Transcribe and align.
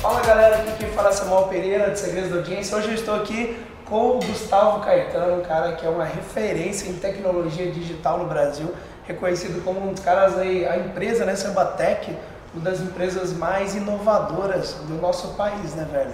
Fala 0.00 0.20
galera, 0.20 0.58
aqui 0.58 0.78
quem 0.78 0.90
fala 0.90 1.08
é 1.08 1.12
Samuel 1.12 1.48
Pereira, 1.48 1.90
de 1.90 1.98
Segredos 1.98 2.30
da 2.30 2.36
Audiência. 2.36 2.76
Hoje 2.76 2.86
eu 2.86 2.94
estou 2.94 3.16
aqui 3.16 3.60
com 3.84 4.10
o 4.10 4.20
Gustavo 4.20 4.78
Caetano, 4.78 5.40
um 5.40 5.44
cara 5.44 5.72
que 5.72 5.84
é 5.84 5.88
uma 5.88 6.04
referência 6.04 6.88
em 6.88 6.94
tecnologia 6.94 7.68
digital 7.72 8.16
no 8.18 8.26
Brasil, 8.26 8.72
reconhecido 9.08 9.60
como 9.64 9.84
um 9.84 9.92
dos 9.92 10.00
caras 10.00 10.38
aí, 10.38 10.64
a 10.64 10.76
empresa, 10.76 11.24
né, 11.24 11.34
Sambatec, 11.34 12.16
uma 12.54 12.62
das 12.62 12.80
empresas 12.80 13.32
mais 13.32 13.74
inovadoras 13.74 14.74
do 14.86 14.94
nosso 15.00 15.34
país, 15.34 15.74
né, 15.74 15.84
velho? 15.90 16.12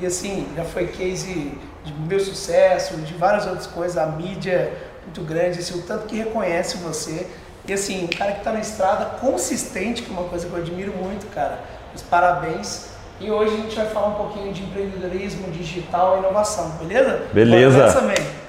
E 0.00 0.06
assim, 0.06 0.48
já 0.56 0.64
foi 0.64 0.88
case 0.88 1.56
de 1.84 1.92
meu 1.92 2.18
sucesso, 2.18 2.96
de 2.96 3.14
várias 3.14 3.46
outras 3.46 3.68
coisas, 3.68 3.96
a 3.96 4.06
mídia 4.06 4.72
muito 5.04 5.22
grande, 5.22 5.60
assim, 5.60 5.78
o 5.78 5.82
tanto 5.82 6.06
que 6.06 6.16
reconhece 6.16 6.78
você. 6.78 7.28
E 7.64 7.72
assim, 7.72 8.06
um 8.06 8.08
cara 8.08 8.32
que 8.32 8.38
está 8.38 8.50
na 8.52 8.60
estrada 8.60 9.04
consistente, 9.20 10.02
que 10.02 10.10
é 10.10 10.12
uma 10.12 10.28
coisa 10.28 10.48
que 10.48 10.52
eu 10.52 10.58
admiro 10.58 10.92
muito, 10.96 11.32
cara. 11.32 11.60
Os 11.94 12.02
parabéns. 12.02 12.89
E 13.20 13.30
hoje 13.30 13.52
a 13.52 13.56
gente 13.58 13.76
vai 13.76 13.86
falar 13.86 14.08
um 14.08 14.14
pouquinho 14.14 14.50
de 14.50 14.62
empreendedorismo 14.62 15.50
digital 15.50 16.16
e 16.16 16.20
inovação, 16.20 16.70
beleza? 16.78 17.22
Beleza. 17.34 17.86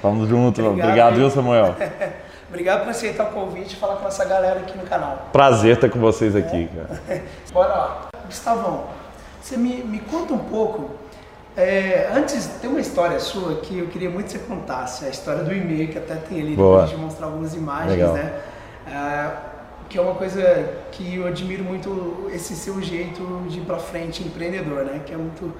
Vamos 0.02 0.26
junto. 0.26 0.62
Obrigado, 0.62 0.88
Obrigado 0.88 1.14
viu, 1.16 1.30
Samuel? 1.30 1.76
Obrigado 2.48 2.80
por 2.80 2.88
aceitar 2.88 3.24
o 3.24 3.32
convite 3.32 3.74
e 3.74 3.76
falar 3.76 3.96
com 3.96 4.08
essa 4.08 4.24
galera 4.24 4.60
aqui 4.60 4.76
no 4.78 4.84
canal. 4.84 5.28
Prazer 5.30 5.74
estar 5.74 5.90
com 5.90 5.98
vocês 5.98 6.34
aqui, 6.34 6.70
cara. 6.74 7.22
Bora 7.52 7.68
lá. 7.68 8.08
Gustavão, 8.24 8.84
você 9.42 9.58
me, 9.58 9.82
me 9.84 9.98
conta 9.98 10.32
um 10.32 10.38
pouco. 10.38 10.90
É, 11.54 12.10
antes, 12.14 12.46
tem 12.62 12.70
uma 12.70 12.80
história 12.80 13.20
sua 13.20 13.56
que 13.56 13.78
eu 13.78 13.88
queria 13.88 14.08
muito 14.08 14.24
que 14.24 14.32
você 14.32 14.38
contasse. 14.38 15.04
A 15.04 15.10
história 15.10 15.44
do 15.44 15.52
e-mail, 15.52 15.88
que 15.88 15.98
até 15.98 16.14
tem 16.14 16.40
ali, 16.40 16.56
depois 16.56 16.88
de 16.88 16.96
mostrar 16.96 17.26
algumas 17.26 17.54
imagens, 17.54 17.90
Legal. 17.90 18.14
né? 18.14 18.32
É, 18.86 19.51
que 19.92 19.98
é 19.98 20.00
uma 20.00 20.14
coisa 20.14 20.42
que 20.90 21.16
eu 21.16 21.26
admiro 21.26 21.62
muito 21.62 22.30
esse 22.32 22.56
seu 22.56 22.80
jeito 22.80 23.44
de 23.46 23.58
ir 23.58 23.62
para 23.66 23.78
frente 23.78 24.22
empreendedor, 24.22 24.86
né? 24.86 25.02
Que 25.04 25.12
é 25.12 25.16
muito 25.18 25.52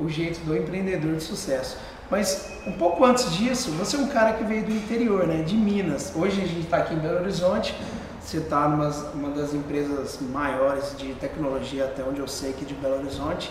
o 0.00 0.08
jeito 0.08 0.40
do 0.40 0.56
empreendedor 0.56 1.14
de 1.14 1.22
sucesso. 1.22 1.78
Mas 2.10 2.58
um 2.66 2.72
pouco 2.72 3.04
antes 3.04 3.30
disso, 3.36 3.70
você 3.70 3.96
é 3.96 4.00
um 4.00 4.08
cara 4.08 4.32
que 4.32 4.42
veio 4.42 4.64
do 4.64 4.72
interior, 4.72 5.28
né? 5.28 5.42
De 5.44 5.54
Minas. 5.54 6.12
Hoje 6.16 6.42
a 6.42 6.44
gente 6.44 6.62
está 6.62 6.78
aqui 6.78 6.92
em 6.92 6.98
Belo 6.98 7.20
Horizonte. 7.20 7.72
Você 8.20 8.38
está 8.38 8.68
numa 8.68 8.88
uma 9.14 9.30
das 9.30 9.54
empresas 9.54 10.18
maiores 10.20 10.96
de 10.98 11.14
tecnologia, 11.14 11.84
até 11.84 12.02
onde 12.02 12.18
eu 12.18 12.26
sei, 12.26 12.50
aqui 12.50 12.64
de 12.64 12.74
Belo 12.74 12.96
Horizonte. 12.96 13.48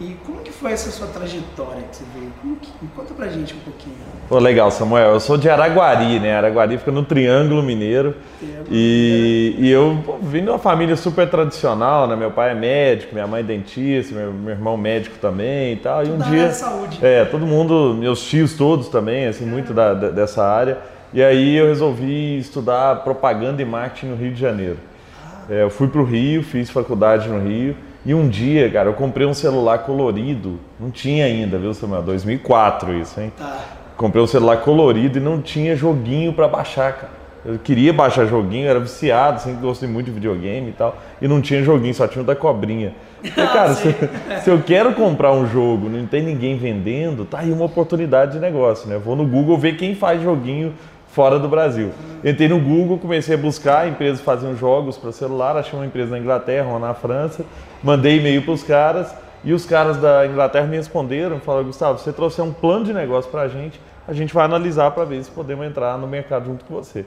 E 0.00 0.16
como 0.26 0.40
que 0.40 0.50
foi 0.50 0.72
essa 0.72 0.90
sua 0.90 1.06
trajetória 1.06 1.82
que 1.88 1.96
você 1.96 2.04
veio? 2.12 2.56
Que, 2.60 2.72
conta 2.96 3.14
pra 3.14 3.28
gente 3.28 3.54
um 3.54 3.60
pouquinho. 3.60 3.94
Pô, 4.28 4.40
legal, 4.40 4.68
Samuel. 4.72 5.12
Eu 5.12 5.20
sou 5.20 5.36
de 5.36 5.48
Araguari, 5.48 6.18
né? 6.18 6.34
Araguari 6.34 6.78
fica 6.78 6.90
no 6.90 7.04
Triângulo 7.04 7.62
Mineiro. 7.62 8.16
Triângulo 8.40 8.66
e, 8.72 9.54
e 9.56 9.70
eu 9.70 9.96
pô, 10.04 10.16
vim 10.20 10.42
de 10.42 10.50
uma 10.50 10.58
família 10.58 10.96
super 10.96 11.30
tradicional, 11.30 12.08
né? 12.08 12.16
Meu 12.16 12.32
pai 12.32 12.50
é 12.50 12.54
médico, 12.54 13.14
minha 13.14 13.26
mãe 13.28 13.38
é 13.38 13.44
dentista, 13.44 14.16
meu, 14.16 14.32
meu 14.32 14.50
irmão 14.50 14.76
médico 14.76 15.16
também 15.20 15.74
e 15.74 15.76
tal. 15.76 16.04
E 16.04 16.10
um 16.10 16.18
da 16.18 16.24
dia. 16.24 16.50
saúde. 16.50 16.98
É, 17.00 17.24
todo 17.24 17.46
mundo, 17.46 17.94
meus 17.96 18.24
tios 18.24 18.54
todos 18.54 18.88
também, 18.88 19.26
assim, 19.26 19.46
muito 19.46 19.72
da, 19.72 19.94
da, 19.94 20.10
dessa 20.10 20.44
área. 20.44 20.78
E 21.12 21.22
aí 21.22 21.54
eu 21.54 21.68
resolvi 21.68 22.36
estudar 22.38 22.96
propaganda 23.04 23.62
e 23.62 23.64
marketing 23.64 24.06
no 24.06 24.16
Rio 24.16 24.32
de 24.32 24.40
Janeiro. 24.40 24.78
Ah. 25.24 25.42
É, 25.48 25.62
eu 25.62 25.70
fui 25.70 25.86
pro 25.86 26.02
Rio, 26.02 26.42
fiz 26.42 26.68
faculdade 26.68 27.28
no 27.28 27.38
Rio. 27.38 27.76
E 28.06 28.14
um 28.14 28.28
dia, 28.28 28.70
cara, 28.70 28.88
eu 28.88 28.94
comprei 28.94 29.26
um 29.26 29.32
celular 29.32 29.78
colorido. 29.78 30.58
Não 30.78 30.90
tinha 30.90 31.24
ainda, 31.24 31.58
viu, 31.58 31.72
Samuel? 31.72 32.02
2004 32.02 32.94
isso, 32.94 33.18
hein? 33.20 33.32
Tá. 33.36 33.60
Comprei 33.96 34.22
um 34.22 34.26
celular 34.26 34.58
colorido 34.58 35.18
e 35.18 35.20
não 35.20 35.40
tinha 35.40 35.74
joguinho 35.74 36.32
para 36.32 36.46
baixar, 36.46 36.92
cara. 36.92 37.24
Eu 37.44 37.58
queria 37.58 37.92
baixar 37.92 38.24
joguinho, 38.24 38.66
era 38.66 38.80
viciado, 38.80 39.38
sempre 39.38 39.60
gostei 39.60 39.86
muito 39.86 40.06
de 40.06 40.12
videogame 40.12 40.70
e 40.70 40.72
tal. 40.72 40.96
E 41.20 41.28
não 41.28 41.42
tinha 41.42 41.62
joguinho, 41.62 41.94
só 41.94 42.08
tinha 42.08 42.22
o 42.22 42.26
da 42.26 42.34
cobrinha. 42.34 42.94
Falei, 43.22 43.50
cara, 43.50 43.70
ah, 43.70 43.74
se, 43.74 43.94
se, 44.42 44.50
eu 44.50 44.62
quero 44.62 44.94
comprar 44.94 45.32
um 45.32 45.46
jogo, 45.46 45.88
não 45.88 46.06
tem 46.06 46.22
ninguém 46.22 46.56
vendendo, 46.56 47.24
tá 47.26 47.40
aí 47.40 47.52
uma 47.52 47.66
oportunidade 47.66 48.32
de 48.32 48.38
negócio, 48.38 48.88
né? 48.88 48.98
vou 48.98 49.14
no 49.14 49.26
Google 49.26 49.58
ver 49.58 49.76
quem 49.76 49.94
faz 49.94 50.22
joguinho 50.22 50.72
fora 51.14 51.38
do 51.38 51.48
Brasil. 51.48 51.92
Entrei 52.24 52.48
no 52.48 52.58
Google, 52.58 52.98
comecei 52.98 53.36
a 53.36 53.38
buscar 53.38 53.88
empresas 53.88 54.18
que 54.18 54.24
faziam 54.24 54.56
jogos 54.56 54.98
para 54.98 55.12
celular, 55.12 55.56
achei 55.56 55.78
uma 55.78 55.86
empresa 55.86 56.10
na 56.10 56.18
Inglaterra, 56.18 56.66
uma 56.66 56.80
na 56.80 56.92
França, 56.92 57.44
mandei 57.82 58.18
e-mail 58.18 58.42
para 58.42 58.52
os 58.52 58.64
caras 58.64 59.14
e 59.44 59.52
os 59.52 59.64
caras 59.64 59.96
da 59.98 60.26
Inglaterra 60.26 60.66
me 60.66 60.76
responderam, 60.76 61.38
falaram, 61.38 61.66
Gustavo, 61.66 61.98
você 61.98 62.12
trouxer 62.12 62.44
um 62.44 62.52
plano 62.52 62.84
de 62.84 62.92
negócio 62.92 63.30
para 63.30 63.42
a 63.42 63.48
gente, 63.48 63.80
a 64.08 64.12
gente 64.12 64.34
vai 64.34 64.44
analisar 64.44 64.90
para 64.90 65.04
ver 65.04 65.22
se 65.22 65.30
podemos 65.30 65.64
entrar 65.64 65.96
no 65.96 66.06
mercado 66.08 66.46
junto 66.46 66.64
com 66.64 66.74
você. 66.74 67.04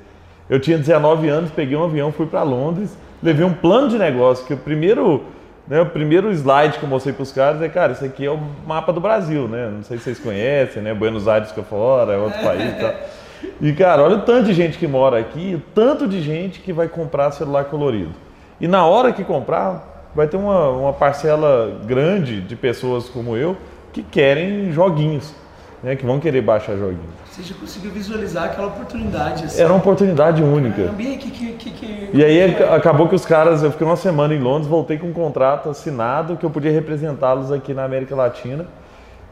Eu 0.50 0.60
tinha 0.60 0.78
19 0.78 1.28
anos, 1.28 1.52
peguei 1.52 1.76
um 1.76 1.84
avião, 1.84 2.10
fui 2.12 2.26
para 2.26 2.44
Londres, 2.44 2.98
levei 3.22 3.46
um 3.46 3.54
plano 3.54 3.90
de 3.90 3.98
negócio, 3.98 4.46
que 4.46 4.54
o 4.54 4.58
primeiro, 4.58 5.26
né, 5.68 5.82
o 5.82 5.86
primeiro 5.88 6.32
slide 6.32 6.80
que 6.80 6.84
eu 6.84 6.90
mostrei 6.90 7.14
para 7.14 7.24
os 7.24 7.32
caras 7.34 7.62
é, 7.62 7.68
cara, 7.68 7.92
isso 7.92 8.06
aqui 8.06 8.26
é 8.26 8.32
o 8.32 8.40
mapa 8.66 8.94
do 8.94 9.02
Brasil, 9.02 9.50
né? 9.50 9.70
Não 9.70 9.84
sei 9.84 9.98
se 9.98 10.06
vocês 10.06 10.20
conhecem, 10.20 10.82
né? 10.82 10.94
Buenos 10.94 11.28
Aires 11.28 11.50
fica 11.50 11.64
fora, 11.64 12.14
é 12.14 12.18
outro 12.18 12.42
país 12.42 12.64
e 12.64 12.80
tal. 12.80 12.94
E, 13.62 13.74
cara, 13.74 14.04
olha 14.04 14.18
o 14.18 14.22
tanto 14.22 14.46
de 14.46 14.54
gente 14.54 14.78
que 14.78 14.88
mora 14.88 15.20
aqui, 15.20 15.56
o 15.56 15.74
tanto 15.74 16.08
de 16.08 16.22
gente 16.22 16.60
que 16.60 16.72
vai 16.72 16.88
comprar 16.88 17.32
celular 17.32 17.66
colorido. 17.66 18.14
E 18.60 18.68
na 18.68 18.86
hora 18.86 19.12
que 19.12 19.24
comprar, 19.24 20.10
vai 20.16 20.28
ter 20.28 20.38
uma, 20.38 20.70
uma 20.70 20.94
parcela 20.94 21.80
grande 21.86 22.42
de 22.42 22.56
pessoas 22.56 23.08
como 23.10 23.36
eu 23.36 23.56
que 23.94 24.02
querem 24.02 24.72
joguinhos, 24.72 25.34
né, 25.84 25.96
que 25.96 26.06
vão 26.06 26.20
querer 26.20 26.42
baixar 26.42 26.76
joguinhos. 26.76 27.18
Você 27.30 27.44
já 27.44 27.56
conseguiu 27.56 27.92
visualizar 27.92 28.46
aquela 28.46 28.68
oportunidade? 28.68 29.46
Assim. 29.46 29.62
Era 29.62 29.70
uma 29.72 29.78
oportunidade 29.78 30.42
única. 30.42 30.84
Caramba, 30.84 30.98
que, 30.98 31.30
que, 31.30 31.72
que, 31.72 32.10
e 32.14 32.24
aí 32.24 32.56
acabou 32.74 33.08
que 33.08 33.14
os 33.14 33.26
caras, 33.26 33.62
eu 33.62 33.72
fiquei 33.72 33.86
uma 33.86 33.96
semana 33.96 34.34
em 34.34 34.40
Londres, 34.40 34.68
voltei 34.68 34.98
com 34.98 35.08
um 35.08 35.14
contrato 35.14 35.70
assinado 35.70 36.36
que 36.36 36.44
eu 36.44 36.50
podia 36.50 36.72
representá-los 36.72 37.52
aqui 37.52 37.76
na 37.76 37.84
América 37.84 38.16
Latina 38.16 38.66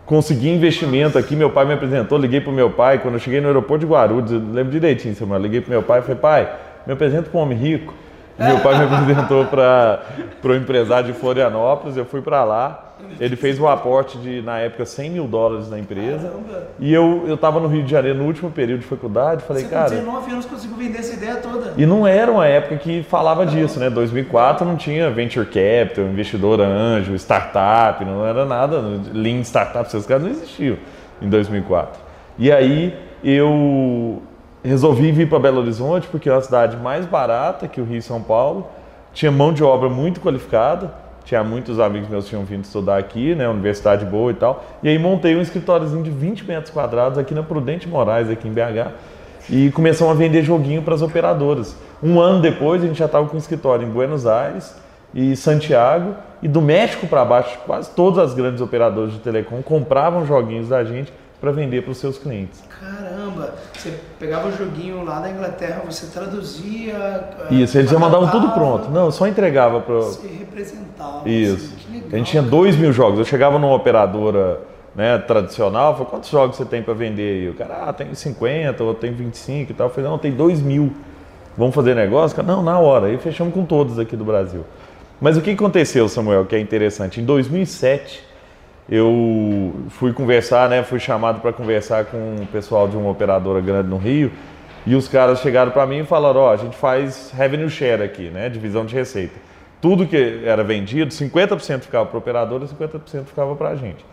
consegui 0.05 0.49
investimento 0.49 1.17
aqui, 1.17 1.35
meu 1.35 1.49
pai 1.49 1.65
me 1.65 1.73
apresentou, 1.73 2.17
liguei 2.17 2.39
para 2.39 2.51
o 2.51 2.53
meu 2.53 2.69
pai, 2.69 2.99
quando 2.99 3.15
eu 3.15 3.19
cheguei 3.19 3.41
no 3.41 3.47
aeroporto 3.47 3.85
de 3.85 3.91
Guarulhos, 3.91 4.31
lembro 4.31 4.71
direitinho, 4.71 5.15
Samuel, 5.15 5.41
liguei 5.41 5.61
para 5.61 5.71
meu 5.71 5.83
pai 5.83 5.99
e 5.99 6.01
falei, 6.03 6.17
pai, 6.17 6.49
me 6.85 6.93
apresenta 6.93 7.29
para 7.29 7.39
um 7.39 7.43
homem 7.43 7.57
rico. 7.57 7.93
Meu 8.37 8.59
pai 8.59 8.77
me 8.77 8.83
apresentou 8.93 9.45
para 9.45 10.01
o 10.43 10.53
empresário 10.53 11.11
de 11.11 11.17
Florianópolis, 11.17 11.97
eu 11.97 12.05
fui 12.05 12.21
para 12.21 12.43
lá. 12.43 12.84
Ele 13.19 13.35
fez 13.35 13.59
um 13.59 13.67
aporte 13.67 14.17
de, 14.17 14.41
na 14.41 14.59
época, 14.59 14.85
100 14.85 15.09
mil 15.09 15.27
dólares 15.27 15.69
na 15.69 15.79
empresa. 15.79 16.29
Caramba. 16.29 16.67
E 16.79 16.93
eu 16.93 17.33
estava 17.33 17.59
no 17.59 17.67
Rio 17.67 17.83
de 17.83 17.91
Janeiro 17.91 18.19
no 18.19 18.25
último 18.25 18.51
período 18.51 18.81
de 18.81 18.87
faculdade. 18.87 19.43
Falei, 19.43 19.63
Você 19.63 19.69
cara. 19.69 19.89
Com 19.89 19.95
19 19.95 20.31
anos 20.31 20.45
conseguiu 20.45 20.77
vender 20.77 20.99
essa 20.99 21.13
ideia 21.13 21.35
toda. 21.37 21.73
E 21.77 21.85
não 21.85 22.05
era 22.05 22.31
uma 22.31 22.45
época 22.45 22.77
que 22.77 23.03
falava 23.03 23.45
disso, 23.45 23.79
né? 23.79 23.89
2004 23.89 24.65
não 24.65 24.75
tinha 24.75 25.09
venture 25.09 25.45
capital, 25.45 26.05
investidor 26.05 26.61
anjo, 26.61 27.15
startup, 27.15 28.03
não 28.03 28.25
era 28.25 28.45
nada. 28.45 28.81
Lean 29.13 29.41
startup, 29.41 29.87
esses 29.87 30.05
caras 30.05 30.23
não 30.23 30.31
existiam 30.31 30.77
em 31.21 31.29
2004. 31.29 31.99
E 32.37 32.51
aí 32.51 32.93
eu 33.23 34.21
resolvi 34.63 35.11
vir 35.11 35.29
para 35.29 35.39
Belo 35.39 35.61
Horizonte 35.61 36.07
porque 36.07 36.27
é 36.27 36.31
uma 36.31 36.41
cidade 36.41 36.75
mais 36.77 37.05
barata 37.05 37.67
que 37.67 37.79
o 37.79 37.85
Rio 37.85 37.97
e 37.97 38.01
São 38.01 38.21
Paulo, 38.21 38.67
tinha 39.13 39.31
mão 39.31 39.53
de 39.53 39.63
obra 39.63 39.89
muito 39.89 40.19
qualificada, 40.19 40.93
tinha 41.25 41.43
muitos 41.43 41.79
amigos 41.79 42.07
meus 42.07 42.25
que 42.25 42.29
tinham 42.29 42.45
vindo 42.45 42.63
estudar 42.63 42.97
aqui, 42.97 43.33
né, 43.35 43.49
universidade 43.49 44.05
boa 44.05 44.31
e 44.31 44.35
tal, 44.35 44.63
e 44.81 44.87
aí 44.87 44.97
montei 44.97 45.35
um 45.35 45.41
escritóriozinho 45.41 46.03
de 46.03 46.11
20 46.11 46.45
metros 46.45 46.69
quadrados 46.69 47.17
aqui 47.17 47.33
na 47.33 47.43
Prudente 47.43 47.89
Moraes, 47.89 48.29
aqui 48.29 48.47
em 48.47 48.53
BH, 48.53 48.91
e 49.49 49.71
começamos 49.71 50.13
a 50.13 50.17
vender 50.17 50.43
joguinho 50.43 50.81
para 50.81 50.95
as 50.95 51.01
operadoras. 51.01 51.75
Um 52.01 52.19
ano 52.19 52.41
depois 52.41 52.83
a 52.83 52.87
gente 52.87 52.97
já 52.97 53.05
estava 53.05 53.27
com 53.27 53.35
um 53.35 53.39
escritório 53.39 53.87
em 53.87 53.89
Buenos 53.89 54.25
Aires 54.27 54.75
e 55.13 55.35
Santiago, 55.35 56.13
e 56.41 56.47
do 56.47 56.61
México 56.61 57.07
para 57.07 57.25
baixo, 57.25 57.57
quase 57.65 57.89
todas 57.91 58.19
as 58.19 58.33
grandes 58.35 58.61
operadoras 58.61 59.11
de 59.11 59.19
telecom 59.19 59.63
compravam 59.63 60.25
joguinhos 60.25 60.69
da 60.69 60.83
gente 60.83 61.11
para 61.39 61.51
vender 61.51 61.83
para 61.83 61.91
os 61.91 61.97
seus 61.97 62.17
clientes. 62.17 62.63
Caramba, 62.79 63.55
você 63.73 63.93
pegava 64.19 64.47
o 64.47 64.51
joguinho 64.51 65.03
lá 65.03 65.19
da 65.19 65.29
Inglaterra, 65.29 65.81
você 65.85 66.07
traduzia. 66.07 66.93
Eh, 67.51 67.55
Isso, 67.55 67.77
eles 67.77 67.89
já 67.91 67.99
mandavam 67.99 68.29
tudo 68.29 68.49
pronto. 68.49 68.89
Não, 68.89 69.11
só 69.11 69.27
entregava 69.27 69.79
para. 69.81 69.95
Você 69.95 70.27
representava. 70.27 71.27
Isso. 71.29 71.73
Assim, 71.75 71.93
legal, 71.93 72.09
a 72.13 72.17
gente 72.17 72.31
tinha 72.31 72.43
dois 72.43 72.75
mil 72.75 72.91
jogos. 72.91 73.19
Eu 73.19 73.25
chegava 73.25 73.59
numa 73.59 73.75
operadora 73.75 74.61
né, 74.95 75.17
tradicional, 75.17 75.93
falei, 75.93 76.09
quantos 76.09 76.29
jogos 76.29 76.55
você 76.55 76.65
tem 76.65 76.81
para 76.81 76.93
vender 76.93 77.41
aí? 77.41 77.49
O 77.49 77.53
cara, 77.53 77.89
ah, 77.89 77.93
tem 77.93 78.13
50, 78.13 78.83
ou 78.83 78.93
tem 78.93 79.13
25 79.13 79.71
e 79.71 79.75
tal. 79.75 79.87
Eu 79.87 79.93
falei, 79.93 80.09
não, 80.09 80.17
tem 80.17 80.31
dois 80.31 80.61
mil. 80.61 80.93
Vamos 81.57 81.75
fazer 81.75 81.95
negócio? 81.95 82.41
Não, 82.43 82.61
na 82.63 82.79
hora. 82.79 83.07
Aí 83.07 83.17
fechamos 83.17 83.53
com 83.53 83.65
todos 83.65 83.99
aqui 83.99 84.15
do 84.15 84.25
Brasil. 84.25 84.65
Mas 85.21 85.37
o 85.37 85.41
que 85.41 85.51
aconteceu, 85.51 86.09
Samuel, 86.09 86.45
que 86.45 86.55
é 86.55 86.59
interessante? 86.59 87.21
Em 87.21 87.25
2007 87.25 88.24
eu 88.89 89.73
fui 89.89 90.13
conversar, 90.13 90.69
né? 90.69 90.83
Fui 90.83 90.99
chamado 90.99 91.41
para 91.41 91.51
conversar 91.51 92.05
com 92.05 92.35
o 92.41 92.47
pessoal 92.47 92.87
de 92.87 92.95
uma 92.95 93.09
operadora 93.09 93.59
grande 93.59 93.89
no 93.89 93.97
Rio 93.97 94.31
e 94.85 94.95
os 94.95 95.07
caras 95.07 95.39
chegaram 95.39 95.71
para 95.71 95.85
mim 95.87 95.99
e 95.99 96.05
falaram: 96.05 96.41
Ó, 96.41 96.47
oh, 96.47 96.51
a 96.51 96.57
gente 96.57 96.77
faz 96.77 97.31
revenue 97.35 97.69
share 97.69 98.03
aqui, 98.03 98.29
né? 98.29 98.49
Divisão 98.49 98.85
de 98.85 98.93
receita. 98.93 99.33
Tudo 99.81 100.05
que 100.05 100.43
era 100.45 100.63
vendido, 100.63 101.11
50% 101.11 101.81
ficava 101.81 102.05
para 102.05 102.15
o 102.15 102.19
operador 102.19 102.61
e 102.63 102.65
50% 102.65 103.25
ficava 103.25 103.55
para 103.55 103.69
a 103.69 103.75
gente. 103.75 104.05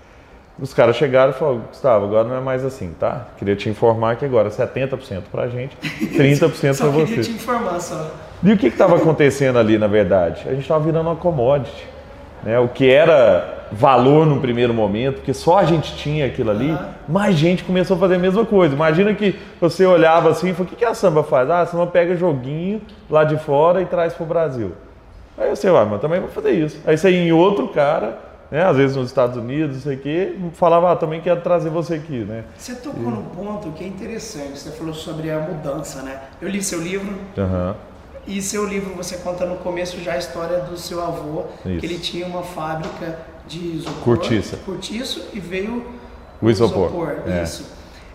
Os 0.59 0.73
caras 0.73 0.97
chegaram 0.97 1.33
e 1.33 1.35
falaram: 1.35 1.61
Gustavo, 1.69 2.07
agora 2.07 2.27
não 2.27 2.37
é 2.37 2.41
mais 2.41 2.65
assim, 2.65 2.95
tá? 2.99 3.29
Queria 3.37 3.57
te 3.57 3.69
informar 3.69 4.17
que 4.17 4.25
agora 4.25 4.49
70% 4.49 5.25
para 5.31 5.43
a 5.43 5.49
gente, 5.49 5.77
30% 5.77 6.79
para 6.79 6.89
você. 6.89 7.07
Queria 7.07 7.25
te 7.25 7.31
informar 7.33 7.79
só. 7.79 8.11
E 8.43 8.53
o 8.53 8.57
que 8.57 8.69
estava 8.69 8.97
acontecendo 8.97 9.59
ali, 9.59 9.77
na 9.77 9.87
verdade? 9.87 10.43
A 10.47 10.53
gente 10.53 10.63
estava 10.63 10.83
virando 10.83 11.09
uma 11.09 11.17
commodity. 11.17 11.87
Né, 12.43 12.59
o 12.59 12.69
que 12.69 12.91
era 12.91 13.63
valor 13.73 14.27
no 14.27 14.41
primeiro 14.41 14.75
momento, 14.75 15.17
porque 15.17 15.33
só 15.33 15.59
a 15.59 15.65
gente 15.65 15.97
tinha 15.97 16.27
aquilo 16.27 16.51
ali, 16.51 16.71
uhum. 16.71 16.79
mais 17.09 17.37
gente 17.37 17.65
começou 17.65 17.97
a 17.97 18.01
fazer 18.01 18.17
a 18.17 18.19
mesma 18.19 18.45
coisa. 18.45 18.75
Imagina 18.75 19.15
que 19.15 19.39
você 19.61 19.87
olhava 19.87 20.31
assim 20.31 20.51
e 20.51 20.53
falou, 20.53 20.67
o 20.67 20.69
que, 20.71 20.77
que 20.77 20.85
a 20.85 20.95
samba 20.95 21.23
faz? 21.23 21.49
Ah, 21.49 21.61
a 21.61 21.67
samba 21.67 21.87
pega 21.87 22.15
joguinho 22.15 22.83
lá 23.09 23.25
de 23.25 23.39
fora 23.39 23.81
e 23.81 23.87
traz 23.87 24.13
para 24.13 24.25
o 24.25 24.27
Brasil. 24.27 24.73
Aí 25.39 25.49
você, 25.49 25.69
ah, 25.69 25.87
mas 25.89 26.01
também 26.01 26.21
vou 26.21 26.29
fazer 26.29 26.51
isso. 26.51 26.79
Aí 26.87 26.97
você 26.97 27.11
ia 27.11 27.23
em 27.23 27.33
outro 27.33 27.69
cara, 27.69 28.19
né, 28.51 28.63
às 28.63 28.77
vezes 28.77 28.95
nos 28.95 29.09
Estados 29.09 29.37
Unidos, 29.37 29.77
não 29.77 29.83
sei 29.83 29.97
o 29.97 30.01
quê, 30.01 30.37
falava, 30.53 30.93
ah, 30.93 30.97
também 30.97 31.23
quero 31.23 31.41
trazer 31.41 31.71
você 31.71 31.95
aqui, 31.95 32.19
né? 32.19 32.45
Você 32.59 32.75
tocou 32.75 33.03
e... 33.03 33.07
num 33.07 33.23
ponto 33.23 33.71
que 33.71 33.83
é 33.83 33.87
interessante, 33.87 34.59
você 34.59 34.71
falou 34.71 34.93
sobre 34.93 35.31
a 35.31 35.41
mudança, 35.41 36.03
né? 36.03 36.21
Eu 36.41 36.49
li 36.49 36.63
seu 36.63 36.81
livro, 36.83 37.15
uhum. 37.39 37.75
E 38.27 38.41
seu 38.41 38.65
livro 38.65 38.95
você 38.95 39.17
conta 39.17 39.45
no 39.45 39.57
começo 39.57 40.01
já 40.01 40.13
a 40.13 40.19
história 40.19 40.61
do 40.61 40.77
seu 40.77 41.03
avô, 41.03 41.45
Isso. 41.65 41.81
que 41.81 41.87
ele 41.87 41.99
tinha 41.99 42.27
uma 42.27 42.43
fábrica 42.43 43.19
de 43.49 43.59
isopor, 43.59 44.03
cortiça, 44.05 44.57
cortiço 44.59 45.27
e 45.33 45.41
veio 45.41 45.85
o 46.41 46.49
isopor. 46.49 46.87
isopor 46.87 47.17
é. 47.27 47.43
Isso. 47.43 47.67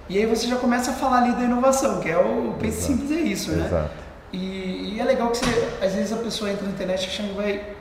E 0.09 0.17
aí 0.17 0.25
você 0.25 0.47
já 0.47 0.55
começa 0.55 0.91
a 0.91 0.93
falar 0.93 1.23
ali 1.23 1.33
da 1.33 1.43
inovação, 1.43 1.99
que 1.99 2.09
é 2.09 2.17
o 2.17 2.53
pense 2.59 2.81
simples 2.81 3.11
é 3.11 3.19
isso, 3.21 3.51
né? 3.51 3.65
Exato. 3.65 3.91
E, 4.31 4.95
e, 4.95 4.99
é 4.99 5.03
legal 5.03 5.29
que 5.29 5.37
você, 5.37 5.67
às 5.81 5.93
vezes 5.93 6.11
a 6.11 6.17
pessoa 6.17 6.51
entra 6.51 6.65
na 6.65 6.71
internet 6.71 7.07
achando 7.07 7.29
que 7.29 7.35
vai, 7.35 7.76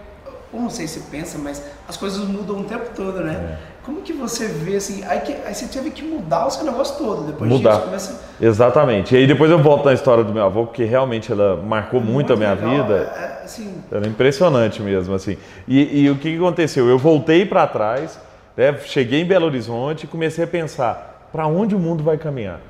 ou 0.52 0.60
não 0.60 0.70
sei 0.70 0.86
se 0.86 1.00
pensa, 1.10 1.38
mas 1.38 1.62
as 1.88 1.96
coisas 1.96 2.26
mudam 2.26 2.60
o 2.60 2.64
tempo 2.64 2.90
todo, 2.94 3.20
né? 3.20 3.58
É. 3.72 3.76
Como 3.84 4.02
que 4.02 4.12
você 4.12 4.48
vê 4.48 4.76
assim? 4.76 5.04
Aí, 5.04 5.20
que, 5.20 5.32
aí 5.32 5.54
você 5.54 5.66
teve 5.66 5.90
que 5.90 6.02
mudar 6.02 6.46
o 6.46 6.50
seu 6.50 6.64
negócio 6.64 6.96
todo 6.98 7.24
depois 7.24 7.48
mudar. 7.48 7.72
disso. 7.72 7.84
Começa... 7.84 8.20
Exatamente. 8.40 9.14
E 9.14 9.18
aí 9.18 9.26
depois 9.26 9.50
eu 9.50 9.60
volto 9.60 9.84
na 9.84 9.92
história 9.92 10.24
do 10.24 10.32
meu 10.32 10.44
avô, 10.44 10.66
porque 10.66 10.84
realmente 10.84 11.30
ela 11.30 11.56
marcou 11.56 12.00
muito, 12.00 12.14
muito 12.14 12.32
a 12.32 12.36
minha 12.36 12.54
legal. 12.54 12.70
vida. 12.70 13.12
É, 13.16 13.20
é, 13.20 13.44
assim... 13.44 13.74
Era 13.90 14.06
impressionante 14.08 14.82
mesmo, 14.82 15.14
assim. 15.14 15.36
E, 15.68 16.02
e 16.02 16.10
o 16.10 16.16
que, 16.16 16.34
aconteceu? 16.34 16.88
Eu 16.88 16.98
voltei 16.98 17.46
para 17.46 17.64
trás, 17.66 18.18
né, 18.56 18.76
cheguei 18.84 19.20
em 19.20 19.24
Belo 19.24 19.46
Horizonte 19.46 20.04
e 20.04 20.06
comecei 20.06 20.42
a 20.44 20.48
pensar 20.48 21.28
para 21.30 21.46
onde 21.46 21.74
o 21.76 21.78
mundo 21.78 22.02
vai 22.02 22.18
caminhar. 22.18 22.60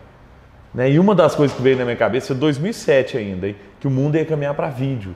Né? 0.75 0.91
E 0.91 0.99
uma 0.99 1.15
das 1.15 1.35
coisas 1.35 1.57
que 1.57 1.63
veio 1.63 1.79
na 1.79 1.85
minha 1.85 1.97
cabeça, 1.97 2.35
em 2.35 2.37
2007 2.37 3.17
ainda, 3.17 3.49
hein, 3.49 3.57
que 3.81 3.87
o 3.87 3.91
mundo 3.91 4.17
ia 4.17 4.25
caminhar 4.27 4.53
para 4.53 4.69
vídeo 4.69 5.15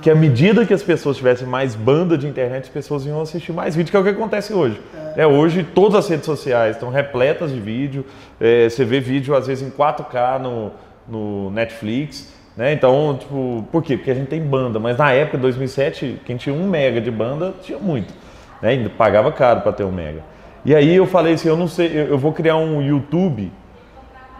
que 0.00 0.10
à 0.10 0.14
medida 0.14 0.64
que 0.64 0.72
as 0.72 0.82
pessoas 0.82 1.16
tivessem 1.16 1.46
mais 1.46 1.74
banda 1.74 2.16
de 2.16 2.26
internet, 2.26 2.64
as 2.64 2.68
pessoas 2.68 3.04
iam 3.04 3.20
assistir 3.20 3.52
mais 3.52 3.74
vídeo, 3.74 3.90
que 3.90 3.96
é 3.96 4.00
o 4.00 4.04
que 4.04 4.10
acontece 4.10 4.52
hoje. 4.52 4.80
É. 5.16 5.22
é 5.22 5.26
hoje 5.26 5.62
todas 5.62 5.96
as 5.96 6.08
redes 6.08 6.24
sociais 6.24 6.76
estão 6.76 6.90
repletas 6.90 7.52
de 7.52 7.60
vídeo, 7.60 8.04
é, 8.40 8.68
você 8.68 8.84
vê 8.84 9.00
vídeo 9.00 9.34
às 9.34 9.46
vezes 9.46 9.66
em 9.66 9.70
4K 9.70 10.38
no, 10.40 10.70
no 11.08 11.50
Netflix, 11.50 12.32
né? 12.56 12.72
Então, 12.72 13.16
tipo, 13.18 13.64
por 13.70 13.82
quê? 13.82 13.96
Porque 13.96 14.10
a 14.10 14.14
gente 14.14 14.28
tem 14.28 14.40
banda, 14.40 14.78
mas 14.78 14.98
na 14.98 15.12
época, 15.12 15.38
2007, 15.38 16.20
quem 16.24 16.36
tinha 16.36 16.54
um 16.54 16.68
mega 16.68 17.00
de 17.00 17.10
banda 17.10 17.54
tinha 17.62 17.78
muito, 17.78 18.12
né? 18.60 18.70
Ainda 18.70 18.90
pagava 18.90 19.30
caro 19.30 19.60
para 19.60 19.72
ter 19.72 19.84
um 19.84 19.92
mega. 19.92 20.22
E 20.64 20.74
aí 20.74 20.94
eu 20.94 21.06
falei 21.06 21.34
assim, 21.34 21.48
eu 21.48 21.56
não 21.56 21.68
sei, 21.68 22.06
eu 22.10 22.18
vou 22.18 22.32
criar 22.32 22.56
um 22.56 22.82
YouTube 22.82 23.50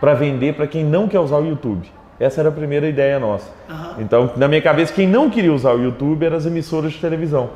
para 0.01 0.15
vender 0.15 0.55
para 0.55 0.67
quem 0.67 0.85
não 0.85 1.09
quer 1.09 1.21
usar 1.21 1.39
o 1.39 1.47
YouTube. 1.47 1.89
Essa 2.21 2.41
era 2.41 2.49
a 2.49 2.53
primeira 2.53 2.89
ideia 2.89 3.19
nossa. 3.19 3.49
Uhum. 3.69 4.03
Então, 4.03 4.31
na 4.37 4.49
minha 4.49 4.61
cabeça, 4.61 4.93
quem 4.93 5.07
não 5.07 5.31
queria 5.31 5.53
usar 5.53 5.73
o 5.73 5.83
YouTube 5.83 6.25
eram 6.25 6.37
as 6.37 6.47
emissoras 6.47 6.93
de 6.93 6.99
televisão. 6.99 7.51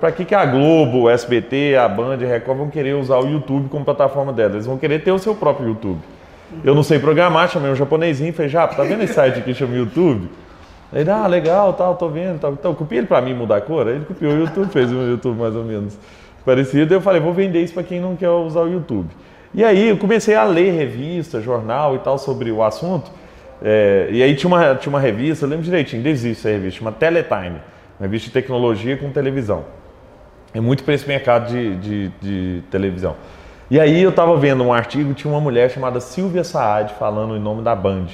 Para 0.00 0.10
que, 0.10 0.24
que 0.24 0.34
a 0.34 0.44
Globo, 0.44 1.02
o 1.02 1.10
SBT, 1.10 1.76
a 1.76 1.86
Band, 1.88 2.14
a 2.14 2.26
Record 2.26 2.58
vão 2.58 2.70
querer 2.70 2.94
usar 2.94 3.18
o 3.18 3.28
YouTube 3.28 3.68
como 3.68 3.84
plataforma 3.84 4.32
delas? 4.32 4.54
Eles 4.54 4.66
vão 4.66 4.78
querer 4.78 5.04
ter 5.04 5.12
o 5.12 5.18
seu 5.18 5.34
próprio 5.34 5.68
YouTube. 5.68 6.00
Uhum. 6.50 6.60
Eu 6.64 6.74
não 6.74 6.82
sei 6.82 6.98
programar, 6.98 7.48
chamei 7.48 7.70
um 7.70 7.76
japonesinho, 7.76 8.32
falei, 8.32 8.48
já, 8.48 8.66
tá 8.66 8.82
vendo 8.82 9.02
esse 9.02 9.14
site 9.14 9.38
aqui 9.38 9.52
que 9.52 9.54
chama 9.54 9.76
YouTube? 9.76 10.28
Ele, 10.92 11.10
ah, 11.10 11.26
legal, 11.26 11.72
tal, 11.74 11.94
tô 11.94 12.08
vendo, 12.08 12.38
tal. 12.40 12.52
Então, 12.52 12.74
copia 12.74 12.98
ele 12.98 13.06
para 13.06 13.20
mim 13.20 13.34
mudar 13.34 13.56
a 13.56 13.60
cor. 13.60 13.86
Aí 13.86 13.94
ele 13.94 14.04
copiou 14.04 14.32
o 14.32 14.38
YouTube, 14.38 14.70
fez 14.70 14.90
um 14.90 15.08
YouTube 15.08 15.38
mais 15.38 15.54
ou 15.54 15.64
menos 15.64 15.96
parecido. 16.44 16.92
Eu 16.92 17.00
falei, 17.00 17.20
vou 17.20 17.32
vender 17.32 17.62
isso 17.62 17.72
para 17.72 17.82
quem 17.82 18.00
não 18.00 18.16
quer 18.16 18.28
usar 18.28 18.60
o 18.60 18.68
YouTube. 18.70 19.08
E 19.54 19.64
aí 19.64 19.88
eu 19.88 19.96
comecei 19.96 20.34
a 20.34 20.44
ler 20.44 20.72
revista, 20.72 21.40
jornal 21.40 21.94
e 21.94 21.98
tal 21.98 22.18
sobre 22.18 22.50
o 22.50 22.62
assunto. 22.62 23.10
É, 23.64 24.08
e 24.10 24.22
aí 24.22 24.34
tinha 24.34 24.48
uma, 24.48 24.74
tinha 24.74 24.90
uma 24.90 25.00
revista, 25.00 25.44
eu 25.44 25.48
lembro 25.48 25.64
direitinho, 25.64 26.06
existe 26.06 26.40
essa 26.40 26.48
revista, 26.48 26.80
chama 26.80 26.90
Teletime, 26.90 27.60
uma 27.98 28.02
revista 28.06 28.26
de 28.26 28.32
tecnologia 28.32 28.96
com 28.96 29.10
televisão. 29.10 29.64
É 30.52 30.60
muito 30.60 30.82
para 30.84 30.94
esse 30.94 31.06
mercado 31.06 31.48
de, 31.50 31.76
de, 31.76 32.08
de, 32.20 32.62
televisão. 32.70 33.16
E 33.70 33.80
aí 33.80 34.02
eu 34.02 34.10
estava 34.10 34.36
vendo 34.36 34.62
um 34.64 34.72
artigo, 34.72 35.14
tinha 35.14 35.32
uma 35.32 35.40
mulher 35.40 35.70
chamada 35.70 36.00
Silvia 36.00 36.44
Saad 36.44 36.92
falando 36.98 37.36
em 37.36 37.40
nome 37.40 37.62
da 37.62 37.74
Band. 37.74 38.06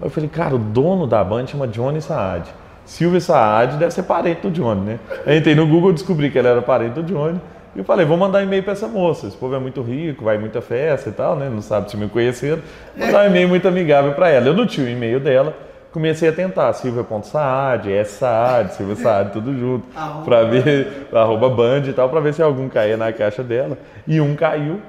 Eu 0.00 0.10
falei, 0.10 0.28
cara, 0.28 0.54
o 0.54 0.58
dono 0.58 1.06
da 1.06 1.24
Band 1.24 1.46
chama 1.46 1.66
Johnny 1.66 2.00
Saad. 2.00 2.48
Silvia 2.84 3.20
Saad 3.20 3.76
deve 3.76 3.92
ser 3.92 4.02
parente 4.02 4.42
do 4.42 4.50
Johnny, 4.50 4.80
né? 4.82 4.98
Eu 5.26 5.36
entrei 5.36 5.54
no 5.54 5.66
Google 5.66 5.92
descobri 5.92 6.30
que 6.30 6.38
ele 6.38 6.48
era 6.48 6.60
parente 6.60 6.94
do 6.94 7.02
Johnny. 7.02 7.40
E 7.74 7.78
eu 7.78 7.84
falei, 7.84 8.04
vou 8.04 8.16
mandar 8.16 8.42
e-mail 8.42 8.62
para 8.62 8.72
essa 8.72 8.86
moça. 8.86 9.26
Esse 9.26 9.36
povo 9.36 9.54
é 9.54 9.58
muito 9.58 9.80
rico, 9.80 10.24
vai 10.24 10.36
muita 10.36 10.60
festa 10.60 11.08
e 11.08 11.12
tal, 11.12 11.36
né? 11.36 11.48
Não 11.48 11.62
sabe 11.62 11.90
se 11.90 11.96
me 11.96 12.08
conheceram. 12.08 12.60
Vou 12.96 13.06
mandar 13.06 13.24
um 13.24 13.26
e-mail 13.28 13.48
muito 13.48 13.66
amigável 13.66 14.12
para 14.12 14.28
ela. 14.28 14.46
Eu 14.46 14.54
não 14.54 14.66
tinha 14.66 14.86
o 14.86 14.90
e-mail 14.90 15.18
dela. 15.18 15.54
Comecei 15.90 16.28
a 16.28 16.32
tentar, 16.32 16.72
silvia.saad, 16.72 17.92
S 17.92 18.12
Saad, 18.12 18.72
Silvia 18.74 18.96
Saad, 18.96 19.30
tudo 19.30 19.54
junto, 19.58 19.86
para 20.24 20.42
ver, 20.44 21.08
arroba 21.12 21.50
band 21.50 21.82
e 21.86 21.92
tal, 21.92 22.08
para 22.08 22.18
ver 22.18 22.32
se 22.32 22.42
algum 22.42 22.66
caía 22.66 22.96
na 22.96 23.12
caixa 23.12 23.42
dela. 23.42 23.76
E 24.06 24.18
um 24.18 24.34
caiu. 24.34 24.80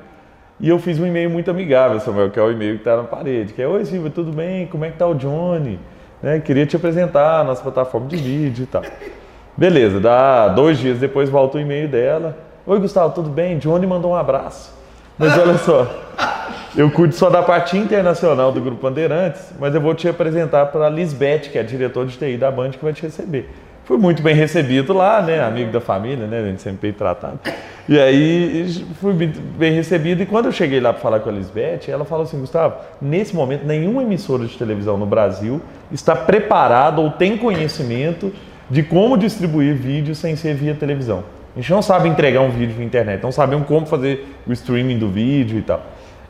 E 0.60 0.70
eu 0.70 0.80
fiz 0.80 0.98
um 1.00 1.06
e-mail 1.06 1.30
muito 1.30 1.52
amigável, 1.52 2.00
Samuel, 2.00 2.30
que 2.30 2.40
é 2.40 2.42
o 2.42 2.50
e-mail 2.50 2.76
que 2.76 2.82
está 2.82 2.96
na 2.96 3.04
parede, 3.04 3.52
que 3.52 3.62
é, 3.62 3.68
oi 3.68 3.84
Silvia, 3.84 4.10
tudo 4.10 4.32
bem? 4.32 4.66
Como 4.68 4.86
é 4.86 4.92
que 4.92 4.98
tá 4.98 5.06
o 5.06 5.14
Johnny? 5.14 5.78
Né? 6.22 6.40
Queria 6.40 6.66
te 6.66 6.78
apresentar 6.78 7.42
a 7.42 7.44
nossa 7.44 7.62
plataforma 7.62 8.08
de 8.08 8.16
vídeo 8.16 8.64
e 8.64 8.68
tal. 8.68 8.84
Beleza, 9.58 10.00
dá 10.00 10.48
dois 10.48 10.78
dias 10.78 11.00
depois 11.00 11.30
volta 11.30 11.58
o 11.58 11.60
e-mail 11.60 11.90
dela. 11.90 12.38
Oi, 12.66 12.80
Gustavo, 12.80 13.14
tudo 13.14 13.30
bem? 13.30 13.58
Johnny 13.58 13.86
mandou 13.86 14.12
um 14.12 14.16
abraço. 14.16 14.74
Mas 15.18 15.38
olha 15.38 15.58
só, 15.58 15.86
eu 16.74 16.90
cuido 16.90 17.14
só 17.14 17.30
da 17.30 17.44
parte 17.44 17.78
internacional 17.78 18.54
do 18.54 18.62
Grupo 18.62 18.84
Bandeirantes, 18.84 19.52
mas 19.60 19.76
eu 19.76 19.82
vou 19.82 19.94
te 19.94 20.08
apresentar 20.08 20.68
para 20.68 20.86
a 20.86 20.90
Lisbeth, 20.90 21.50
que 21.52 21.58
é 21.58 21.62
a 21.62 21.64
diretora 21.64 22.08
de 22.08 22.18
TI 22.18 22.38
da 22.38 22.50
Band, 22.50 22.70
que 22.70 22.82
vai 22.82 22.94
te 22.94 23.02
receber. 23.02 23.50
Fui 23.84 23.98
muito 23.98 24.24
bem 24.24 24.34
recebido 24.34 24.94
lá, 24.94 25.22
né? 25.22 25.44
Amigo 25.44 25.74
da 25.74 25.82
família, 25.82 26.26
né? 26.26 26.40
A 26.40 26.44
gente 26.46 26.62
sempre 26.62 26.84
bem 26.84 26.94
tratado. 26.94 27.38
E 27.90 28.00
aí 28.00 28.86
fui 29.02 29.12
bem 29.12 29.74
recebido. 29.74 30.24
E 30.24 30.26
quando 30.26 30.46
eu 30.46 30.54
cheguei 30.54 30.80
lá 30.80 30.94
para 30.94 31.02
falar 31.02 31.20
com 31.20 31.28
a 31.28 31.34
Lisbeth, 31.34 31.90
ela 31.90 32.06
falou 32.06 32.24
assim: 32.24 32.40
Gustavo, 32.40 32.76
nesse 33.02 33.36
momento, 33.36 33.66
nenhuma 33.66 34.04
emissora 34.04 34.46
de 34.46 34.58
televisão 34.58 34.98
no 34.98 35.06
Brasil 35.06 35.62
está 35.92 36.16
preparada 36.16 37.02
ou 37.02 37.12
tem 37.12 37.38
conhecimento 37.38 38.32
de 38.70 38.84
como 38.84 39.18
distribuir 39.18 39.76
vídeo 39.76 40.16
sem 40.16 40.38
ser 40.38 40.56
via 40.56 40.74
televisão. 40.74 41.26
A 41.56 41.60
gente 41.60 41.72
não 41.72 41.82
sabe 41.82 42.10
entregar 42.10 42.42
um 42.42 42.50
vídeo 42.50 42.76
na 42.78 42.84
internet, 42.84 43.22
não 43.22 43.32
sabemos 43.32 43.68
como 43.68 43.86
fazer 43.86 44.28
o 44.48 44.54
streaming 44.54 44.98
do 44.98 45.10
vídeo 45.10 45.60
e 45.60 45.62
tal. 45.62 45.82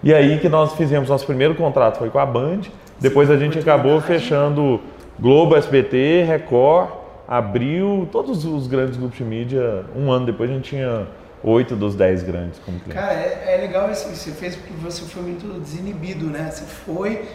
E 0.04 0.14
aí 0.14 0.38
que 0.40 0.50
nós 0.50 0.74
fizemos 0.74 1.08
nosso 1.08 1.26
primeiro 1.26 1.56
contrato 1.56 1.98
foi 1.98 2.10
com 2.10 2.20
a 2.20 2.26
Band, 2.26 2.62
depois 3.00 3.32
a 3.32 3.38
gente 3.38 3.58
acabou 3.58 4.02
fechando 4.02 4.82
Globo, 5.20 5.56
SBT, 5.56 6.24
Record, 6.28 6.90
Abril, 7.28 8.08
todos 8.12 8.44
os 8.46 8.68
grandes 8.68 8.98
grupos 8.98 9.18
de 9.18 9.24
mídia. 9.24 9.86
Um 9.96 10.12
ano 10.12 10.26
depois 10.26 10.50
a 10.50 10.54
gente 10.54 10.70
tinha 10.70 11.08
oito 11.44 11.76
dos 11.76 11.96
dez 11.96 12.24
grandes 12.24 12.60
como 12.60 12.80
cliente. 12.80 13.00
Cara, 13.00 13.14
é, 13.14 13.56
é 13.56 13.58
legal 13.58 13.92
isso 13.92 14.10
que 14.10 14.16
você 14.16 14.32
fez 14.32 14.56
porque 14.56 14.74
você 14.74 15.04
foi 15.04 15.24
muito 15.24 15.60
desinibido, 15.60 16.26
né? 16.26 16.50
Você 16.52 16.64
foi, 16.64 17.26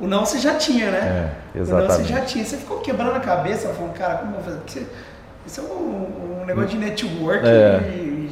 o 0.00 0.06
não 0.06 0.24
você 0.24 0.38
já 0.38 0.54
tinha, 0.54 0.90
né? 0.90 1.32
É, 1.54 1.60
exatamente. 1.60 1.90
O 1.90 1.98
não 1.98 2.04
você 2.04 2.12
já 2.12 2.20
tinha. 2.22 2.44
Você 2.44 2.56
ficou 2.56 2.78
quebrando 2.78 3.16
a 3.16 3.20
cabeça, 3.20 3.68
falando, 3.68 3.92
cara, 3.92 4.16
como 4.16 4.32
eu 4.32 4.34
vou 4.34 4.44
fazer? 4.44 4.58
Porque 4.58 4.80
você 4.80 4.86
isso 5.46 5.60
é 5.60 5.64
um, 5.64 6.42
um 6.42 6.44
negócio 6.44 6.70
de 6.70 6.78
network 6.78 7.46
é. 7.46 7.80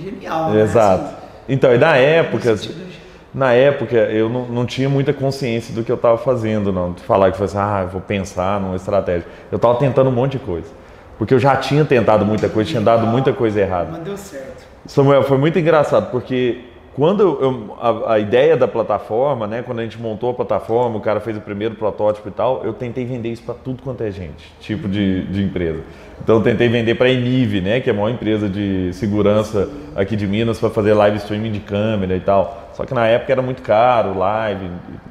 genial. 0.03 0.51
Né? 0.51 0.63
Exato. 0.63 1.03
Né? 1.03 1.09
Assim, 1.09 1.17
então, 1.49 1.75
e 1.75 1.79
na 1.79 1.97
época, 1.97 2.57
na 3.35 3.53
época 3.53 3.97
eu 3.97 4.29
não, 4.29 4.47
não, 4.47 4.67
tinha 4.67 4.89
muita 4.89 5.13
consciência 5.13 5.75
do 5.75 5.85
que 5.85 5.93
eu 5.93 5.97
estava 5.97 6.19
fazendo, 6.19 6.73
não. 6.73 6.93
De 6.93 7.03
falar 7.03 7.31
que 7.31 7.37
foi 7.37 7.47
assim, 7.47 7.59
ah, 7.59 7.85
vou 7.91 8.01
pensar 8.01 8.61
numa 8.61 8.77
estratégia. 8.77 9.27
Eu 9.53 9.57
estava 9.57 9.79
tentando 9.79 10.11
um 10.11 10.13
monte 10.13 10.33
de 10.33 10.39
coisa. 10.41 10.69
Porque 11.19 11.33
eu 11.33 11.39
já 11.39 11.57
tinha 11.57 11.85
tentado 11.85 12.25
muita 12.25 12.49
coisa, 12.49 12.69
tinha 12.69 12.83
dado 12.83 13.07
muita 13.07 13.33
coisa 13.33 13.61
errada. 13.61 13.91
Mas 13.93 14.03
deu 14.03 14.17
certo. 14.17 14.65
Samuel, 14.87 15.23
foi 15.23 15.39
muito 15.39 15.59
engraçado, 15.59 16.11
porque 16.11 16.61
quando 16.95 17.23
eu, 17.23 17.77
a, 17.81 18.15
a, 18.15 18.19
ideia 18.21 18.57
da 18.57 18.69
plataforma, 18.69 19.49
né, 19.49 19.63
quando 19.63 19.81
a 19.81 19.83
gente 19.83 20.01
montou 20.01 20.31
a 20.31 20.35
plataforma, 20.35 20.97
o 20.97 21.01
cara 21.01 21.19
fez 21.19 21.37
o 21.37 21.41
primeiro 21.41 21.75
protótipo 21.75 22.29
e 22.29 22.31
tal, 22.31 22.63
eu 22.65 22.73
tentei 22.73 23.05
vender 23.05 23.31
isso 23.31 23.43
para 23.43 23.55
tudo 23.55 23.83
quanto 23.83 24.05
é 24.05 24.13
gente, 24.13 24.53
tipo 24.61 24.89
de, 24.89 25.25
de 25.25 25.43
empresa. 25.43 25.83
Então 26.23 26.41
tentei 26.41 26.69
vender 26.69 26.95
para 26.95 27.09
a 27.09 27.11
Enive, 27.11 27.61
né, 27.61 27.81
que 27.81 27.91
é 27.91 27.93
a 27.93 27.97
maior 27.97 28.11
empresa 28.11 28.49
de 28.49 28.93
segurança 28.93 29.69
aqui 29.97 30.15
de 30.15 30.25
Minas, 30.25 30.61
para 30.61 30.71
fazer 30.71 30.95
live 30.95 31.17
streaming 31.17 31.51
de 31.51 31.61
câmera 31.61 32.15
e 32.17 32.21
tal. 32.21 32.71
Só 32.73 32.85
que 32.85 32.95
na 32.95 33.07
época 33.09 33.33
era 33.33 33.43
muito 33.43 33.63
caro, 33.63 34.17
live 34.17 34.71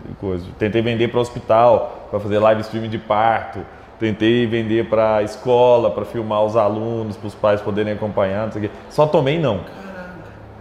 e 0.10 0.14
coisa. 0.16 0.46
Tentei 0.58 0.82
vender 0.82 1.10
para 1.10 1.20
hospital, 1.20 2.08
para 2.10 2.20
fazer 2.20 2.40
live 2.40 2.62
streaming 2.62 2.90
de 2.90 2.98
parto. 2.98 3.60
Tentei 4.00 4.46
vender 4.46 4.86
para 4.86 5.22
escola, 5.22 5.92
para 5.92 6.06
filmar 6.06 6.44
os 6.44 6.56
alunos, 6.56 7.18
para 7.18 7.28
os 7.28 7.36
pais 7.36 7.62
poderem 7.62 7.94
acompanhar, 7.94 8.46
não 8.46 8.52
sei 8.54 8.66
o 8.66 8.70
quê. 8.70 8.72
Só 8.90 9.06
tomei 9.06 9.38
não 9.38 9.83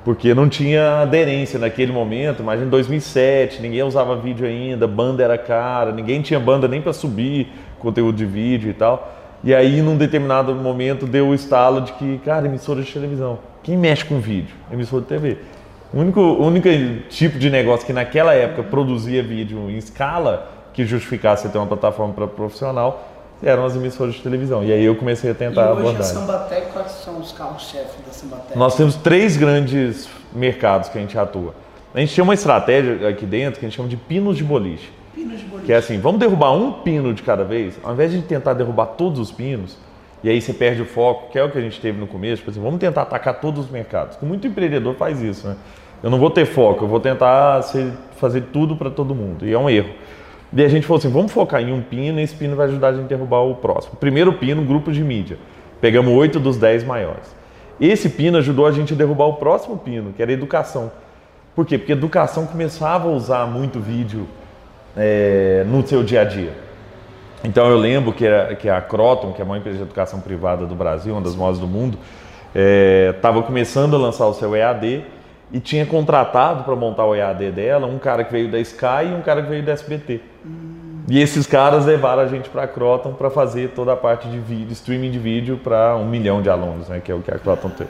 porque 0.04 0.34
não 0.34 0.48
tinha 0.48 1.02
aderência 1.02 1.58
naquele 1.58 1.92
momento. 1.92 2.42
Imagina 2.42 2.66
em 2.66 2.70
2007, 2.70 3.62
ninguém 3.62 3.82
usava 3.82 4.16
vídeo 4.16 4.46
ainda, 4.46 4.86
banda 4.86 5.22
era 5.22 5.38
cara, 5.38 5.92
ninguém 5.92 6.20
tinha 6.22 6.40
banda 6.40 6.66
nem 6.66 6.80
para 6.80 6.92
subir 6.92 7.48
conteúdo 7.78 8.16
de 8.16 8.26
vídeo 8.26 8.70
e 8.70 8.74
tal. 8.74 9.12
E 9.44 9.54
aí, 9.54 9.82
num 9.82 9.96
determinado 9.96 10.54
momento, 10.54 11.06
deu 11.06 11.28
o 11.28 11.34
estalo 11.34 11.80
de 11.80 11.92
que, 11.94 12.18
cara, 12.24 12.46
emissora 12.46 12.80
de 12.80 12.92
televisão. 12.92 13.38
Quem 13.62 13.76
mexe 13.76 14.04
com 14.04 14.20
vídeo? 14.20 14.54
Emissora 14.72 15.02
de 15.02 15.08
TV. 15.08 15.38
O 15.92 15.98
único, 15.98 16.20
o 16.20 16.46
único 16.46 16.68
tipo 17.08 17.38
de 17.38 17.50
negócio 17.50 17.84
que 17.84 17.92
naquela 17.92 18.34
época 18.34 18.62
produzia 18.62 19.22
vídeo 19.22 19.68
em 19.68 19.76
escala 19.76 20.48
que 20.72 20.86
justificasse 20.86 21.48
ter 21.48 21.58
uma 21.58 21.66
plataforma 21.66 22.14
para 22.14 22.26
profissional 22.26 23.11
eram 23.42 23.64
as 23.64 23.74
emissoras 23.74 24.14
de 24.14 24.22
televisão. 24.22 24.64
E 24.64 24.72
aí 24.72 24.84
eu 24.84 24.94
comecei 24.94 25.30
a 25.30 25.34
tentar 25.34 25.62
e 25.62 25.72
hoje 25.72 25.80
abordar. 25.80 26.00
a 26.00 26.04
Sambatec, 26.04 26.72
quais 26.72 26.92
são 26.92 27.18
os 27.18 27.32
carros-chefe 27.32 28.02
da 28.06 28.12
Sambatec? 28.12 28.58
Nós 28.58 28.76
temos 28.76 28.94
três 28.96 29.36
grandes 29.36 30.08
mercados 30.32 30.88
que 30.88 30.98
a 30.98 31.00
gente 31.00 31.18
atua. 31.18 31.54
A 31.94 32.00
gente 32.00 32.14
tem 32.14 32.24
uma 32.24 32.34
estratégia 32.34 33.08
aqui 33.08 33.26
dentro 33.26 33.60
que 33.60 33.66
a 33.66 33.68
gente 33.68 33.76
chama 33.76 33.88
de 33.88 33.96
pinos 33.96 34.36
de 34.36 34.44
boliche. 34.44 34.90
Pinos 35.14 35.40
de 35.40 35.44
boliche. 35.44 35.66
Que 35.66 35.72
é 35.72 35.76
assim, 35.76 35.98
vamos 35.98 36.20
derrubar 36.20 36.52
um 36.52 36.72
pino 36.72 37.12
de 37.12 37.22
cada 37.22 37.44
vez, 37.44 37.78
ao 37.82 37.92
invés 37.92 38.12
de 38.12 38.22
tentar 38.22 38.54
derrubar 38.54 38.86
todos 38.86 39.18
os 39.18 39.30
pinos, 39.30 39.76
e 40.24 40.30
aí 40.30 40.40
você 40.40 40.54
perde 40.54 40.80
o 40.80 40.86
foco, 40.86 41.30
que 41.30 41.38
é 41.38 41.44
o 41.44 41.50
que 41.50 41.58
a 41.58 41.60
gente 41.60 41.80
teve 41.80 41.98
no 41.98 42.06
começo, 42.06 42.36
tipo 42.36 42.50
assim, 42.50 42.62
vamos 42.62 42.78
tentar 42.78 43.02
atacar 43.02 43.40
todos 43.40 43.66
os 43.66 43.70
mercados. 43.70 44.16
Muito 44.22 44.46
empreendedor 44.46 44.94
faz 44.94 45.20
isso, 45.20 45.48
né? 45.48 45.56
Eu 46.02 46.10
não 46.10 46.18
vou 46.18 46.30
ter 46.30 46.46
foco, 46.46 46.84
eu 46.84 46.88
vou 46.88 46.98
tentar 46.98 47.62
fazer 48.16 48.44
tudo 48.52 48.74
para 48.74 48.90
todo 48.90 49.14
mundo. 49.14 49.46
E 49.46 49.52
é 49.52 49.58
um 49.58 49.68
erro. 49.68 49.90
E 50.52 50.62
a 50.62 50.68
gente 50.68 50.86
falou 50.86 50.98
assim, 50.98 51.10
vamos 51.10 51.32
focar 51.32 51.62
em 51.62 51.72
um 51.72 51.80
pino 51.80 52.20
e 52.20 52.22
esse 52.22 52.34
pino 52.34 52.54
vai 52.54 52.66
ajudar 52.66 52.88
a 52.88 52.92
gente 52.92 53.04
a 53.04 53.08
derrubar 53.08 53.40
o 53.40 53.54
próximo. 53.54 53.96
Primeiro 53.96 54.34
pino, 54.34 54.62
grupo 54.62 54.92
de 54.92 55.02
mídia. 55.02 55.38
Pegamos 55.80 56.12
oito 56.12 56.38
dos 56.38 56.58
dez 56.58 56.84
maiores. 56.84 57.34
Esse 57.80 58.08
pino 58.08 58.36
ajudou 58.38 58.66
a 58.66 58.72
gente 58.72 58.92
a 58.92 58.96
derrubar 58.96 59.26
o 59.26 59.34
próximo 59.34 59.78
pino, 59.78 60.12
que 60.12 60.22
era 60.22 60.30
educação. 60.30 60.92
Por 61.54 61.66
quê? 61.66 61.78
Porque 61.78 61.92
educação 61.92 62.46
começava 62.46 63.08
a 63.08 63.10
usar 63.10 63.46
muito 63.46 63.80
vídeo 63.80 64.26
é, 64.96 65.64
no 65.66 65.86
seu 65.86 66.02
dia 66.02 66.20
a 66.20 66.24
dia. 66.24 66.52
Então 67.42 67.68
eu 67.68 67.76
lembro 67.76 68.12
que 68.12 68.24
que 68.60 68.68
a 68.68 68.80
Croton, 68.80 69.32
que 69.32 69.40
é 69.40 69.44
a 69.44 69.48
maior 69.48 69.60
empresa 69.60 69.78
de 69.78 69.84
educação 69.84 70.20
privada 70.20 70.64
do 70.66 70.74
Brasil, 70.74 71.12
uma 71.14 71.20
das 71.20 71.34
maiores 71.34 71.58
do 71.58 71.66
mundo, 71.66 71.98
estava 73.14 73.40
é, 73.40 73.42
começando 73.42 73.96
a 73.96 73.98
lançar 73.98 74.26
o 74.26 74.34
seu 74.34 74.54
EAD 74.54 75.04
e 75.50 75.58
tinha 75.60 75.84
contratado 75.84 76.62
para 76.62 76.76
montar 76.76 77.04
o 77.04 77.14
EAD 77.14 77.50
dela 77.50 77.86
um 77.86 77.98
cara 77.98 78.22
que 78.22 78.32
veio 78.32 78.50
da 78.50 78.60
Sky 78.60 79.06
e 79.10 79.14
um 79.14 79.22
cara 79.22 79.42
que 79.42 79.48
veio 79.48 79.62
da 79.62 79.72
SBT. 79.72 80.31
Hum. 80.44 81.02
E 81.08 81.20
esses 81.20 81.46
caras 81.46 81.84
levaram 81.84 82.22
a 82.22 82.26
gente 82.26 82.48
para 82.48 82.62
a 82.62 82.68
Croton 82.68 83.12
para 83.12 83.28
fazer 83.28 83.70
toda 83.70 83.92
a 83.92 83.96
parte 83.96 84.28
de 84.28 84.38
vídeo, 84.38 84.72
streaming 84.72 85.10
de 85.10 85.18
vídeo 85.18 85.60
para 85.62 85.96
um 85.96 86.08
milhão 86.08 86.40
de 86.40 86.48
alunos, 86.48 86.88
né, 86.88 87.00
que 87.04 87.10
é 87.10 87.14
o 87.14 87.20
que 87.20 87.30
a 87.30 87.38
Croton 87.38 87.70
tem. 87.70 87.88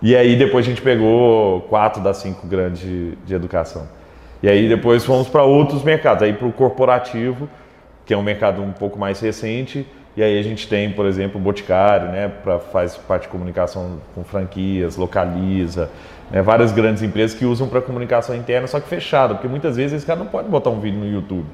E 0.00 0.14
aí 0.14 0.36
depois 0.36 0.64
a 0.64 0.68
gente 0.68 0.80
pegou 0.80 1.62
quatro 1.62 2.02
das 2.02 2.18
cinco 2.18 2.46
grandes 2.46 2.80
de, 2.80 3.16
de 3.16 3.34
educação. 3.34 3.88
E 4.42 4.48
aí 4.48 4.68
depois 4.68 5.04
fomos 5.04 5.28
para 5.28 5.42
outros 5.42 5.82
mercados, 5.82 6.22
aí 6.22 6.32
para 6.32 6.46
o 6.46 6.52
corporativo, 6.52 7.48
que 8.04 8.14
é 8.14 8.16
um 8.16 8.22
mercado 8.22 8.62
um 8.62 8.72
pouco 8.72 8.98
mais 8.98 9.18
recente, 9.18 9.86
e 10.16 10.22
aí 10.22 10.38
a 10.38 10.42
gente 10.42 10.68
tem, 10.68 10.92
por 10.92 11.04
exemplo, 11.04 11.40
o 11.40 11.42
Boticário, 11.42 12.08
né, 12.08 12.28
para 12.28 12.58
faz 12.58 12.96
parte 12.96 13.22
de 13.22 13.28
comunicação 13.28 13.98
com 14.14 14.22
franquias, 14.22 14.96
localiza, 14.96 15.90
né, 16.30 16.40
várias 16.40 16.72
grandes 16.72 17.02
empresas 17.02 17.36
que 17.36 17.44
usam 17.44 17.68
para 17.68 17.82
comunicação 17.82 18.34
interna, 18.36 18.66
só 18.66 18.78
que 18.78 18.88
fechada, 18.88 19.34
porque 19.34 19.48
muitas 19.48 19.76
vezes 19.76 19.94
esse 19.94 20.06
cara 20.06 20.18
não 20.18 20.26
pode 20.26 20.48
botar 20.48 20.70
um 20.70 20.80
vídeo 20.80 21.00
no 21.00 21.10
YouTube. 21.10 21.46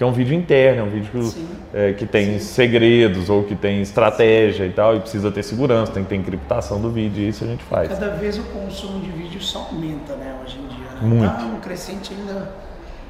Porque 0.00 0.04
é 0.04 0.06
um 0.06 0.12
vídeo 0.12 0.34
interno, 0.34 0.80
é 0.80 0.82
um 0.82 0.88
vídeo 0.88 1.10
que, 1.12 1.46
é, 1.74 1.92
que 1.92 2.06
tem 2.06 2.38
Sim. 2.38 2.38
segredos 2.38 3.28
ou 3.28 3.42
que 3.42 3.54
tem 3.54 3.82
estratégia 3.82 4.64
Sim. 4.64 4.70
e 4.70 4.72
tal, 4.72 4.96
e 4.96 5.00
precisa 5.00 5.30
ter 5.30 5.42
segurança, 5.42 5.92
tem 5.92 6.02
que 6.02 6.08
ter 6.08 6.16
encriptação 6.16 6.80
do 6.80 6.90
vídeo, 6.90 7.22
e 7.22 7.28
isso 7.28 7.44
a 7.44 7.46
gente 7.46 7.62
faz. 7.64 7.90
Cada 7.90 8.08
vez 8.08 8.38
o 8.38 8.42
consumo 8.44 8.98
de 9.00 9.10
vídeo 9.10 9.42
só 9.42 9.68
aumenta, 9.70 10.14
né, 10.14 10.34
hoje 10.42 10.56
em 10.58 10.66
dia. 10.68 10.90
Né? 10.94 11.00
Muito. 11.02 11.36
Tá 11.36 11.44
um 11.44 11.60
crescente 11.60 12.14
ainda 12.14 12.50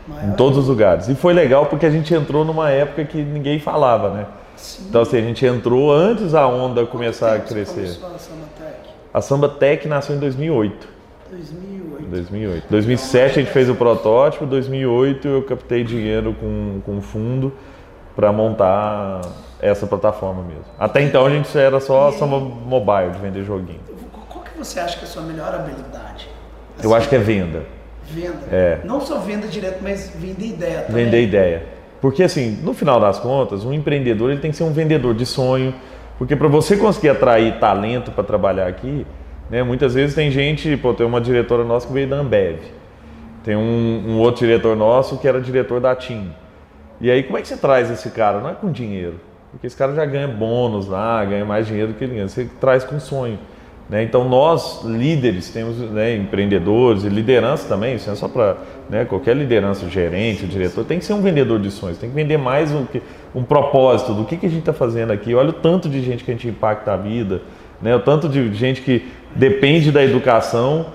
maior. 0.09 0.31
Em 0.31 0.33
todos 0.33 0.59
os 0.59 0.67
lugares. 0.67 1.09
E 1.09 1.15
foi 1.15 1.33
legal 1.33 1.67
porque 1.67 1.87
a 1.87 1.91
gente 1.91 2.13
entrou 2.13 2.45
numa 2.45 2.71
época 2.71 3.05
que 3.05 3.23
ninguém 3.23 3.61
falava, 3.61 4.11
né? 4.11 4.27
Sim. 4.57 4.87
Então, 4.89 5.03
assim, 5.03 5.19
a 5.19 5.23
gente 5.23 5.47
entrou 5.47 5.93
antes 5.93 6.35
a 6.35 6.45
onda 6.49 6.85
começar 6.87 7.37
a 7.37 7.39
crescer. 7.39 7.87
Você 7.87 8.05
a 8.05 8.19
Samba 8.19 8.49
Tech? 8.59 8.91
A 9.15 9.21
Samba 9.21 9.49
Tech 9.49 9.87
nasceu 9.87 10.17
em 10.17 10.19
2008. 10.19 10.89
2008. 11.31 12.11
2008. 12.11 12.67
2007 12.69 13.39
a 13.39 13.43
gente 13.43 13.53
fez 13.53 13.69
o 13.69 13.75
protótipo, 13.75 14.45
2008 14.47 15.29
eu 15.29 15.43
captei 15.43 15.85
dinheiro 15.85 16.35
com, 16.35 16.81
com 16.85 17.01
fundo 17.01 17.53
para 18.17 18.33
montar 18.33 19.21
essa 19.61 19.87
plataforma 19.87 20.43
mesmo. 20.43 20.65
Até 20.79 21.03
então 21.03 21.25
a 21.25 21.31
gente 21.31 21.57
era 21.57 21.81
só 21.81 22.11
samba 22.13 22.39
mobile, 22.39 23.13
de 23.13 23.19
vender 23.19 23.45
joguinho. 23.45 23.81
Qual 24.29 24.45
que 24.45 24.59
você 24.59 24.81
acha 24.81 24.97
que 24.99 25.05
é 25.05 25.09
a 25.09 25.11
sua 25.11 25.23
melhor 25.23 25.55
habilidade? 25.55 26.29
Assim, 26.79 26.87
eu 26.87 26.95
acho 26.95 27.09
que 27.09 27.15
é 27.15 27.19
venda. 27.19 27.63
Venda? 28.05 28.47
É. 28.51 28.81
Não 28.85 29.01
só 29.01 29.19
venda 29.19 29.47
direto, 29.47 29.81
mas 29.83 30.13
vender 30.17 30.47
ideia 30.47 30.81
também. 30.83 31.05
Vender 31.05 31.23
ideia. 31.23 31.67
Porque 32.01 32.23
assim, 32.23 32.59
no 32.63 32.75
final 32.75 32.99
das 32.99 33.19
contas, 33.19 33.65
um 33.65 33.73
empreendedor 33.73 34.31
ele 34.31 34.41
tem 34.41 34.51
que 34.51 34.57
ser 34.57 34.65
um 34.65 34.73
vendedor 34.73 35.15
de 35.15 35.27
sonho, 35.27 35.75
porque 36.19 36.35
para 36.35 36.49
você 36.49 36.77
conseguir 36.77 37.11
atrair 37.11 37.59
talento 37.61 38.11
para 38.11 38.25
trabalhar 38.25 38.67
aqui, 38.67 39.07
né? 39.51 39.63
Muitas 39.63 39.95
vezes 39.95 40.15
tem 40.15 40.31
gente, 40.31 40.77
pô, 40.77 40.95
tem 40.95 41.05
uma 41.05 41.21
diretora 41.21 41.65
nossa 41.65 41.87
que 41.87 41.93
veio 41.93 42.09
da 42.09 42.17
Ambev, 42.17 42.59
tem 43.45 43.57
um, 43.57 44.05
um 44.11 44.19
outro 44.19 44.47
diretor 44.47 44.77
nosso 44.77 45.19
que 45.19 45.27
era 45.27 45.41
diretor 45.41 45.81
da 45.81 45.95
TIM. 45.95 46.31
E 47.01 47.11
aí 47.11 47.23
como 47.23 47.39
é 47.39 47.43
que 47.43 47.49
você 47.49 47.57
traz 47.57 47.91
esse 47.91 48.11
cara? 48.11 48.41
Não 48.41 48.51
é 48.51 48.55
com 48.55 48.71
dinheiro, 48.71 49.21
porque 49.51 49.67
esse 49.67 49.77
cara 49.77 49.95
já 49.95 50.05
ganha 50.05 50.29
bônus 50.29 50.87
lá, 50.87 51.25
ganha 51.25 51.45
mais 51.45 51.67
dinheiro 51.67 51.93
do 51.93 51.95
que 51.95 52.05
ele 52.05 52.15
ganha. 52.15 52.29
Você 52.29 52.49
traz 52.61 52.85
com 52.85 53.01
sonho. 53.01 53.39
Né? 53.91 54.05
Então 54.05 54.29
nós, 54.29 54.85
líderes, 54.85 55.51
temos 55.51 55.79
né, 55.79 56.15
empreendedores 56.15 57.03
e 57.03 57.09
liderança 57.09 57.67
também, 57.67 57.97
isso 57.97 58.09
é 58.09 58.15
só 58.15 58.29
para 58.29 58.57
né, 58.89 59.05
qualquer 59.05 59.37
liderança, 59.37 59.89
gerente, 59.89 60.47
diretor, 60.47 60.85
tem 60.85 61.01
que 61.01 61.05
ser 61.05 61.13
um 61.13 61.21
vendedor 61.21 61.59
de 61.59 61.73
sonhos, 61.73 61.99
tem 61.99 62.09
que 62.09 62.15
vender 62.15 62.37
mais 62.37 62.71
um, 62.71 62.87
um 63.35 63.43
propósito 63.43 64.15
do 64.15 64.25
que, 64.25 64.37
que 64.37 64.47
a 64.47 64.49
gente 64.49 64.61
está 64.61 64.73
fazendo 64.73 65.13
aqui. 65.13 65.35
Olha 65.35 65.51
o 65.51 65.55
tanto 65.55 65.89
de 65.89 66.01
gente 66.03 66.23
que 66.23 66.31
a 66.31 66.35
gente 66.35 66.47
impacta 66.47 66.93
a 66.93 66.97
vida, 66.97 67.43
né? 67.83 67.97
o 67.97 67.99
tanto 67.99 68.29
de 68.29 68.55
gente 68.55 68.81
que 68.81 69.09
depende 69.35 69.93
da 69.93 70.03
educação 70.03 70.87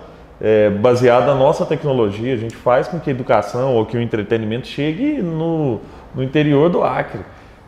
é, 0.41 0.69
baseada 0.69 1.27
na 1.27 1.35
nossa 1.35 1.65
tecnologia. 1.65 2.33
A 2.33 2.37
gente 2.37 2.55
faz 2.55 2.87
com 2.87 2.99
que 2.99 3.09
a 3.09 3.13
educação 3.13 3.75
ou 3.75 3.85
que 3.85 3.97
o 3.97 4.01
entretenimento 4.01 4.67
chegue 4.67 5.21
no, 5.21 5.79
no 6.13 6.23
interior 6.23 6.69
do 6.69 6.83
Acre, 6.83 7.21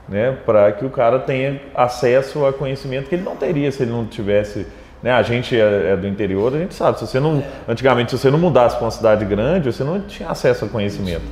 né? 0.07 0.35
para 0.45 0.71
que 0.71 0.85
o 0.85 0.89
cara 0.89 1.19
tenha 1.19 1.61
acesso 1.75 2.45
a 2.45 2.53
conhecimento 2.53 3.09
que 3.09 3.15
ele 3.15 3.23
não 3.23 3.35
teria 3.35 3.71
se 3.71 3.83
ele 3.83 3.91
não 3.91 4.05
tivesse. 4.05 4.67
Né? 5.01 5.11
A 5.11 5.21
gente 5.21 5.59
é, 5.59 5.91
é 5.93 5.97
do 5.97 6.07
interior, 6.07 6.53
a 6.53 6.59
gente 6.59 6.73
sabe. 6.73 6.99
Se 6.99 7.07
você 7.07 7.19
não, 7.19 7.43
antigamente, 7.67 8.11
se 8.11 8.17
você 8.17 8.31
não 8.31 8.39
mudasse 8.39 8.75
para 8.75 8.85
uma 8.85 8.91
cidade 8.91 9.25
grande, 9.25 9.71
você 9.71 9.83
não 9.83 10.01
tinha 10.01 10.29
acesso 10.29 10.65
a 10.65 10.67
conhecimento. 10.67 11.23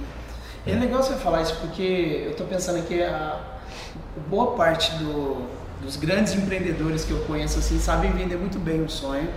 É 0.67 0.73
legal 0.73 1.03
você 1.03 1.13
falar 1.13 1.43
isso 1.43 1.57
porque 1.61 2.23
eu 2.25 2.31
estou 2.31 2.47
pensando 2.47 2.79
aqui 2.79 3.01
a 3.03 3.39
boa 4.27 4.53
parte 4.55 4.91
do, 4.95 5.45
dos 5.81 5.95
grandes 5.95 6.33
empreendedores 6.33 7.03
que 7.03 7.11
eu 7.11 7.19
conheço 7.25 7.59
assim 7.59 7.79
sabem 7.79 8.11
vender 8.11 8.37
muito 8.37 8.59
bem 8.59 8.81
o 8.81 8.89
sonho, 8.89 9.29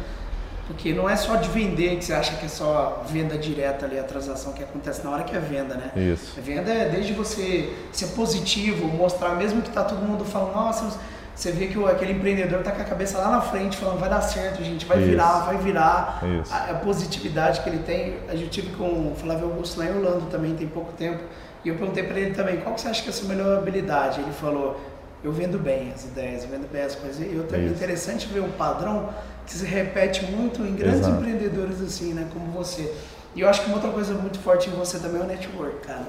porque 0.66 0.92
não 0.92 1.08
é 1.08 1.16
só 1.16 1.36
de 1.36 1.48
vender 1.48 1.96
que 1.96 2.04
você 2.04 2.12
acha 2.12 2.36
que 2.36 2.44
é 2.44 2.48
só 2.48 3.04
venda 3.08 3.38
direta 3.38 3.86
ali, 3.86 3.98
a 3.98 4.02
transação 4.02 4.52
que 4.52 4.62
acontece 4.62 5.02
na 5.02 5.10
hora 5.10 5.24
que 5.24 5.34
é 5.34 5.40
venda, 5.40 5.74
né? 5.74 5.92
Isso. 6.12 6.34
A 6.38 6.42
venda 6.42 6.70
é 6.70 6.88
desde 6.88 7.14
você 7.14 7.74
ser 7.90 8.08
positivo, 8.08 8.86
mostrar 8.86 9.34
mesmo 9.34 9.62
que 9.62 9.70
tá 9.70 9.82
todo 9.82 10.00
mundo 10.00 10.26
falando, 10.26 10.54
nossa, 10.54 10.98
você 11.38 11.52
vê 11.52 11.68
que 11.68 11.84
aquele 11.84 12.14
empreendedor 12.14 12.64
tá 12.64 12.72
com 12.72 12.82
a 12.82 12.84
cabeça 12.84 13.16
lá 13.16 13.30
na 13.30 13.40
frente 13.40 13.76
falando, 13.76 14.00
vai 14.00 14.10
dar 14.10 14.20
certo, 14.20 14.62
gente, 14.64 14.84
vai 14.84 14.98
Isso. 14.98 15.08
virar, 15.08 15.44
vai 15.44 15.56
virar. 15.56 16.20
A, 16.50 16.72
a, 16.72 16.74
positividade 16.74 17.60
que 17.60 17.68
ele 17.68 17.78
tem. 17.78 18.16
A 18.28 18.34
gente 18.34 18.50
tive 18.50 18.74
com 18.74 19.12
o 19.12 19.14
Flávio 19.16 19.44
Augusto 19.44 19.78
lá 19.78 19.86
em 19.86 19.96
Orlando 19.96 20.26
também, 20.32 20.56
tem 20.56 20.66
pouco 20.66 20.92
tempo. 20.94 21.22
E 21.64 21.68
eu 21.68 21.76
perguntei 21.76 22.02
para 22.02 22.18
ele 22.18 22.34
também, 22.34 22.56
qual 22.56 22.74
que 22.74 22.80
você 22.80 22.88
acha 22.88 23.02
que 23.02 23.08
é 23.08 23.10
a 23.10 23.14
sua 23.14 23.28
melhor 23.28 23.56
habilidade? 23.56 24.20
Ele 24.20 24.32
falou, 24.32 24.80
eu 25.22 25.32
vendo 25.32 25.58
bem 25.58 25.92
as 25.94 26.04
ideias, 26.04 26.44
eu 26.44 26.50
vendo 26.50 26.70
bem 26.70 26.82
as 26.82 26.94
coisas. 26.94 27.20
E 27.20 27.54
é 27.54 27.66
interessante 27.66 28.26
ver 28.28 28.40
um 28.40 28.50
padrão 28.52 29.10
que 29.46 29.52
se 29.52 29.64
repete 29.64 30.24
muito 30.26 30.62
em 30.62 30.74
grandes 30.74 31.00
Exato. 31.00 31.16
empreendedores 31.16 31.80
assim, 31.80 32.12
né, 32.12 32.26
como 32.32 32.50
você. 32.52 32.92
E 33.34 33.40
eu 33.40 33.48
acho 33.48 33.62
que 33.62 33.66
uma 33.66 33.76
outra 33.76 33.90
coisa 33.90 34.14
muito 34.14 34.38
forte 34.38 34.68
em 34.68 34.72
você 34.72 34.98
também 34.98 35.20
é 35.20 35.24
o 35.24 35.26
network, 35.26 35.86
cara. 35.86 36.06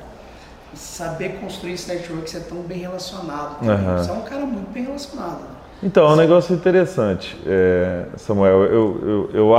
Saber 0.73 1.39
construir 1.39 1.73
esse 1.73 1.87
network, 1.87 2.29
ser 2.29 2.41
tão 2.41 2.57
bem 2.59 2.79
relacionado. 2.79 3.63
Uhum. 3.65 3.97
Você 3.97 4.09
é 4.09 4.13
um 4.13 4.21
cara 4.21 4.45
muito 4.45 4.71
bem 4.71 4.83
relacionado. 4.83 5.41
Né? 5.41 5.49
Então, 5.81 6.07
é 6.09 6.13
um 6.13 6.15
negócio 6.15 6.53
interessante, 6.53 7.39
é, 7.45 8.05
Samuel. 8.17 8.63
Eu, 8.65 9.29
eu, 9.33 9.53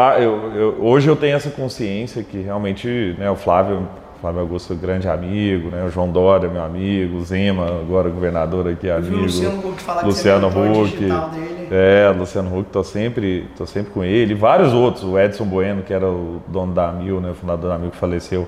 eu, 0.54 0.76
hoje 0.84 1.08
eu 1.08 1.16
tenho 1.16 1.34
essa 1.34 1.50
consciência 1.50 2.22
que 2.22 2.40
realmente 2.40 3.16
né, 3.18 3.30
o 3.30 3.36
Flávio 3.36 3.88
Flávio 4.20 4.42
Augusto, 4.42 4.74
grande 4.74 5.08
amigo, 5.08 5.70
né? 5.70 5.82
o 5.82 5.90
João 5.90 6.10
Dória, 6.10 6.46
meu 6.46 6.62
amigo, 6.62 7.16
o 7.16 7.24
Zema, 7.24 7.64
agora 7.80 8.10
governador 8.10 8.68
aqui, 8.68 8.90
amigo. 8.90 9.16
O 9.16 9.20
Luciano 9.22 9.58
Huck 9.66 9.82
falar 9.82 10.04
Luciano 10.04 10.50
que 10.50 10.58
Huck, 10.58 11.08
é, 11.70 12.14
Luciano 12.14 12.58
Huck, 12.58 12.70
tô 12.70 12.84
sempre, 12.84 13.48
tô 13.56 13.64
sempre 13.64 13.90
com 13.92 14.04
ele. 14.04 14.32
E 14.32 14.36
vários 14.36 14.74
outros, 14.74 15.04
o 15.04 15.18
Edson 15.18 15.46
Bueno, 15.46 15.82
que 15.82 15.94
era 15.94 16.06
o 16.06 16.42
dono 16.46 16.74
da 16.74 16.90
Amil, 16.90 17.18
né? 17.18 17.30
o 17.30 17.34
fundador 17.34 17.70
da 17.70 17.76
Amil 17.76 17.90
que 17.90 17.96
faleceu, 17.96 18.46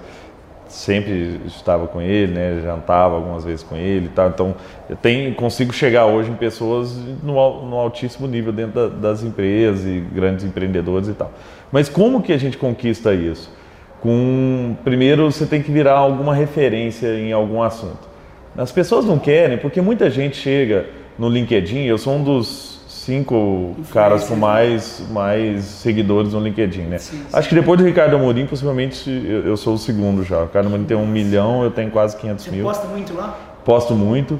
sempre 0.68 1.40
estava 1.46 1.86
com 1.86 2.02
ele, 2.02 2.34
né? 2.34 2.60
jantava 2.62 3.14
algumas 3.14 3.42
vezes 3.42 3.62
com 3.62 3.74
ele 3.74 4.06
e 4.06 4.10
tal. 4.10 4.28
Então, 4.28 4.54
eu 4.90 4.96
tenho, 4.96 5.34
consigo 5.34 5.72
chegar 5.72 6.04
hoje 6.04 6.30
em 6.30 6.34
pessoas 6.34 6.94
no, 7.22 7.32
no 7.64 7.76
altíssimo 7.76 8.28
nível 8.28 8.52
dentro 8.52 8.90
da, 8.90 8.94
das 8.94 9.22
empresas 9.22 9.86
e 9.86 10.00
grandes 10.00 10.44
empreendedores 10.44 11.08
e 11.08 11.14
tal. 11.14 11.32
Mas 11.72 11.88
como 11.88 12.20
que 12.20 12.30
a 12.30 12.38
gente 12.38 12.58
conquista 12.58 13.14
isso? 13.14 13.61
Com 14.02 14.76
primeiro 14.82 15.30
você 15.30 15.46
tem 15.46 15.62
que 15.62 15.70
virar 15.70 15.94
alguma 15.94 16.34
referência 16.34 17.06
em 17.14 17.32
algum 17.32 17.62
assunto. 17.62 18.10
As 18.58 18.72
pessoas 18.72 19.04
não 19.04 19.18
querem 19.18 19.56
porque 19.58 19.80
muita 19.80 20.10
gente 20.10 20.36
chega 20.36 20.86
no 21.16 21.28
LinkedIn, 21.28 21.84
eu 21.84 21.96
sou 21.96 22.16
um 22.16 22.24
dos 22.24 22.80
cinco 22.88 23.76
caras 23.92 24.24
com 24.24 24.34
mais, 24.34 25.02
mais 25.10 25.64
seguidores 25.64 26.32
no 26.32 26.40
LinkedIn, 26.40 26.82
né? 26.82 26.98
Sim, 26.98 27.16
sim. 27.16 27.24
Acho 27.32 27.48
que 27.48 27.54
depois 27.54 27.78
do 27.78 27.86
Ricardo 27.86 28.16
Amorim, 28.16 28.44
possivelmente 28.46 29.08
eu, 29.08 29.46
eu, 29.46 29.56
sou 29.56 29.74
o 29.74 29.78
segundo 29.78 30.24
já. 30.24 30.38
O 30.38 30.44
Ricardo 30.44 30.66
Amorim 30.66 30.84
tem 30.84 30.96
um 30.96 31.06
milhão, 31.06 31.62
eu 31.62 31.70
tenho 31.70 31.90
quase 31.90 32.16
500 32.16 32.44
Você 32.44 32.50
mil. 32.50 32.64
Você 32.64 32.80
posta 32.80 32.88
muito 32.88 33.14
lá? 33.14 33.38
Posto 33.64 33.94
muito. 33.94 34.38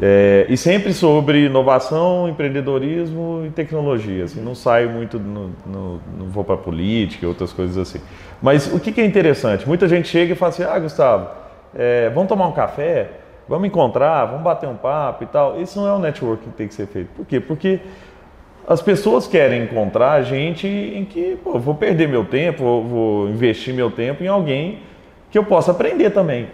É, 0.00 0.46
e 0.48 0.56
sempre 0.56 0.92
sobre 0.92 1.46
inovação, 1.46 2.28
empreendedorismo 2.28 3.44
e 3.46 3.50
tecnologia. 3.50 4.24
Assim, 4.24 4.40
não 4.40 4.54
saio 4.54 4.90
muito, 4.90 5.18
no, 5.18 5.52
no, 5.64 6.00
não 6.18 6.26
vou 6.26 6.42
para 6.42 6.56
política 6.56 7.26
outras 7.26 7.52
coisas 7.52 7.78
assim. 7.78 8.00
Mas 8.42 8.72
o 8.72 8.80
que, 8.80 8.90
que, 8.90 9.00
é 9.00 9.04
interessante? 9.04 9.66
Muita 9.66 9.86
gente 9.86 10.08
chega 10.08 10.32
e 10.32 10.36
fala 10.36 10.50
assim: 10.50 10.64
Ah, 10.64 10.78
Gustavo, 10.78 11.28
é, 11.74 12.10
vamos 12.10 12.28
tomar 12.28 12.46
um 12.48 12.52
café? 12.52 13.10
Vamos 13.48 13.68
encontrar, 13.68 14.24
vamos 14.24 14.42
bater 14.42 14.68
um 14.68 14.76
papo 14.76 15.24
e 15.24 15.26
tal. 15.26 15.60
Isso 15.60 15.78
não 15.80 15.86
é 15.86 15.92
o 15.92 15.98
networking 15.98 16.50
que 16.50 16.56
tem 16.56 16.68
que 16.68 16.74
ser 16.74 16.86
feito. 16.86 17.08
Por 17.14 17.26
quê? 17.26 17.38
Porque 17.38 17.78
as 18.66 18.80
pessoas 18.80 19.26
querem 19.26 19.64
encontrar 19.64 20.22
gente 20.22 20.66
em 20.66 21.04
que 21.04 21.38
pô, 21.44 21.58
vou 21.58 21.74
perder 21.74 22.08
meu 22.08 22.24
tempo, 22.24 22.64
vou, 22.64 22.84
vou 22.84 23.28
investir 23.28 23.74
meu 23.74 23.90
tempo 23.90 24.24
em 24.24 24.26
alguém 24.26 24.80
que 25.30 25.38
eu 25.38 25.44
possa 25.44 25.70
aprender 25.70 26.10
também. 26.10 26.48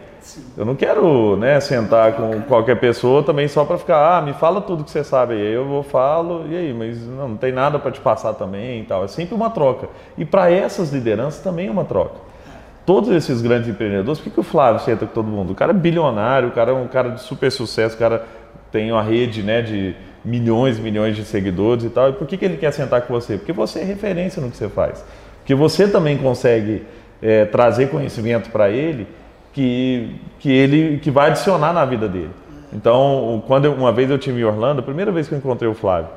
Eu 0.56 0.64
não 0.64 0.74
quero 0.74 1.36
né, 1.36 1.58
sentar 1.60 2.14
com 2.14 2.42
qualquer 2.42 2.78
pessoa 2.78 3.22
também 3.22 3.48
só 3.48 3.64
para 3.64 3.78
ficar, 3.78 4.18
ah, 4.18 4.22
me 4.22 4.32
fala 4.34 4.60
tudo 4.60 4.84
que 4.84 4.90
você 4.90 5.02
sabe. 5.02 5.34
aí 5.34 5.52
eu 5.52 5.64
vou, 5.64 5.82
falo, 5.82 6.44
e 6.48 6.56
aí, 6.56 6.74
mas 6.74 7.00
não, 7.06 7.30
não 7.30 7.36
tem 7.36 7.52
nada 7.52 7.78
para 7.78 7.90
te 7.90 8.00
passar 8.00 8.34
também 8.34 8.82
e 8.82 8.84
tal. 8.84 9.04
É 9.04 9.08
sempre 9.08 9.34
uma 9.34 9.50
troca. 9.50 9.88
E 10.18 10.24
para 10.24 10.50
essas 10.50 10.92
lideranças 10.92 11.42
também 11.42 11.68
é 11.68 11.70
uma 11.70 11.84
troca. 11.84 12.16
Todos 12.84 13.10
esses 13.10 13.40
grandes 13.40 13.68
empreendedores, 13.68 14.18
por 14.18 14.24
que, 14.24 14.30
que 14.30 14.40
o 14.40 14.42
Flávio 14.42 14.80
senta 14.80 15.06
com 15.06 15.12
todo 15.12 15.26
mundo? 15.26 15.52
O 15.52 15.54
cara 15.54 15.70
é 15.70 15.74
bilionário, 15.74 16.48
o 16.48 16.52
cara 16.52 16.70
é 16.72 16.74
um 16.74 16.88
cara 16.88 17.10
de 17.10 17.20
super 17.20 17.50
sucesso, 17.50 17.94
o 17.94 17.98
cara 17.98 18.24
tem 18.72 18.90
uma 18.90 19.02
rede 19.02 19.42
né, 19.42 19.62
de 19.62 19.94
milhões 20.24 20.78
e 20.78 20.82
milhões 20.82 21.16
de 21.16 21.24
seguidores 21.24 21.84
e 21.84 21.90
tal. 21.90 22.10
E 22.10 22.12
por 22.12 22.26
que, 22.26 22.36
que 22.36 22.44
ele 22.44 22.56
quer 22.56 22.72
sentar 22.72 23.02
com 23.02 23.12
você? 23.12 23.36
Porque 23.36 23.52
você 23.52 23.80
é 23.80 23.84
referência 23.84 24.40
no 24.42 24.50
que 24.50 24.56
você 24.56 24.68
faz. 24.68 25.04
Porque 25.38 25.54
você 25.54 25.88
também 25.88 26.18
consegue 26.18 26.84
é, 27.22 27.44
trazer 27.44 27.88
conhecimento 27.90 28.50
para 28.50 28.70
ele 28.70 29.06
que, 29.52 30.16
que 30.38 30.50
ele 30.50 30.98
que 30.98 31.10
vai 31.10 31.30
adicionar 31.30 31.72
na 31.72 31.84
vida 31.84 32.08
dele. 32.08 32.30
Então, 32.72 33.42
quando 33.46 33.64
eu, 33.64 33.72
uma 33.72 33.92
vez 33.92 34.10
eu 34.10 34.18
tive 34.18 34.40
em 34.40 34.44
Orlando, 34.44 34.80
a 34.80 34.82
primeira 34.82 35.10
vez 35.10 35.28
que 35.28 35.34
eu 35.34 35.38
encontrei 35.38 35.68
o 35.68 35.74
Flávio, 35.74 36.10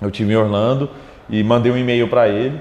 eu 0.00 0.10
tive 0.10 0.32
em 0.32 0.36
Orlando 0.36 0.88
e 1.28 1.42
mandei 1.44 1.70
um 1.70 1.76
e-mail 1.76 2.08
para 2.08 2.28
ele 2.28 2.60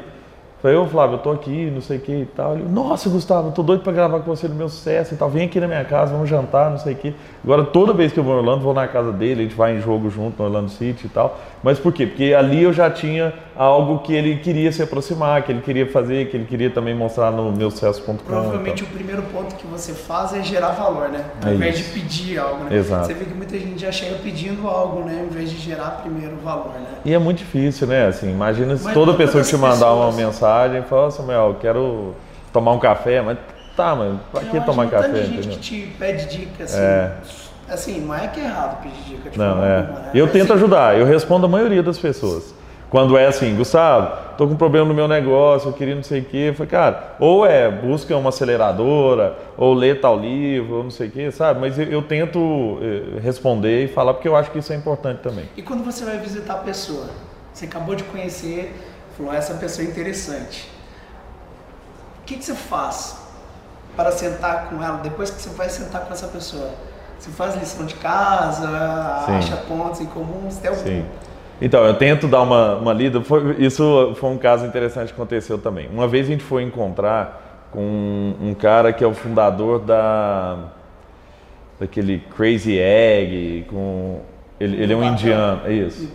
Falei, 0.59 0.75
ô 0.75 0.87
Flávio, 0.87 1.15
eu 1.15 1.19
tô 1.19 1.29
aqui, 1.31 1.69
não 1.71 1.81
sei 1.81 1.97
o 1.97 2.01
que 2.01 2.11
e 2.11 2.25
tal. 2.25 2.55
Ele, 2.55 2.67
Nossa, 2.67 3.07
Gustavo, 3.09 3.49
eu 3.49 3.51
tô 3.51 3.61
doido 3.61 3.83
para 3.83 3.93
gravar 3.93 4.19
com 4.21 4.25
você 4.25 4.47
no 4.47 4.55
meu 4.55 4.67
sucesso 4.67 5.13
e 5.13 5.17
tal. 5.17 5.29
Vem 5.29 5.45
aqui 5.45 5.59
na 5.59 5.67
minha 5.67 5.85
casa, 5.85 6.13
vamos 6.13 6.27
jantar, 6.27 6.71
não 6.71 6.79
sei 6.79 6.93
o 6.93 6.95
que. 6.95 7.15
Agora, 7.43 7.63
toda 7.63 7.93
vez 7.93 8.11
que 8.11 8.19
eu 8.19 8.23
vou 8.23 8.33
em 8.33 8.37
Orlando, 8.39 8.61
vou 8.61 8.73
na 8.73 8.87
casa 8.87 9.11
dele, 9.11 9.41
a 9.41 9.43
gente 9.43 9.55
vai 9.55 9.77
em 9.77 9.81
jogo 9.81 10.09
junto 10.09 10.39
no 10.39 10.45
Orlando 10.45 10.69
City 10.69 11.05
e 11.05 11.09
tal. 11.09 11.39
Mas 11.61 11.77
por 11.77 11.93
quê? 11.93 12.07
Porque 12.07 12.33
ali 12.33 12.63
eu 12.63 12.73
já 12.73 12.89
tinha 12.89 13.33
algo 13.57 13.99
que 13.99 14.13
ele 14.13 14.37
queria 14.37 14.71
se 14.71 14.81
aproximar, 14.81 15.41
que 15.43 15.51
ele 15.51 15.61
queria 15.61 15.89
fazer, 15.89 16.29
que 16.29 16.37
ele 16.37 16.45
queria 16.45 16.69
também 16.69 16.93
mostrar 16.93 17.31
no 17.31 17.51
meu 17.51 17.71
sucesso.com. 17.71 18.15
Provavelmente 18.15 18.83
o 18.83 18.87
primeiro 18.87 19.23
ponto 19.23 19.55
que 19.55 19.65
você 19.65 19.93
faz 19.93 20.33
é 20.33 20.43
gerar 20.43 20.69
valor, 20.69 21.09
né? 21.09 21.25
Ao 21.43 21.51
é 21.51 21.55
invés 21.55 21.79
isso. 21.79 21.93
de 21.93 21.99
pedir 21.99 22.37
algo, 22.37 22.65
né? 22.65 22.75
Exato. 22.75 23.07
Você 23.07 23.13
vê 23.13 23.25
que 23.25 23.33
muita 23.33 23.57
gente 23.57 23.81
já 23.81 23.91
chega 23.91 24.15
pedindo 24.17 24.67
algo, 24.67 25.03
né? 25.03 25.19
Ao 25.21 25.25
invés 25.25 25.49
de 25.49 25.57
gerar 25.57 26.01
primeiro 26.01 26.37
valor, 26.37 26.73
né? 26.75 26.85
E 27.03 27.13
é 27.13 27.17
muito 27.17 27.39
difícil, 27.39 27.87
né? 27.87 28.07
Assim, 28.07 28.29
imagina 28.29 28.77
se 28.77 28.93
toda 28.93 29.13
pessoa 29.13 29.43
te 29.43 29.57
mandar 29.57 29.93
uma 29.93 30.11
mensagem 30.11 30.79
e 30.79 30.83
falar, 30.83 31.09
Samuel, 31.11 31.57
quero 31.59 32.13
tomar 32.53 32.73
um 32.73 32.79
café, 32.79 33.21
mas 33.21 33.37
tá, 33.75 33.95
mas 33.95 34.19
pra 34.31 34.41
que 34.41 34.59
tomar 34.61 34.87
café? 34.89 35.09
Tem 35.09 35.25
gente 35.25 35.47
que 35.47 35.57
te 35.57 35.93
pede 35.97 36.25
dica, 36.27 36.63
assim. 36.63 36.79
É. 36.79 37.11
Assim, 37.69 37.99
não 37.99 38.15
é 38.15 38.27
que 38.27 38.39
é 38.39 38.45
errado 38.45 38.81
pedir 38.81 39.15
dica 39.15 39.29
de 39.29 39.37
Não, 39.37 39.63
é. 39.63 39.79
Alguma, 39.79 39.99
né? 39.99 40.11
Eu 40.13 40.27
tento 40.27 40.53
assim, 40.53 40.63
ajudar, 40.63 40.97
eu 40.97 41.05
respondo 41.05 41.47
a 41.47 41.49
maioria 41.49 41.83
das 41.83 41.97
pessoas. 41.97 42.55
Quando 42.89 43.17
é 43.17 43.25
assim, 43.25 43.53
Gustavo, 43.55 44.35
tô 44.37 44.47
com 44.47 44.53
um 44.53 44.57
problema 44.57 44.87
no 44.87 44.93
meu 44.93 45.07
negócio, 45.07 45.69
eu 45.69 45.73
queria 45.73 45.93
não 45.93 46.03
sei 46.03 46.21
o 46.21 46.25
quê. 46.25 46.47
Eu 46.49 46.53
falei, 46.53 46.69
cara, 46.69 47.15
ou 47.19 47.45
é 47.45 47.69
busca 47.69 48.15
uma 48.15 48.29
aceleradora, 48.29 49.37
ou 49.57 49.73
lê 49.73 49.93
tal 49.93 50.17
livro, 50.17 50.77
ou 50.77 50.83
não 50.85 50.91
sei 50.91 51.09
o 51.09 51.11
quê, 51.11 51.31
sabe? 51.31 51.59
Mas 51.59 51.77
eu, 51.77 51.85
eu, 51.85 52.01
tento 52.01 52.79
eh, 52.81 53.19
responder 53.19 53.85
e 53.85 53.87
falar 53.89 54.13
porque 54.13 54.27
eu 54.27 54.35
acho 54.37 54.51
que 54.51 54.59
isso 54.59 54.71
é 54.71 54.75
importante 54.75 55.19
também. 55.21 55.49
E 55.57 55.61
quando 55.61 55.83
você 55.83 56.05
vai 56.05 56.17
visitar 56.17 56.53
a 56.53 56.57
pessoa, 56.57 57.07
você 57.53 57.65
acabou 57.65 57.93
de 57.93 58.05
conhecer, 58.05 58.73
falou, 59.17 59.33
essa 59.33 59.53
pessoa 59.55 59.85
é 59.85 59.89
interessante 59.89 60.77
que, 62.27 62.35
que 62.35 62.45
você 62.45 62.53
faz 62.53 63.17
para 63.95 64.11
sentar 64.11 64.69
com 64.69 64.83
ela 64.83 64.97
depois 64.97 65.31
que 65.31 65.41
você 65.41 65.49
vai 65.49 65.69
sentar 65.69 66.01
com 66.05 66.13
essa 66.13 66.27
pessoa? 66.27 66.69
Você 67.17 67.31
faz 67.31 67.55
lição 67.55 67.85
de 67.85 67.95
casa, 67.95 68.67
Sim. 69.25 69.37
acha 69.37 69.57
pontos 69.67 70.01
em? 70.01 70.05
Você 70.05 70.61
tem 70.61 70.69
algum... 70.69 70.83
Sim. 70.83 71.05
Então, 71.61 71.83
eu 71.85 71.93
tento 71.93 72.27
dar 72.27 72.41
uma, 72.41 72.75
uma 72.75 72.93
lida. 72.93 73.21
Foi, 73.21 73.55
isso 73.59 74.13
foi 74.15 74.29
um 74.29 74.37
caso 74.37 74.65
interessante 74.65 75.07
que 75.07 75.13
aconteceu 75.13 75.57
também. 75.57 75.89
Uma 75.91 76.07
vez 76.07 76.27
a 76.27 76.29
gente 76.29 76.43
foi 76.43 76.63
encontrar 76.63 77.67
com 77.71 77.81
um, 77.81 78.49
um 78.49 78.53
cara 78.53 78.93
que 78.93 79.03
é 79.03 79.07
o 79.07 79.13
fundador 79.13 79.79
da 79.79 80.57
daquele 81.79 82.23
Crazy 82.35 82.75
Egg, 82.79 83.65
com 83.69 84.21
ele, 84.59 84.81
ele 84.81 84.93
é 84.93 84.95
um 84.95 84.99
Patel. 85.01 85.13
indiano, 85.13 85.61
é 85.65 85.73
isso. 85.73 86.11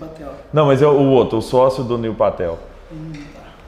Não, 0.52 0.66
mas 0.66 0.83
é 0.83 0.87
o 0.88 1.09
outro, 1.11 1.38
o 1.38 1.42
sócio 1.42 1.85
do 1.85 1.96
Neil 1.96 2.14
Patel. 2.14 2.59
Hum 2.90 3.12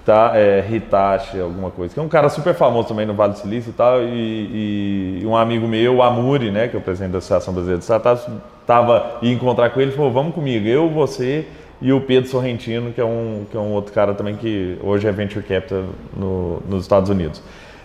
tá? 0.04 0.32
É, 0.34 0.64
Hitachi, 0.70 1.40
alguma 1.40 1.70
coisa. 1.70 1.94
Que 1.94 2.00
é 2.00 2.02
um 2.02 2.08
cara 2.08 2.28
super 2.28 2.54
famoso 2.54 2.88
também 2.88 3.06
no 3.06 3.14
Vale 3.14 3.32
do 3.32 3.38
Silício 3.38 3.70
e 3.70 3.72
tal. 3.72 4.02
E, 4.02 5.20
e 5.22 5.26
um 5.26 5.37
amigo 5.37 5.66
meu, 5.66 5.96
o 5.96 6.02
Amuri, 6.02 6.50
né, 6.50 6.68
que 6.68 6.76
é 6.76 6.78
o 6.78 6.82
presidente 6.82 7.12
da 7.12 7.18
Associação 7.18 7.54
Brasileira 7.54 7.78
de 7.78 7.84
Startups, 7.84 8.26
tava 8.66 9.18
ia 9.22 9.32
encontrar 9.32 9.70
com 9.70 9.80
ele 9.80 9.92
e 9.92 9.96
falou: 9.96 10.12
vamos 10.12 10.34
comigo, 10.34 10.66
eu, 10.66 10.88
você 10.90 11.46
e 11.80 11.92
o 11.92 12.00
Pedro 12.00 12.30
Sorrentino, 12.30 12.92
que 12.92 13.00
é 13.00 13.04
um, 13.04 13.44
que 13.50 13.56
é 13.56 13.60
um 13.60 13.72
outro 13.72 13.92
cara 13.92 14.14
também 14.14 14.37
que 14.37 14.78
hoje 14.82 15.06
é 15.06 15.12
Venture 15.12 15.44
Capital 15.44 15.84
no, 16.16 16.60
nos 16.68 16.82
Estados 16.82 17.10
Unidos. 17.10 17.42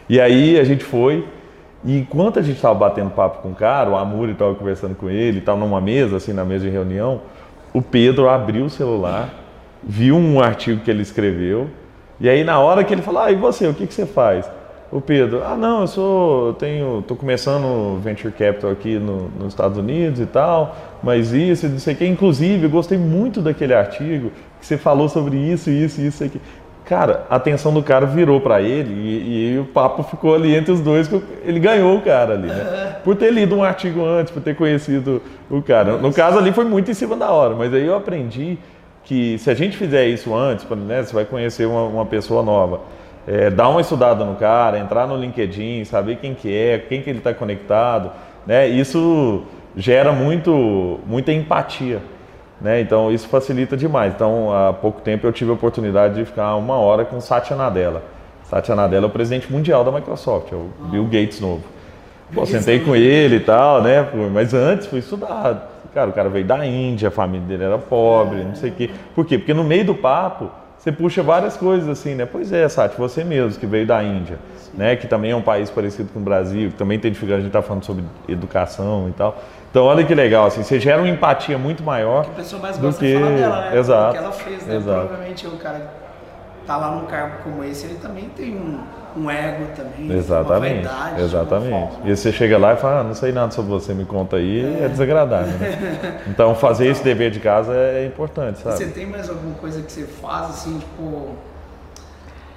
E 0.07 0.19
aí 0.19 0.59
a 0.59 0.63
gente 0.63 0.83
foi. 0.83 1.25
E 1.83 1.97
enquanto 1.97 2.39
a 2.39 2.41
gente 2.41 2.55
estava 2.55 2.75
batendo 2.75 3.09
papo 3.11 3.41
com 3.41 3.49
o 3.49 3.55
cara, 3.55 3.89
o 3.89 3.95
Amuri 3.95 4.33
estava 4.33 4.53
conversando 4.53 4.95
com 4.95 5.09
ele, 5.09 5.39
estava 5.39 5.59
numa 5.59 5.79
mesa, 5.79 6.17
assim, 6.17 6.33
na 6.33 6.43
mesa 6.43 6.65
de 6.65 6.69
reunião, 6.69 7.21
o 7.73 7.81
Pedro 7.81 8.27
abriu 8.27 8.65
o 8.65 8.69
celular, 8.69 9.33
viu 9.81 10.15
um 10.15 10.41
artigo 10.41 10.81
que 10.81 10.91
ele 10.91 11.01
escreveu, 11.01 11.69
e 12.19 12.27
aí 12.27 12.43
na 12.43 12.59
hora 12.59 12.83
que 12.83 12.93
ele 12.93 13.01
falou, 13.01 13.21
ah, 13.21 13.31
e 13.31 13.35
você, 13.35 13.65
o 13.65 13.73
que, 13.73 13.87
que 13.87 13.93
você 13.93 14.05
faz? 14.05 14.49
O 14.91 14.99
Pedro, 14.99 15.43
ah 15.45 15.55
não, 15.55 15.81
eu 15.81 15.87
sou, 15.87 16.47
eu 16.47 16.53
tenho, 16.53 17.03
tô 17.07 17.15
começando 17.15 17.99
venture 17.99 18.33
capital 18.33 18.71
aqui 18.71 18.97
no, 18.97 19.29
nos 19.39 19.49
Estados 19.49 19.77
Unidos 19.77 20.19
e 20.19 20.25
tal, 20.25 20.75
mas 21.03 21.31
isso, 21.31 21.67
não 21.67 21.77
sei 21.77 21.93
o 21.93 21.97
que. 21.97 22.07
Inclusive, 22.07 22.63
eu 22.63 22.69
gostei 22.71 22.97
muito 22.97 23.39
daquele 23.39 23.75
artigo 23.75 24.31
que 24.59 24.65
você 24.65 24.77
falou 24.77 25.07
sobre 25.07 25.37
isso, 25.37 25.69
isso, 25.69 26.01
isso 26.01 26.23
aqui. 26.23 26.41
Cara, 26.85 27.27
a 27.29 27.35
atenção 27.35 27.71
do 27.71 27.83
cara 27.83 28.07
virou 28.07 28.41
para 28.41 28.63
ele 28.63 28.91
e, 28.91 29.53
e, 29.53 29.59
o 29.59 29.65
papo 29.65 30.01
ficou 30.01 30.33
ali 30.33 30.55
entre 30.55 30.71
os 30.71 30.81
dois, 30.81 31.07
ele 31.45 31.59
ganhou 31.59 31.95
o 31.95 32.01
cara 32.01 32.33
ali, 32.33 32.47
né? 32.47 32.97
Por 33.05 33.15
ter 33.15 33.31
lido 33.31 33.55
um 33.55 33.63
artigo 33.63 34.03
antes, 34.03 34.33
por 34.33 34.41
ter 34.41 34.55
conhecido 34.55 35.21
o 35.51 35.61
cara. 35.61 35.97
No 35.97 36.11
caso 36.11 36.39
ali 36.39 36.51
foi 36.51 36.65
muito 36.65 36.89
em 36.89 36.93
cima 36.95 37.15
da 37.15 37.29
hora, 37.31 37.53
mas 37.55 37.71
aí 37.73 37.85
eu 37.85 37.95
aprendi 37.95 38.57
que 39.03 39.37
se 39.37 39.51
a 39.51 39.53
gente 39.53 39.77
fizer 39.77 40.07
isso 40.07 40.35
antes, 40.35 40.65
né, 40.67 41.03
você 41.03 41.13
vai 41.13 41.25
conhecer 41.25 41.65
uma, 41.65 41.83
uma 41.83 42.05
pessoa 42.05 42.43
nova, 42.43 42.81
é, 43.29 43.51
dar 43.51 43.69
uma 43.69 43.79
estudada 43.79 44.25
no 44.25 44.33
cara, 44.35 44.79
entrar 44.79 45.05
no 45.05 45.15
LinkedIn, 45.15 45.85
saber 45.85 46.15
quem 46.15 46.33
que 46.33 46.51
é, 46.51 46.79
quem 46.79 46.99
que 47.03 47.09
ele 47.11 47.19
está 47.19 47.31
conectado, 47.31 48.09
né, 48.47 48.67
isso 48.67 49.43
gera 49.75 50.11
muito, 50.11 50.99
muita 51.05 51.31
empatia. 51.31 52.01
Né? 52.59 52.81
Então 52.81 53.11
isso 53.11 53.27
facilita 53.29 53.77
demais. 53.77 54.13
Então 54.15 54.51
há 54.51 54.73
pouco 54.73 54.99
tempo 55.01 55.27
eu 55.27 55.31
tive 55.31 55.51
a 55.51 55.53
oportunidade 55.53 56.15
de 56.15 56.25
ficar 56.25 56.55
uma 56.55 56.75
hora 56.75 57.05
com 57.05 57.21
Satya 57.21 57.55
Nadella. 57.55 58.01
Satya 58.43 58.75
Nadella 58.75 59.05
é 59.05 59.07
o 59.07 59.11
presidente 59.11 59.49
mundial 59.51 59.83
da 59.83 59.91
Microsoft, 59.91 60.51
é 60.51 60.55
o 60.55 60.69
Bill 60.89 61.05
Gates 61.05 61.39
novo. 61.39 61.61
Pô, 62.33 62.45
sentei 62.47 62.79
com 62.79 62.95
ele 62.95 63.37
e 63.37 63.39
tal, 63.39 63.81
né? 63.81 64.07
Mas 64.33 64.53
antes 64.53 64.87
fui 64.87 64.99
estudar 64.99 65.69
Cara, 65.93 66.09
o 66.09 66.13
cara 66.13 66.29
veio 66.29 66.45
da 66.45 66.65
Índia, 66.65 67.07
a 67.07 67.11
família 67.11 67.47
dele 67.47 67.63
era 67.63 67.77
pobre, 67.77 68.43
não 68.43 68.55
sei 68.55 68.69
o 68.69 68.73
quê. 68.73 68.89
Por 69.15 69.25
quê? 69.25 69.37
Porque 69.37 69.53
no 69.53 69.63
meio 69.63 69.85
do 69.85 69.95
papo, 69.95 70.51
você 70.79 70.93
puxa 70.93 71.21
várias 71.21 71.57
coisas 71.57 71.89
assim, 71.89 72.15
né? 72.15 72.25
Pois 72.25 72.53
é, 72.53 72.67
Sati, 72.69 72.97
você 72.97 73.21
mesmo 73.21 73.59
que 73.59 73.65
veio 73.65 73.85
da 73.85 74.01
Índia, 74.01 74.39
Sim. 74.57 74.71
né? 74.77 74.95
Que 74.95 75.07
também 75.07 75.31
é 75.31 75.35
um 75.35 75.41
país 75.41 75.69
parecido 75.69 76.09
com 76.13 76.21
o 76.21 76.23
Brasil, 76.23 76.69
que 76.69 76.77
também 76.77 76.97
tem 76.97 77.11
dificuldade, 77.11 77.41
a 77.41 77.43
gente 77.43 77.51
tá 77.51 77.61
falando 77.61 77.83
sobre 77.83 78.05
educação 78.29 79.09
e 79.09 79.11
tal. 79.11 79.37
Então, 79.69 79.83
olha 79.83 80.05
que 80.05 80.15
legal, 80.15 80.45
assim, 80.47 80.63
você 80.63 80.79
gera 80.79 81.01
uma 81.01 81.09
empatia 81.09 81.57
muito 81.57 81.83
maior. 81.83 82.23
Que 82.23 82.31
a 82.31 82.35
pessoa 82.35 82.61
mais 82.61 82.77
gosta 82.77 82.97
do 82.97 83.05
que... 83.05 83.13
de 83.13 83.19
falar 83.19 83.35
dela, 83.35 83.69
né? 83.69 83.77
Exato. 83.77 84.09
O 84.09 84.11
que 84.11 84.17
ela 84.17 84.31
fez, 84.31 84.65
né? 84.65 84.75
Exato. 84.77 85.07
Provavelmente 85.07 85.47
o 85.47 85.57
cara 85.57 85.93
tá 86.65 86.77
lá 86.77 86.91
num 86.91 87.05
cargo 87.05 87.43
como 87.43 87.63
esse, 87.63 87.85
ele 87.85 87.99
também 87.99 88.29
tem 88.29 88.55
um 88.55 88.79
um 89.15 89.29
ego 89.29 89.65
também, 89.75 90.11
exatamente, 90.11 90.85
uma 90.85 90.93
vaidade. 90.93 91.21
Exatamente. 91.21 91.97
E 92.05 92.15
você 92.15 92.31
chega 92.31 92.57
lá 92.57 92.73
e 92.73 92.77
fala, 92.77 92.99
ah, 92.99 93.03
não 93.03 93.13
sei 93.13 93.31
nada 93.31 93.51
sobre 93.51 93.71
você, 93.71 93.93
me 93.93 94.05
conta 94.05 94.37
aí, 94.37 94.63
é, 94.81 94.85
é 94.85 94.87
desagradável. 94.89 95.57
Né? 95.57 96.21
Então 96.27 96.53
fazer 96.55 96.87
esse 96.87 97.03
dever 97.03 97.31
de 97.31 97.39
casa 97.39 97.73
é 97.73 98.05
importante, 98.05 98.59
sabe? 98.59 98.77
Você 98.77 98.87
tem 98.87 99.05
mais 99.05 99.29
alguma 99.29 99.55
coisa 99.55 99.81
que 99.81 99.91
você 99.91 100.03
faz 100.03 100.49
assim, 100.49 100.79
tipo, 100.79 101.35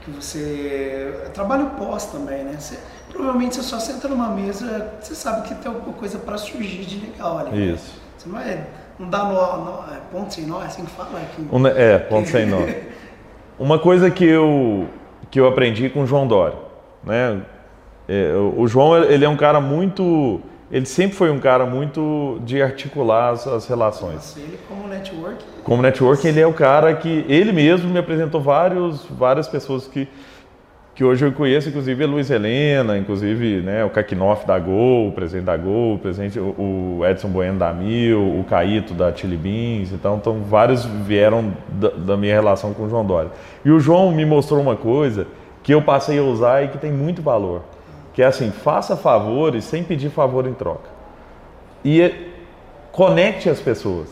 que 0.03 0.11
você. 0.11 1.15
Trabalho 1.33 1.71
pós 1.79 2.07
também, 2.07 2.45
né? 2.45 2.57
Você, 2.59 2.79
provavelmente 3.11 3.57
você 3.57 3.62
só 3.62 3.79
senta 3.79 4.09
numa 4.09 4.29
mesa, 4.29 4.91
você 5.01 5.15
sabe 5.15 5.49
que 5.49 5.55
tem 5.55 5.73
alguma 5.73 5.95
coisa 5.95 6.19
para 6.19 6.37
surgir 6.37 6.85
de 6.85 7.07
legal 7.07 7.38
ali. 7.38 7.51
Né? 7.51 7.75
Isso. 7.75 8.01
Você 8.19 8.29
não 8.29 8.38
vai 8.38 8.65
não 8.99 9.09
dá 9.09 9.25
nó, 9.25 9.57
nó 9.57 9.85
é, 9.93 9.99
ponto 10.12 10.33
sem 10.33 10.47
nó, 10.47 10.62
é 10.62 10.67
assim 10.67 10.85
que 10.85 10.91
fala 10.93 11.19
aqui. 11.19 11.47
É, 11.77 11.99
ponto 11.99 12.29
sem 12.29 12.47
nó. 12.47 12.59
Uma 13.59 13.79
coisa 13.79 14.11
que 14.11 14.25
eu, 14.25 14.88
que 15.31 15.41
eu 15.41 15.47
aprendi 15.47 15.89
com 15.89 16.03
o 16.03 16.07
João 16.07 16.27
Dória, 16.27 16.57
né? 17.03 17.41
É, 18.09 18.33
o 18.57 18.67
João, 18.67 19.03
ele 19.05 19.25
é 19.25 19.29
um 19.29 19.37
cara 19.37 19.61
muito... 19.61 20.41
Ele 20.71 20.87
sempre 20.87 21.17
foi 21.17 21.31
um 21.31 21.39
cara 21.39 21.67
muito 21.67 22.41
de 22.45 22.63
articular 22.63 23.31
as, 23.31 23.47
as 23.47 23.67
relações. 23.67 24.15
Nossa, 24.15 24.41
ele 24.41 24.59
como 24.69 24.89
network... 24.89 25.45
Como 25.63 25.83
network, 25.83 26.27
ele 26.27 26.41
é 26.41 26.47
o 26.47 26.53
cara 26.53 26.95
que... 26.95 27.25
Ele 27.29 27.53
mesmo 27.53 27.91
me 27.91 27.99
apresentou 27.99 28.41
vários, 28.41 29.05
várias 29.07 29.47
pessoas 29.49 29.87
que 29.87 30.09
que 30.94 31.02
hoje 31.02 31.24
eu 31.24 31.33
conheço, 31.33 31.70
inclusive 31.70 32.05
a 32.05 32.07
Luiz 32.07 32.31
Helena, 32.31 32.98
inclusive 32.98 33.62
né, 33.62 33.83
o 33.83 33.88
Kakinoff 33.88 34.46
da 34.46 34.59
Gol, 34.59 35.09
o 35.09 35.12
presidente 35.12 35.46
da 35.46 35.57
Gol, 35.57 35.94
o, 35.94 35.98
presidente, 35.98 36.38
o 36.38 37.00
Edson 37.09 37.28
Bueno 37.28 37.59
da 37.59 37.72
Mil, 37.72 38.20
o 38.20 38.44
Caíto 38.44 38.92
da 38.92 39.14
Chili 39.14 39.37
Beans, 39.37 39.90
então, 39.90 40.16
então 40.16 40.42
vários 40.42 40.85
vieram 40.85 41.55
da, 41.70 41.88
da, 41.88 42.16
minha 42.16 42.35
relação 42.35 42.74
com 42.74 42.85
o 42.85 42.90
João 42.90 43.07
Dória. 43.07 43.31
E 43.64 43.70
o 43.70 43.81
João 43.81 44.12
me 44.12 44.26
mostrou 44.26 44.61
uma 44.61 44.76
coisa 44.76 45.26
que 45.62 45.72
eu 45.72 45.81
passei 45.81 46.18
a 46.18 46.22
usar 46.22 46.62
e 46.64 46.68
que 46.68 46.76
tem 46.76 46.92
muito 46.92 47.22
valor, 47.22 47.62
que 48.12 48.20
é 48.20 48.26
assim, 48.26 48.50
faça 48.50 48.94
favores 48.94 49.64
sem 49.64 49.83
pedir 49.83 50.11
favor 50.11 50.46
em 50.46 50.52
troca. 50.52 50.90
E 51.83 52.02
é, 52.02 52.14
conecte 52.90 53.48
as 53.48 53.61
pessoas. 53.61 54.09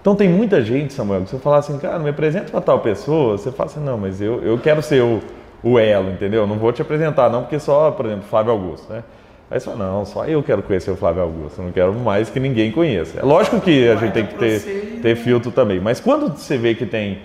Então 0.00 0.14
tem 0.14 0.28
muita 0.28 0.62
gente, 0.62 0.94
Samuel, 0.94 1.22
que 1.22 1.30
você 1.30 1.38
falar 1.38 1.58
assim, 1.58 1.78
cara, 1.78 1.98
me 1.98 2.08
apresenta 2.08 2.50
para 2.50 2.62
tal 2.62 2.80
pessoa, 2.80 3.36
você 3.36 3.52
fala 3.52 3.68
assim, 3.70 3.80
não, 3.80 3.98
mas 3.98 4.22
eu, 4.22 4.42
eu 4.42 4.58
quero 4.58 4.80
ser 4.80 5.02
o 5.02 5.20
o 5.64 5.78
elo, 5.78 6.10
entendeu? 6.10 6.46
Não 6.46 6.58
vou 6.58 6.70
te 6.70 6.82
apresentar, 6.82 7.30
não, 7.30 7.42
porque 7.42 7.58
só, 7.58 7.90
por 7.90 8.04
exemplo, 8.04 8.24
Flávio 8.24 8.52
Augusto, 8.52 8.92
né? 8.92 9.02
Aí 9.50 9.58
você 9.58 9.66
fala, 9.66 9.84
não, 9.84 10.04
só 10.04 10.26
eu 10.26 10.42
quero 10.42 10.62
conhecer 10.62 10.90
o 10.90 10.96
Flávio 10.96 11.22
Augusto, 11.22 11.62
não 11.62 11.72
quero 11.72 11.94
mais 11.94 12.28
que 12.28 12.38
ninguém 12.38 12.70
conheça. 12.70 13.20
É 13.20 13.22
lógico 13.22 13.60
que 13.60 13.88
a 13.88 13.96
gente 13.96 14.12
tem 14.12 14.26
que 14.26 14.34
ter, 14.34 14.60
ter 15.00 15.16
filtro 15.16 15.50
também, 15.50 15.80
mas 15.80 16.00
quando 16.00 16.28
você 16.28 16.58
vê 16.58 16.74
que 16.74 16.84
tem, 16.84 17.20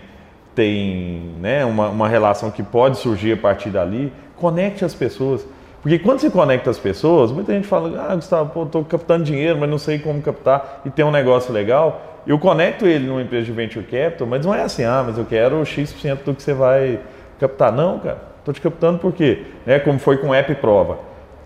tem 0.55 1.33
né, 1.39 1.65
uma, 1.65 1.89
uma 1.89 2.07
relação 2.07 2.49
que 2.49 2.63
pode 2.63 2.97
surgir 2.97 3.33
a 3.33 3.37
partir 3.37 3.69
dali, 3.69 4.11
conecte 4.35 4.85
as 4.85 4.93
pessoas. 4.93 5.45
Porque 5.81 5.97
quando 5.97 6.19
você 6.19 6.29
conecta 6.29 6.69
as 6.69 6.77
pessoas, 6.77 7.31
muita 7.31 7.53
gente 7.53 7.67
fala, 7.67 8.07
ah, 8.09 8.15
Gustavo, 8.15 8.51
pô, 8.51 8.63
estou 8.63 8.83
captando 8.85 9.23
dinheiro, 9.23 9.57
mas 9.57 9.69
não 9.69 9.77
sei 9.77 9.99
como 9.99 10.21
captar, 10.21 10.81
e 10.85 10.89
tem 10.89 11.03
um 11.05 11.11
negócio 11.11 11.53
legal. 11.53 12.21
Eu 12.27 12.37
conecto 12.37 12.85
ele 12.85 13.07
numa 13.07 13.21
empresa 13.21 13.45
de 13.45 13.51
venture 13.51 13.85
capital, 13.85 14.27
mas 14.27 14.45
não 14.45 14.53
é 14.53 14.61
assim, 14.61 14.83
ah, 14.83 15.03
mas 15.05 15.17
eu 15.17 15.25
quero 15.25 15.65
X% 15.65 16.23
do 16.25 16.35
que 16.35 16.43
você 16.43 16.53
vai 16.53 16.99
captar. 17.39 17.71
Não, 17.71 17.97
cara. 17.99 18.28
Estou 18.49 18.53
te 18.53 18.61
captando 18.61 18.97
porque, 18.97 19.43
né, 19.63 19.77
como 19.77 19.99
foi 19.99 20.17
com 20.17 20.33
App 20.33 20.55
Prova. 20.55 20.97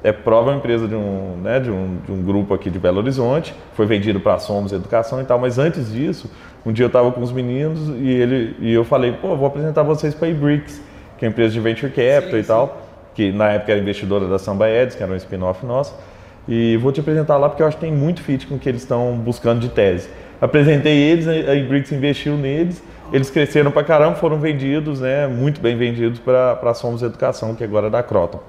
App 0.01 0.21
Prova 0.23 0.51
é 0.51 0.53
uma 0.53 0.59
empresa 0.59 0.87
de 0.87 0.95
um, 0.95 1.37
né, 1.41 1.59
de 1.59 1.69
um, 1.69 1.97
de 1.97 2.11
um 2.13 2.23
grupo 2.23 2.53
aqui 2.53 2.69
de 2.69 2.79
Belo 2.79 2.99
Horizonte, 2.99 3.53
foi 3.73 3.85
vendido 3.85 4.21
para 4.21 4.35
a 4.35 4.39
Somos 4.39 4.71
Educação 4.71 5.21
e 5.21 5.25
tal, 5.25 5.37
mas 5.37 5.59
antes 5.59 5.91
disso, 5.91 6.31
um 6.65 6.71
dia 6.71 6.85
eu 6.85 6.87
estava 6.87 7.11
com 7.11 7.21
os 7.21 7.31
meninos 7.31 7.89
e, 7.99 8.09
ele, 8.09 8.55
e 8.59 8.71
eu 8.71 8.85
falei, 8.85 9.11
pô, 9.11 9.35
vou 9.35 9.45
apresentar 9.45 9.83
vocês 9.83 10.13
para 10.13 10.29
a 10.29 10.31
eBricks, 10.31 10.81
que 11.17 11.25
é 11.25 11.27
uma 11.27 11.31
empresa 11.31 11.53
de 11.53 11.59
Venture 11.59 11.91
Capital 11.91 12.31
sim, 12.31 12.37
e 12.37 12.43
tal, 12.43 12.81
que 13.13 13.31
na 13.33 13.49
época 13.49 13.73
era 13.73 13.81
investidora 13.81 14.25
da 14.27 14.39
Samba 14.39 14.69
Eds, 14.69 14.95
que 14.95 15.03
era 15.03 15.11
um 15.11 15.15
spin-off 15.17 15.65
nosso, 15.65 15.93
e 16.47 16.77
vou 16.77 16.93
te 16.93 17.01
apresentar 17.01 17.35
lá 17.37 17.49
porque 17.49 17.63
eu 17.63 17.67
acho 17.67 17.75
que 17.75 17.83
tem 17.83 17.91
muito 17.91 18.21
fit 18.21 18.47
com 18.47 18.55
o 18.55 18.59
que 18.59 18.69
eles 18.69 18.81
estão 18.81 19.13
buscando 19.17 19.59
de 19.59 19.69
tese. 19.69 20.07
Apresentei 20.41 20.97
eles, 20.97 21.27
a 21.27 21.55
eBricks 21.55 21.91
investiu 21.91 22.35
neles, 22.37 22.83
eles 23.11 23.29
cresceram 23.29 23.71
para 23.71 23.83
caramba, 23.83 24.15
foram 24.15 24.39
vendidos, 24.39 25.01
né, 25.01 25.27
muito 25.27 25.61
bem 25.61 25.77
vendidos 25.77 26.19
para 26.19 26.59
a 26.61 26.73
Somos 26.73 27.01
Educação, 27.01 27.55
que 27.55 27.63
agora 27.63 27.87
é 27.87 27.89
da 27.89 28.01
Croton. 28.01 28.41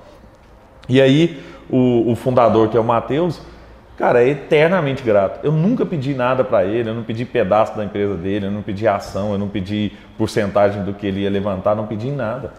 E 0.89 1.01
aí, 1.01 1.41
o, 1.69 2.11
o 2.11 2.17
fundador, 2.17 2.69
que 2.69 2.77
é 2.77 2.81
o 2.81 2.85
Matheus, 2.85 3.41
cara, 3.97 4.23
é 4.23 4.29
eternamente 4.29 5.03
grato. 5.03 5.45
Eu 5.45 5.53
nunca 5.53 5.85
pedi 5.87 6.15
nada 6.15 6.45
para 6.45 6.65
ele, 6.65 6.89
eu 6.89 6.95
não 6.95 7.03
pedi 7.03 7.25
pedaço 7.25 7.77
da 7.77 7.85
empresa 7.85 8.15
dele, 8.15 8.47
eu 8.47 8.51
não 8.51 8.63
pedi 8.63 8.87
ação, 8.87 9.33
eu 9.33 9.39
não 9.39 9.49
pedi 9.49 9.93
porcentagem 10.19 10.83
do 10.83 10.95
que 10.95 11.07
ele 11.07 11.21
ia 11.21 11.31
levantar, 11.31 11.75
não 11.75 11.87
pedi 11.87 12.11
nada. 12.11 12.53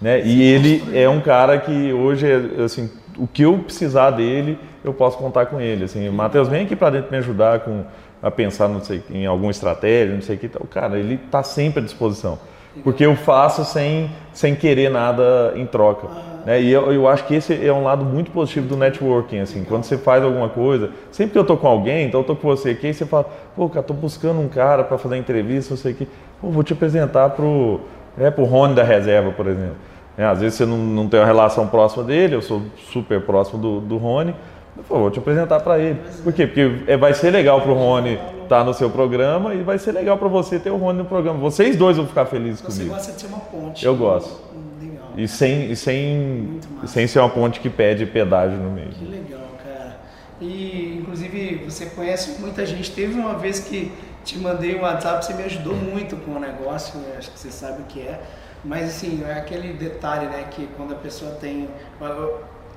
Né? 0.00 0.20
E 0.24 0.42
ele 0.42 0.82
é 0.92 1.08
um 1.08 1.20
cara 1.20 1.58
que 1.58 1.92
hoje, 1.92 2.26
assim, 2.64 2.90
o 3.16 3.26
que 3.26 3.42
eu 3.42 3.58
precisar 3.58 4.10
dele, 4.10 4.58
eu 4.84 4.92
posso 4.92 5.16
contar 5.16 5.46
com 5.46 5.60
ele. 5.60 5.84
Assim, 5.84 6.08
Matheus, 6.10 6.48
vem 6.48 6.64
aqui 6.64 6.74
para 6.74 6.90
dentro 6.90 7.10
me 7.10 7.18
ajudar 7.18 7.60
com 7.60 7.84
a 8.22 8.30
pensar 8.30 8.68
não 8.68 8.82
sei, 8.82 9.02
em 9.10 9.26
alguma 9.26 9.50
estratégia, 9.50 10.14
não 10.14 10.22
sei 10.22 10.36
o 10.36 10.38
que 10.38 10.48
tal. 10.48 10.66
Cara, 10.68 10.98
ele 10.98 11.14
está 11.14 11.42
sempre 11.42 11.80
à 11.80 11.82
disposição. 11.82 12.38
Porque 12.82 13.04
eu 13.04 13.14
faço 13.14 13.64
sem, 13.64 14.10
sem 14.32 14.54
querer 14.54 14.90
nada 14.90 15.52
em 15.56 15.66
troca. 15.66 16.08
Né? 16.46 16.62
E 16.62 16.72
eu, 16.72 16.90
eu 16.90 17.06
acho 17.06 17.26
que 17.26 17.34
esse 17.34 17.66
é 17.66 17.72
um 17.72 17.82
lado 17.82 18.02
muito 18.04 18.30
positivo 18.30 18.66
do 18.66 18.76
networking. 18.76 19.40
Assim, 19.40 19.64
quando 19.64 19.84
você 19.84 19.98
faz 19.98 20.24
alguma 20.24 20.48
coisa, 20.48 20.90
sempre 21.10 21.32
que 21.32 21.38
eu 21.38 21.42
estou 21.42 21.56
com 21.56 21.66
alguém, 21.66 22.06
então 22.06 22.20
eu 22.20 22.22
estou 22.22 22.36
com 22.36 22.48
você 22.48 22.70
aqui, 22.70 22.86
aí 22.86 22.94
você 22.94 23.04
fala, 23.04 23.26
pô, 23.54 23.68
cara, 23.68 23.80
estou 23.80 23.96
buscando 23.96 24.40
um 24.40 24.48
cara 24.48 24.84
para 24.84 24.96
fazer 24.96 25.18
entrevista, 25.18 25.74
não 25.74 25.78
sei 25.78 25.92
o 25.92 25.94
que. 25.94 26.08
Pô, 26.40 26.48
vou 26.48 26.62
te 26.62 26.72
apresentar 26.72 27.28
para 27.30 27.44
o 27.44 27.80
é, 28.18 28.30
pro 28.30 28.44
Rony 28.44 28.74
da 28.74 28.82
reserva, 28.82 29.32
por 29.32 29.46
exemplo. 29.46 29.76
É, 30.16 30.24
às 30.24 30.40
vezes 30.40 30.54
você 30.54 30.66
não, 30.66 30.76
não 30.76 31.08
tem 31.08 31.18
uma 31.18 31.26
relação 31.26 31.66
próxima 31.66 32.04
dele, 32.04 32.34
eu 32.34 32.42
sou 32.42 32.62
super 32.76 33.20
próximo 33.22 33.60
do, 33.60 33.80
do 33.80 33.96
Rony. 33.96 34.34
Eu 34.76 34.82
falei, 34.84 35.02
vou 35.02 35.10
te 35.10 35.18
apresentar 35.18 35.60
para 35.60 35.78
ele. 35.78 36.00
Por 36.24 36.32
quê? 36.32 36.46
Porque 36.46 36.84
é, 36.86 36.96
vai 36.96 37.12
ser 37.12 37.30
legal 37.30 37.60
para 37.60 37.70
o 37.70 37.74
Rony 37.74 38.14
estar 38.14 38.48
tá 38.48 38.64
no 38.64 38.72
seu 38.72 38.88
programa 38.88 39.54
e 39.54 39.62
vai 39.62 39.78
ser 39.78 39.92
legal 39.92 40.16
para 40.16 40.28
você 40.28 40.58
ter 40.58 40.70
o 40.70 40.76
Rony 40.76 40.98
no 40.98 41.04
programa. 41.04 41.38
Vocês 41.38 41.76
dois 41.76 41.96
vão 41.96 42.06
ficar 42.06 42.24
felizes 42.24 42.60
você 42.60 42.84
comigo. 42.84 42.94
Você 42.94 42.96
gosta 42.96 43.12
de 43.12 43.20
ser 43.20 43.26
uma 43.26 43.40
ponte. 43.40 43.84
Eu 43.84 43.94
gosto. 43.94 44.40
Legal. 44.80 45.10
E 45.16 45.28
sem, 45.28 45.70
e 45.70 45.76
sem, 45.76 46.60
sem 46.86 47.06
ser 47.06 47.18
uma 47.18 47.28
ponte 47.28 47.60
que 47.60 47.68
pede 47.68 48.06
pedágio 48.06 48.56
no 48.56 48.70
meio. 48.70 48.88
Que 48.88 49.04
legal, 49.04 49.40
cara. 49.62 49.96
E, 50.40 50.98
inclusive, 51.02 51.64
você 51.68 51.86
conhece 51.86 52.40
muita 52.40 52.64
gente. 52.64 52.90
Teve 52.90 53.14
uma 53.14 53.34
vez 53.34 53.60
que 53.60 53.92
te 54.24 54.38
mandei 54.38 54.74
um 54.74 54.82
WhatsApp, 54.82 55.24
você 55.24 55.34
me 55.34 55.42
ajudou 55.42 55.74
muito 55.74 56.16
com 56.16 56.32
o 56.32 56.40
negócio, 56.40 56.98
acho 57.18 57.30
que 57.30 57.38
você 57.38 57.50
sabe 57.50 57.82
o 57.82 57.84
que 57.84 58.00
é. 58.00 58.20
Mas, 58.64 58.84
assim, 58.84 59.22
é 59.28 59.34
aquele 59.34 59.72
detalhe, 59.72 60.26
né, 60.26 60.46
que 60.50 60.68
quando 60.76 60.92
a 60.92 60.96
pessoa 60.96 61.32
tem 61.32 61.68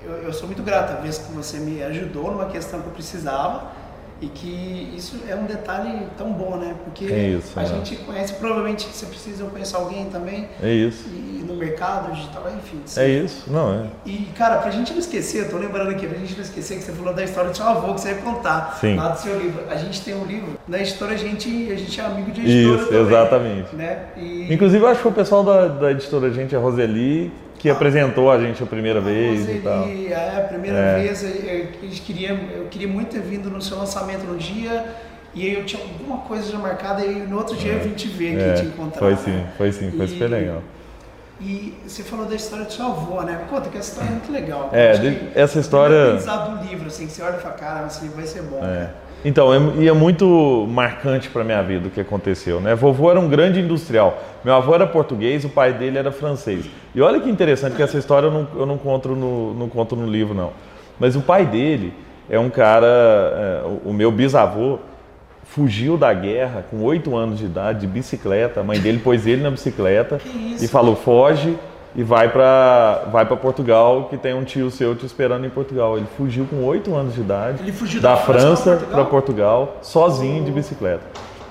eu, 0.06 0.24
eu 0.24 0.34
sou 0.34 0.48
muito 0.48 0.64
grato 0.64 0.94
a 0.94 0.96
vez 1.02 1.18
que 1.18 1.32
você 1.32 1.58
me 1.58 1.82
ajudou 1.84 2.32
numa 2.32 2.46
questão 2.46 2.82
que 2.82 2.88
eu 2.88 2.94
precisava 2.94 3.72
e 4.22 4.28
que 4.28 4.94
isso 4.96 5.20
é 5.28 5.36
um 5.36 5.44
detalhe 5.44 6.08
tão 6.18 6.32
bom, 6.32 6.56
né? 6.56 6.74
Porque 6.86 7.06
é 7.06 7.30
isso, 7.30 7.60
a 7.60 7.64
é. 7.64 7.66
gente 7.66 7.98
conhece, 7.98 8.34
provavelmente 8.36 8.88
você 8.88 9.06
precisa 9.08 9.44
conhecer 9.46 9.76
alguém 9.76 10.06
também. 10.06 10.48
É 10.64 10.72
isso. 10.72 11.10
E 11.10 11.44
no 11.46 11.56
mercado 11.56 12.14
digital, 12.14 12.44
enfim. 12.58 12.82
É 12.98 13.10
isso, 13.10 13.44
não 13.52 13.74
é. 13.74 13.88
E, 14.06 14.30
cara, 14.38 14.58
pra 14.58 14.72
gente 14.72 14.94
não 14.94 15.00
esquecer, 15.00 15.44
eu 15.44 15.50
tô 15.50 15.58
lembrando 15.58 15.90
aqui, 15.90 16.08
pra 16.08 16.18
gente 16.18 16.34
não 16.34 16.44
esquecer 16.44 16.78
que 16.78 16.84
você 16.84 16.94
falou 16.94 17.14
da 17.14 17.24
história 17.24 17.52
do 17.52 17.58
seu 17.58 17.66
avô, 17.66 17.94
que 17.94 18.02
você 18.02 18.10
ia 18.10 18.16
contar 18.16 18.78
Sim. 18.80 18.96
lá 18.96 19.10
do 19.10 19.20
seu 19.20 19.38
livro. 19.38 19.64
A 19.70 19.76
gente 19.76 20.02
tem 20.02 20.16
um 20.16 20.26
livro, 20.26 20.58
na 20.66 20.80
editora 20.80 21.14
a 21.14 21.18
gente, 21.18 21.50
a 21.72 21.76
gente 21.76 22.00
é 22.00 22.06
amigo 22.06 22.32
de 22.32 22.42
editora 22.42 22.76
Isso, 22.78 22.86
também, 22.86 23.02
exatamente. 23.02 23.76
Né? 23.76 24.00
E... 24.16 24.54
Inclusive, 24.54 24.82
eu 24.82 24.88
acho 24.88 25.02
que 25.02 25.08
o 25.10 25.12
pessoal 25.12 25.44
da, 25.44 25.68
da 25.68 25.92
editora 25.92 26.28
a 26.28 26.32
gente, 26.32 26.56
a 26.56 26.60
Roseli, 26.60 27.34
que 27.66 27.70
apresentou 27.72 28.30
a 28.30 28.40
gente 28.40 28.62
a 28.62 28.66
primeira 28.68 29.02
vez 29.02 29.50
e 29.50 29.60
tal. 29.60 29.88
É, 29.88 30.38
a 30.38 30.42
primeira 30.42 30.78
é. 30.78 31.00
vez 31.00 31.24
eu, 31.24 31.68
queria, 32.06 32.30
eu 32.30 32.66
queria 32.66 32.88
muito 32.88 33.10
ter 33.10 33.22
vindo 33.22 33.50
no 33.50 33.60
seu 33.60 33.76
lançamento 33.80 34.24
no 34.24 34.38
dia 34.38 34.86
e 35.34 35.42
aí 35.42 35.56
eu 35.56 35.66
tinha 35.66 35.82
alguma 35.82 36.20
coisa 36.20 36.52
já 36.52 36.60
marcada 36.60 37.04
e 37.04 37.26
no 37.26 37.38
outro 37.38 37.56
dia 37.56 37.72
é. 37.72 37.76
eu 37.78 37.80
vim 37.80 37.94
te 37.94 38.08
ver 38.08 38.36
aqui, 38.36 38.44
é. 38.44 38.54
te 38.54 38.66
encontrar. 38.68 39.00
Foi 39.00 39.16
sim, 39.16 39.44
foi 39.58 39.72
sim, 39.72 39.90
foi 39.90 40.06
e, 40.06 40.10
super 40.10 40.30
legal. 40.30 40.62
E 41.42 41.74
você 41.88 42.04
falou 42.04 42.28
da 42.28 42.36
história 42.36 42.66
do 42.66 42.72
seu 42.72 42.86
avô, 42.86 43.24
né? 43.24 43.46
Conta 43.50 43.68
que 43.68 43.80
essa 43.80 43.90
história 43.90 44.10
é 44.10 44.12
muito 44.12 44.32
legal. 44.32 44.70
É, 44.72 44.98
de, 45.00 45.30
essa 45.34 45.60
história... 45.60 45.96
É 45.96 46.18
do 46.20 46.70
livro, 46.70 46.86
assim, 46.86 47.08
que 47.08 47.14
você 47.14 47.24
olha 47.24 47.38
e 47.38 47.40
fala, 47.40 47.56
cara, 47.56 47.88
esse 47.88 48.00
livro 48.02 48.18
vai 48.18 48.28
ser 48.28 48.44
bom. 48.44 48.64
É. 48.64 48.92
Então, 49.26 49.52
é, 49.52 49.60
e 49.80 49.88
é 49.88 49.92
muito 49.92 50.68
marcante 50.70 51.30
para 51.30 51.44
minha 51.44 51.62
vida 51.64 51.88
o 51.88 51.90
que 51.90 52.00
aconteceu, 52.00 52.62
né? 52.62 52.76
Vovô 52.76 53.10
era 53.10 53.20
um 53.20 53.28
grande 53.28 53.60
industrial. 53.60 54.22
Meu 54.44 54.54
avô 54.54 54.76
era 54.76 54.86
português, 54.86 55.44
o 55.44 55.50
pai 55.50 55.74
dele 55.74 55.98
era 55.98 56.12
francês. 56.12 56.66
E 56.94 57.02
olha 57.02 57.20
que 57.20 57.28
interessante 57.28 57.76
que 57.76 57.82
essa 57.82 57.98
história 57.98 58.28
eu 58.28 58.32
não, 58.32 58.48
eu 58.56 58.66
não, 58.68 58.78
conto, 58.78 59.10
no, 59.10 59.56
não 59.56 59.68
conto 59.68 59.96
no 59.96 60.06
livro, 60.06 60.36
não. 60.36 60.52
Mas 61.00 61.16
o 61.16 61.22
pai 61.22 61.44
dele 61.44 61.92
é 62.30 62.38
um 62.38 62.52
cara, 62.52 62.86
é, 62.86 63.62
o 63.84 63.92
meu 63.92 64.12
bisavô 64.12 64.78
fugiu 65.44 65.98
da 65.98 66.14
guerra 66.14 66.64
com 66.70 66.84
oito 66.84 67.16
anos 67.16 67.40
de 67.40 67.46
idade, 67.46 67.80
de 67.80 67.88
bicicleta. 67.88 68.60
A 68.60 68.64
mãe 68.64 68.80
dele 68.80 69.00
pôs 69.00 69.26
ele 69.26 69.42
na 69.42 69.50
bicicleta 69.50 70.22
e 70.62 70.68
falou, 70.68 70.96
foge 70.96 71.58
e 71.96 72.04
vai 72.04 72.30
para 72.30 73.06
vai 73.12 73.26
para 73.26 73.38
Portugal, 73.38 74.08
que 74.10 74.18
tem 74.18 74.34
um 74.34 74.44
tio 74.44 74.70
seu 74.70 74.96
te 74.96 75.06
esperando 75.06 75.46
em 75.46 75.50
Portugal. 75.50 75.98
Ele 75.98 76.08
fugiu 76.18 76.46
com 76.46 76.64
oito 76.66 76.94
anos 76.94 77.16
de 77.16 77.22
idade 77.22 77.72
da, 78.02 78.16
da, 78.16 78.18
França 78.18 78.76
para 78.76 79.06
Portugal? 79.06 79.68
Portugal? 79.68 79.78
sozinho 79.82 80.44
de 80.44 80.52
bicicleta. 80.52 81.04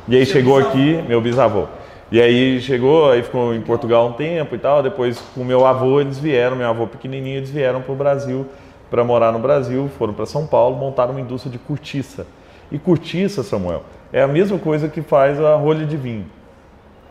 E 0.06 0.16
aí 0.16 0.26
Seu 0.26 0.34
chegou 0.34 0.56
bisavô. 0.56 0.70
aqui, 0.70 1.04
meu 1.08 1.20
bisavô. 1.20 1.64
E 2.12 2.20
aí 2.20 2.60
chegou, 2.60 3.10
aí 3.10 3.22
ficou 3.22 3.54
em 3.54 3.60
Portugal 3.62 4.06
um 4.08 4.12
tempo 4.12 4.54
e 4.54 4.58
tal. 4.58 4.82
Depois 4.82 5.18
com 5.34 5.42
meu 5.42 5.66
avô 5.66 6.00
eles 6.00 6.18
vieram, 6.18 6.56
meu 6.56 6.68
avô 6.68 6.86
pequenininho, 6.86 7.38
eles 7.38 7.50
vieram 7.50 7.80
para 7.80 7.92
o 7.92 7.96
Brasil 7.96 8.46
para 8.90 9.02
morar 9.02 9.32
no 9.32 9.38
Brasil, 9.38 9.90
foram 9.98 10.12
para 10.12 10.26
São 10.26 10.46
Paulo, 10.46 10.76
montaram 10.76 11.12
uma 11.12 11.20
indústria 11.20 11.50
de 11.50 11.58
cortiça. 11.58 12.26
E 12.70 12.78
cortiça, 12.78 13.42
Samuel, 13.42 13.82
é 14.12 14.22
a 14.22 14.28
mesma 14.28 14.58
coisa 14.58 14.88
que 14.88 15.02
faz 15.02 15.40
a 15.40 15.56
rolha 15.56 15.84
de 15.84 15.96
vinho. 15.96 16.26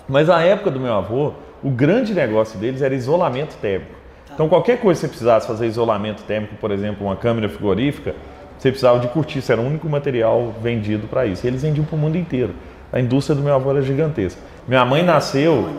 Mas 0.07 0.27
na 0.27 0.41
época 0.41 0.71
do 0.71 0.79
meu 0.79 0.93
avô, 0.93 1.33
o 1.63 1.69
grande 1.69 2.13
negócio 2.13 2.59
deles 2.59 2.81
era 2.81 2.93
isolamento 2.93 3.55
térmico. 3.57 3.91
Então, 4.33 4.49
qualquer 4.49 4.79
coisa 4.79 4.99
que 4.99 5.05
você 5.05 5.07
precisasse 5.07 5.47
fazer 5.47 5.67
isolamento 5.67 6.23
térmico, 6.23 6.55
por 6.55 6.71
exemplo, 6.71 7.05
uma 7.05 7.15
câmera 7.15 7.47
frigorífica, 7.47 8.15
você 8.57 8.69
precisava 8.69 8.99
de 8.99 9.07
cortiça, 9.07 9.53
era 9.53 9.61
o 9.61 9.65
único 9.65 9.87
material 9.87 10.53
vendido 10.61 11.07
para 11.07 11.25
isso. 11.25 11.45
E 11.45 11.47
eles 11.47 11.61
vendiam 11.61 11.85
para 11.85 11.95
o 11.95 11.99
mundo 11.99 12.17
inteiro. 12.17 12.53
A 12.91 12.99
indústria 12.99 13.35
do 13.35 13.41
meu 13.41 13.53
avô 13.53 13.71
era 13.71 13.81
gigantesca. 13.81 14.41
Minha 14.67 14.85
mãe 14.85 15.03
nasceu 15.03 15.69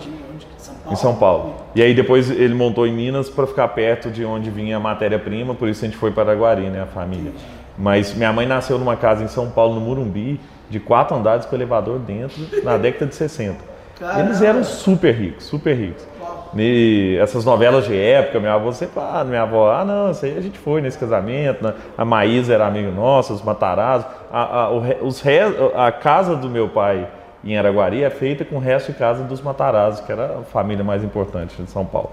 em 0.91 0.97
São 0.97 1.15
Paulo. 1.17 1.55
E 1.75 1.83
aí 1.83 1.95
depois 1.95 2.31
ele 2.31 2.55
montou 2.55 2.87
em 2.87 2.93
Minas 2.93 3.29
para 3.29 3.47
ficar 3.47 3.69
perto 3.69 4.11
de 4.11 4.25
onde 4.25 4.51
vinha 4.51 4.77
a 4.77 4.81
matéria-prima, 4.81 5.55
por 5.55 5.69
isso 5.69 5.85
a 5.85 5.89
gente 5.89 5.97
foi 5.97 6.11
para 6.11 6.31
Araguari, 6.31 6.69
né, 6.69 6.83
a 6.83 6.87
família. 6.87 7.33
Mas 7.77 8.15
minha 8.15 8.33
mãe 8.33 8.47
nasceu 8.47 8.79
numa 8.79 8.97
casa 8.97 9.25
em 9.25 9.29
São 9.29 9.51
Paulo, 9.51 9.75
no 9.75 9.81
Morumbi, 9.81 10.39
de 10.71 10.79
quatro 10.79 11.17
andares 11.17 11.47
com 11.47 11.57
elevador 11.57 11.99
dentro, 11.99 12.41
na 12.63 12.77
década 12.77 13.07
de 13.07 13.15
60. 13.15 13.74
Caramba. 13.99 14.21
Eles 14.21 14.43
eram 14.43 14.65
super 14.65 15.15
ricos, 15.15 15.45
super 15.45 15.75
ricos. 15.75 16.07
E 16.57 17.17
essas 17.21 17.45
novelas 17.45 17.85
de 17.85 17.97
época, 17.97 18.39
minha 18.39 18.55
avó 18.55 18.71
sempre 18.71 18.95
fala, 18.95 19.25
minha 19.25 19.43
avó, 19.43 19.73
ah 19.73 19.85
não, 19.85 20.11
isso 20.11 20.25
aí 20.25 20.39
a 20.39 20.41
gente 20.41 20.59
foi 20.59 20.81
nesse 20.81 20.97
casamento, 20.97 21.65
né? 21.65 21.75
a 21.99 22.05
Maísa 22.05 22.55
era 22.55 22.67
amigo 22.67 22.93
nosso, 22.93 23.33
os 23.33 23.43
Matarazzo, 23.43 24.07
a, 24.33 24.43
a, 24.43 24.71
os, 24.71 25.23
a 25.75 25.91
casa 25.91 26.37
do 26.37 26.49
meu 26.49 26.69
pai 26.69 27.09
em 27.45 27.59
Araguari 27.59 28.05
é 28.05 28.11
feita 28.11 28.45
com 28.45 28.57
o 28.57 28.59
resto 28.61 28.93
de 28.93 28.99
casa 28.99 29.25
dos 29.25 29.43
Matarazzo, 29.43 30.05
que 30.05 30.13
era 30.13 30.39
a 30.39 30.43
família 30.43 30.85
mais 30.85 31.03
importante 31.03 31.61
de 31.61 31.69
São 31.69 31.85
Paulo. 31.85 32.13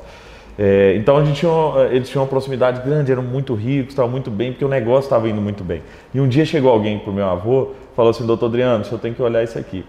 É, 0.57 0.95
então 0.95 1.17
a 1.17 1.23
gente 1.23 1.39
tinha, 1.39 1.51
eles 1.91 2.09
tinham 2.09 2.23
uma 2.23 2.29
proximidade 2.29 2.81
grande, 2.81 3.11
eram 3.11 3.23
muito 3.23 3.53
ricos, 3.53 3.93
estavam 3.93 4.11
muito 4.11 4.29
bem, 4.31 4.51
porque 4.51 4.65
o 4.65 4.69
negócio 4.69 5.05
estava 5.07 5.29
indo 5.29 5.39
muito 5.39 5.63
bem. 5.63 5.81
E 6.13 6.19
um 6.19 6.27
dia 6.27 6.45
chegou 6.45 6.71
alguém 6.71 6.99
para 6.99 7.11
o 7.11 7.13
meu 7.13 7.29
avô, 7.29 7.71
falou 7.95 8.09
assim, 8.09 8.25
doutor 8.25 8.47
Adriano, 8.47 8.81
o 8.81 8.85
senhor 8.85 8.99
tem 8.99 9.13
que 9.13 9.21
olhar 9.21 9.43
isso 9.43 9.57
aqui. 9.57 9.85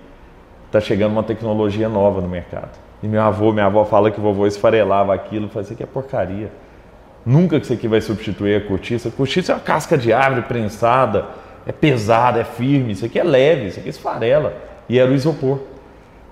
Está 0.72 0.80
chegando 0.80 1.12
uma 1.12 1.22
tecnologia 1.22 1.86
nova 1.86 2.22
no 2.22 2.28
mercado. 2.28 2.70
E 3.02 3.06
meu 3.06 3.20
avô, 3.20 3.52
minha 3.52 3.66
avó 3.66 3.84
fala 3.84 4.10
que 4.10 4.18
o 4.18 4.22
vovô 4.22 4.46
esfarelava 4.46 5.12
aquilo, 5.12 5.46
fazia 5.48 5.64
isso 5.64 5.72
aqui 5.74 5.82
é 5.82 5.86
porcaria. 5.86 6.50
Nunca 7.26 7.60
que 7.60 7.66
isso 7.66 7.74
aqui 7.74 7.86
vai 7.86 8.00
substituir 8.00 8.54
a 8.56 8.60
cortiça. 8.66 9.10
A 9.10 9.12
cortiça 9.12 9.52
é 9.52 9.54
uma 9.54 9.60
casca 9.60 9.98
de 9.98 10.14
árvore 10.14 10.46
prensada, 10.46 11.26
é 11.66 11.72
pesada, 11.72 12.40
é 12.40 12.44
firme, 12.44 12.92
isso 12.92 13.04
aqui 13.04 13.18
é 13.18 13.22
leve, 13.22 13.66
isso 13.66 13.80
aqui 13.80 13.90
esfarela. 13.90 14.54
E 14.88 14.98
era 14.98 15.10
o 15.10 15.14
isopor. 15.14 15.58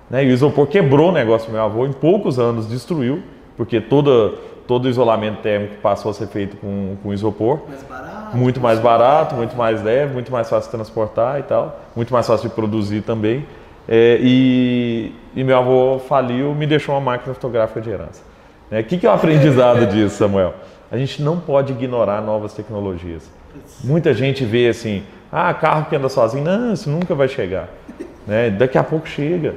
Né? 0.09 0.25
E 0.25 0.29
o 0.29 0.31
isopor 0.31 0.65
quebrou 0.65 1.09
o 1.09 1.11
negócio 1.11 1.47
do 1.47 1.53
meu 1.53 1.61
avô, 1.61 1.85
em 1.85 1.93
poucos 1.93 2.39
anos 2.39 2.67
destruiu, 2.67 3.21
porque 3.55 3.79
toda, 3.79 4.31
todo 4.65 4.85
o 4.85 4.89
isolamento 4.89 5.43
térmico 5.43 5.75
passou 5.83 6.09
a 6.09 6.15
ser 6.15 6.25
feito 6.25 6.57
com, 6.57 6.95
com 7.03 7.13
isopor. 7.13 7.59
Mais 7.69 7.83
barato, 7.83 8.37
muito 8.37 8.59
mais 8.59 8.79
barato, 8.79 9.35
muito 9.35 9.55
mais 9.55 9.83
leve, 9.83 10.15
muito 10.15 10.31
mais 10.31 10.49
fácil 10.49 10.71
de 10.71 10.77
transportar 10.77 11.39
e 11.39 11.43
tal, 11.43 11.79
muito 11.95 12.11
mais 12.11 12.25
fácil 12.25 12.49
de 12.49 12.55
produzir 12.55 13.01
também. 13.01 13.45
É, 13.87 14.19
e, 14.21 15.13
e, 15.35 15.43
meu 15.43 15.57
avô 15.57 15.99
faliu, 15.99 16.53
me 16.53 16.67
deixou 16.67 16.95
uma 16.95 17.01
máquina 17.01 17.33
fotográfica 17.33 17.81
de 17.81 17.89
herança. 17.89 18.23
O 18.69 18.75
né? 18.75 18.83
que, 18.83 18.97
que 18.97 19.05
é 19.05 19.09
o 19.09 19.13
aprendizado 19.13 19.85
disso, 19.91 20.17
Samuel? 20.17 20.53
A 20.91 20.97
gente 20.97 21.21
não 21.21 21.39
pode 21.39 21.73
ignorar 21.73 22.21
novas 22.21 22.53
tecnologias. 22.53 23.29
Muita 23.83 24.13
gente 24.13 24.45
vê 24.45 24.67
assim, 24.67 25.03
ah, 25.31 25.53
carro 25.53 25.85
que 25.85 25.95
anda 25.95 26.09
sozinho, 26.09 26.43
não, 26.43 26.73
isso 26.73 26.89
nunca 26.89 27.15
vai 27.15 27.27
chegar. 27.27 27.69
Né? 28.27 28.49
Daqui 28.49 28.77
a 28.77 28.83
pouco 28.83 29.07
chega. 29.07 29.55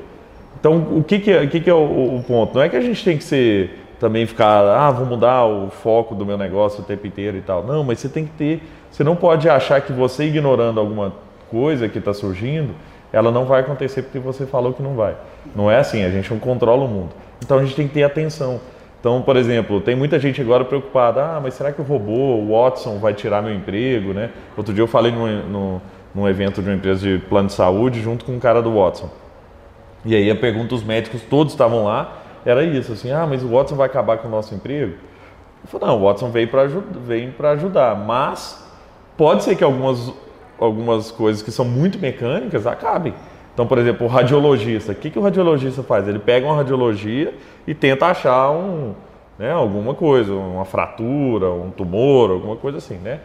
Então, 0.58 0.78
o 0.96 1.02
que, 1.02 1.18
que, 1.18 1.30
é, 1.30 1.42
o, 1.42 1.48
que, 1.48 1.60
que 1.60 1.68
é 1.68 1.74
o, 1.74 2.16
o, 2.16 2.24
ponto? 2.26 2.54
Não 2.54 2.62
é 2.62 2.68
que 2.68 2.76
a 2.76 2.80
gente 2.80 3.04
tem 3.04 3.18
que 3.18 3.24
ser 3.24 3.80
também 4.00 4.26
ficar, 4.26 4.60
ah, 4.60 4.90
vou 4.90 5.06
mudar 5.06 5.44
o 5.44 5.68
foco 5.70 6.14
do 6.14 6.24
meu 6.24 6.38
negócio 6.38 6.80
o 6.80 6.84
tempo 6.84 7.06
inteiro 7.06 7.36
e 7.36 7.42
tal. 7.42 7.64
Não, 7.64 7.84
mas 7.84 7.98
você 7.98 8.08
tem 8.08 8.24
que 8.24 8.32
ter, 8.32 8.62
você 8.90 9.04
não 9.04 9.16
pode 9.16 9.48
achar 9.48 9.80
que 9.80 9.92
você 9.92 10.24
ignorando 10.24 10.80
alguma 10.80 11.12
coisa 11.50 11.88
que 11.88 11.98
está 11.98 12.14
surgindo, 12.14 12.74
ela 13.14 13.30
não 13.30 13.44
vai 13.44 13.60
acontecer 13.60 14.02
porque 14.02 14.18
você 14.18 14.44
falou 14.44 14.72
que 14.72 14.82
não 14.82 14.94
vai. 14.94 15.16
Não 15.54 15.70
é 15.70 15.78
assim, 15.78 16.02
a 16.02 16.10
gente 16.10 16.28
não 16.32 16.40
controla 16.40 16.84
o 16.84 16.88
mundo. 16.88 17.10
Então 17.42 17.58
a 17.58 17.62
gente 17.62 17.76
tem 17.76 17.86
que 17.86 17.94
ter 17.94 18.02
atenção. 18.02 18.60
Então, 18.98 19.22
por 19.22 19.36
exemplo, 19.36 19.80
tem 19.80 19.94
muita 19.94 20.18
gente 20.18 20.40
agora 20.40 20.64
preocupada, 20.64 21.22
ah, 21.22 21.40
mas 21.40 21.54
será 21.54 21.70
que 21.70 21.80
o 21.80 21.84
robô, 21.84 22.36
o 22.36 22.50
Watson, 22.50 22.98
vai 22.98 23.14
tirar 23.14 23.40
meu 23.40 23.54
emprego, 23.54 24.12
né? 24.12 24.30
Outro 24.56 24.74
dia 24.74 24.82
eu 24.82 24.88
falei 24.88 25.12
num, 25.12 25.26
num, 25.44 25.80
num 26.12 26.28
evento 26.28 26.60
de 26.60 26.68
uma 26.68 26.74
empresa 26.74 27.06
de 27.06 27.18
plano 27.26 27.46
de 27.46 27.54
saúde 27.54 28.02
junto 28.02 28.24
com 28.24 28.32
um 28.32 28.40
cara 28.40 28.60
do 28.60 28.74
Watson. 28.74 29.08
E 30.04 30.16
aí 30.16 30.28
a 30.28 30.34
pergunta, 30.34 30.74
os 30.74 30.82
médicos 30.82 31.22
todos 31.22 31.52
estavam 31.52 31.84
lá, 31.84 32.18
era 32.44 32.64
isso, 32.64 32.92
assim, 32.92 33.12
ah, 33.12 33.26
mas 33.28 33.44
o 33.44 33.48
Watson 33.48 33.76
vai 33.76 33.86
acabar 33.86 34.18
com 34.18 34.26
o 34.26 34.30
nosso 34.30 34.54
emprego? 34.54 34.94
Eu 35.62 35.68
falei, 35.68 35.86
não, 35.86 36.02
o 36.02 36.06
Watson 36.06 36.30
veio 36.30 36.48
para 36.48 37.50
ajudar, 37.52 37.94
mas 37.94 38.66
pode 39.16 39.44
ser 39.44 39.54
que 39.54 39.62
algumas 39.62 40.12
algumas 40.64 41.10
coisas 41.10 41.42
que 41.42 41.50
são 41.50 41.64
muito 41.64 41.98
mecânicas 41.98 42.66
acabem. 42.66 43.14
Então, 43.54 43.66
por 43.66 43.78
exemplo, 43.78 44.06
o 44.06 44.10
radiologista, 44.10 44.92
o 44.92 44.94
que, 44.94 45.10
que 45.10 45.18
o 45.18 45.22
radiologista 45.22 45.82
faz? 45.82 46.08
Ele 46.08 46.18
pega 46.18 46.44
uma 46.44 46.56
radiologia 46.56 47.34
e 47.66 47.72
tenta 47.72 48.06
achar 48.06 48.50
um, 48.50 48.94
né, 49.38 49.52
alguma 49.52 49.94
coisa, 49.94 50.34
uma 50.34 50.64
fratura, 50.64 51.50
um 51.50 51.70
tumor, 51.70 52.30
alguma 52.30 52.56
coisa 52.56 52.78
assim, 52.78 52.96
né? 52.96 53.20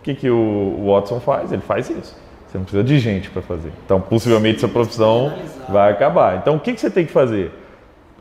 O 0.00 0.02
que, 0.02 0.14
que 0.14 0.30
o 0.30 0.86
Watson 0.86 1.20
faz? 1.20 1.52
Ele 1.52 1.60
faz 1.62 1.90
isso. 1.90 2.16
Você 2.46 2.58
não 2.58 2.64
precisa 2.64 2.84
de 2.84 2.98
gente 2.98 3.28
para 3.30 3.42
fazer. 3.42 3.72
Então, 3.84 4.00
possivelmente, 4.00 4.56
essa 4.56 4.68
profissão 4.68 5.34
vai 5.68 5.92
acabar. 5.92 6.38
Então, 6.38 6.56
o 6.56 6.60
que, 6.60 6.72
que 6.72 6.80
você 6.80 6.90
tem 6.90 7.04
que 7.04 7.12
fazer? 7.12 7.52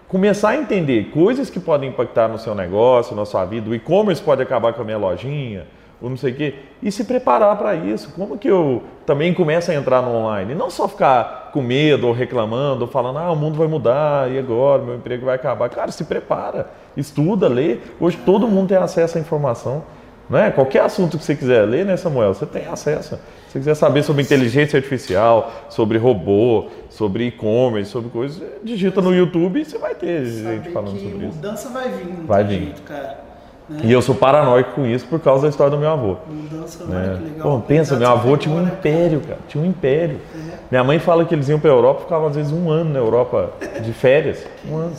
Começar 0.08 0.50
a 0.50 0.58
entender 0.58 1.12
coisas 1.12 1.50
que 1.50 1.60
podem 1.60 1.90
impactar 1.90 2.28
no 2.28 2.38
seu 2.38 2.54
negócio, 2.54 3.16
na 3.16 3.26
sua 3.26 3.46
vida. 3.46 3.70
O 3.70 3.76
e-commerce 3.76 4.22
pode 4.22 4.42
acabar 4.42 4.74
com 4.74 4.82
a 4.82 4.86
minha 4.86 4.98
lojinha 4.98 5.66
ou 6.02 6.10
não 6.10 6.18
sei 6.18 6.34
o 6.34 6.36
quê, 6.36 6.56
e 6.82 6.92
se 6.92 7.06
preparar 7.06 7.58
para 7.58 7.76
isso. 7.76 8.12
Como 8.14 8.38
que 8.38 8.50
eu 8.50 8.84
também 9.06 9.34
começo 9.34 9.72
a 9.72 9.74
entrar 9.74 10.02
no 10.02 10.12
online? 10.12 10.54
Não 10.54 10.70
só 10.70 10.88
ficar 10.88 11.52
com 11.54 11.62
medo 11.62 12.08
ou 12.08 12.14
reclamando, 12.14 12.82
ou 12.82 12.88
falando, 12.88 13.20
ah, 13.20 13.32
o 13.32 13.36
mundo 13.36 13.58
vai 13.58 13.68
mudar, 13.68 14.30
e 14.30 14.38
agora, 14.38 14.82
meu 14.82 14.96
emprego 14.96 15.26
vai 15.26 15.36
acabar. 15.36 15.70
Cara, 15.70 15.92
se 15.92 16.04
prepara, 16.04 16.70
estuda, 16.98 17.48
lê. 17.48 17.78
Hoje 18.00 18.18
todo 18.26 18.48
mundo 18.48 18.70
tem 18.70 18.78
acesso 18.78 19.18
à 19.18 19.22
informação. 19.22 19.84
Não 20.30 20.40
é? 20.40 20.52
Qualquer 20.52 20.82
assunto 20.82 21.18
que 21.18 21.24
você 21.24 21.36
quiser 21.36 21.64
ler, 21.66 21.86
né, 21.86 21.98
Samuel? 21.98 22.34
Você 22.34 22.46
tem 22.46 22.66
acesso. 22.66 23.16
Se 23.48 23.52
você 23.52 23.60
quiser 23.60 23.76
saber 23.76 24.04
sobre 24.04 24.24
inteligência 24.24 24.78
artificial, 24.78 25.52
sobre 25.70 25.98
robô, 25.98 26.68
sobre 26.90 27.28
e-commerce, 27.28 27.92
sobre 27.92 28.10
coisas, 28.10 28.42
digita 28.64 29.02
no 29.02 29.14
YouTube 29.14 29.62
e 29.62 29.66
você 29.66 29.78
vai 29.78 29.94
ter 29.94 30.26
gente 30.26 30.70
falando 30.72 30.98
sobre 31.00 31.28
isso. 31.28 31.36
Mudança 31.36 31.70
vai 31.70 31.90
vir, 31.90 32.14
vai 32.26 32.44
vir. 32.44 32.60
Jeito, 32.62 32.82
cara. 32.84 33.33
Né? 33.70 33.82
E 33.86 33.92
eu 33.92 34.02
sou 34.02 34.14
paranoico 34.14 34.72
com 34.72 34.86
isso 34.86 35.08
por 35.08 35.20
causa 35.20 35.44
da 35.44 35.50
história 35.50 35.72
do 35.72 35.78
meu 35.78 35.90
avô. 35.90 36.18
Mudança, 36.28 36.84
né? 36.86 37.18
que 37.18 37.30
legal. 37.30 37.52
Pô, 37.52 37.60
pensa, 37.66 37.96
meu 37.96 38.10
avô 38.10 38.36
tinha 38.36 38.54
um 38.54 38.64
império, 38.64 39.22
cara. 39.22 39.40
Tinha 39.48 39.64
um 39.64 39.68
império. 39.68 40.20
É. 40.36 40.54
Minha 40.70 40.84
mãe 40.84 41.00
fala 41.00 41.24
que 41.24 41.34
eles 41.34 41.48
iam 41.48 41.60
para 41.60 41.72
a 41.72 41.74
Europa, 41.74 42.02
ficavam 42.02 42.28
às 42.28 42.36
vezes 42.36 42.52
um 42.52 42.70
ano 42.70 42.92
na 42.92 43.00
Europa 43.00 43.52
de 43.82 43.94
férias. 43.94 44.46
um 44.70 44.78
ano. 44.78 44.94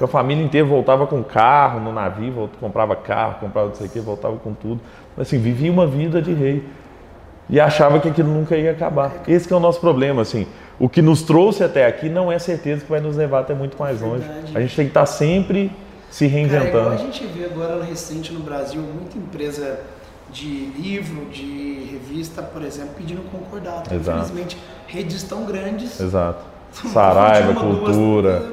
a 0.00 0.06
família 0.06 0.42
inteira 0.42 0.66
voltava 0.66 1.06
com 1.06 1.22
carro 1.22 1.80
no 1.80 1.92
navio, 1.92 2.48
comprava 2.60 2.96
carro, 2.96 3.36
comprava 3.40 3.68
não 3.68 3.74
sei 3.74 3.86
o 3.86 3.90
que, 3.90 4.00
voltava 4.00 4.36
com 4.36 4.54
tudo. 4.54 4.80
Mas 5.16 5.28
assim, 5.28 5.38
vivia 5.38 5.70
uma 5.70 5.86
vida 5.86 6.22
de 6.22 6.32
rei. 6.32 6.64
E 7.50 7.58
achava 7.58 7.98
que 7.98 8.08
aquilo 8.08 8.28
nunca 8.28 8.56
ia 8.56 8.70
acabar. 8.70 9.22
Esse 9.26 9.50
é 9.50 9.56
o 9.56 9.60
nosso 9.60 9.80
problema, 9.80 10.20
assim. 10.20 10.46
O 10.78 10.88
que 10.88 11.00
nos 11.00 11.22
trouxe 11.22 11.64
até 11.64 11.86
aqui 11.86 12.08
não 12.08 12.30
é 12.30 12.38
certeza 12.38 12.84
que 12.84 12.90
vai 12.90 13.00
nos 13.00 13.16
levar 13.16 13.40
até 13.40 13.54
muito 13.54 13.78
mais 13.78 14.00
longe. 14.00 14.24
A 14.54 14.60
gente 14.60 14.76
tem 14.76 14.84
que 14.84 14.90
estar 14.90 15.06
sempre 15.06 15.72
se 16.10 16.26
reinventando. 16.26 16.72
Cara, 16.72 16.94
a 16.94 16.96
gente 16.96 17.26
vê 17.26 17.44
agora 17.44 17.82
recente 17.84 18.32
no 18.32 18.40
Brasil 18.40 18.80
muita 18.80 19.18
empresa 19.18 19.80
de 20.30 20.66
livro, 20.76 21.26
de 21.26 21.88
revista, 21.90 22.42
por 22.42 22.62
exemplo, 22.62 22.90
pedindo 22.96 23.22
concordado. 23.30 23.94
Exato. 23.94 24.18
Infelizmente, 24.18 24.58
redes 24.86 25.22
tão 25.22 25.44
grandes. 25.44 25.98
Exato. 26.00 26.44
Saraiva, 26.92 27.54
Cultura. 27.54 28.40
Duas, 28.40 28.52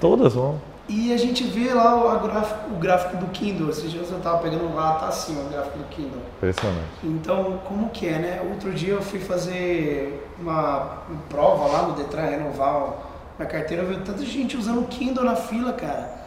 todas 0.00 0.34
vão. 0.34 0.60
E 0.88 1.12
a 1.12 1.16
gente 1.16 1.44
vê 1.44 1.72
lá 1.72 2.16
o 2.16 2.20
gráfico, 2.20 2.74
o 2.74 2.78
gráfico 2.78 3.16
do 3.16 3.26
Kindle. 3.26 3.70
Esses 3.70 3.90
dias 3.90 4.10
eu 4.10 4.18
estava 4.18 4.38
pegando 4.38 4.74
lá, 4.74 4.94
tá 4.94 5.06
assim 5.06 5.38
o 5.40 5.48
gráfico 5.48 5.78
do 5.78 5.84
Kindle. 5.84 6.20
Impressionante. 6.36 6.88
Então, 7.04 7.60
como 7.64 7.88
que 7.90 8.08
é, 8.08 8.18
né? 8.18 8.42
Outro 8.50 8.72
dia 8.72 8.94
eu 8.94 9.02
fui 9.02 9.20
fazer 9.20 10.28
uma, 10.40 11.02
uma 11.08 11.22
prova 11.28 11.66
lá 11.66 11.82
no 11.86 11.94
Detran 11.94 12.22
renovar 12.22 12.94
a 13.38 13.46
carteira, 13.46 13.82
eu 13.82 13.88
vi 13.88 13.96
tanta 14.04 14.24
gente 14.24 14.56
usando 14.56 14.80
o 14.80 14.86
Kindle 14.86 15.24
na 15.24 15.36
fila, 15.36 15.72
cara. 15.72 16.21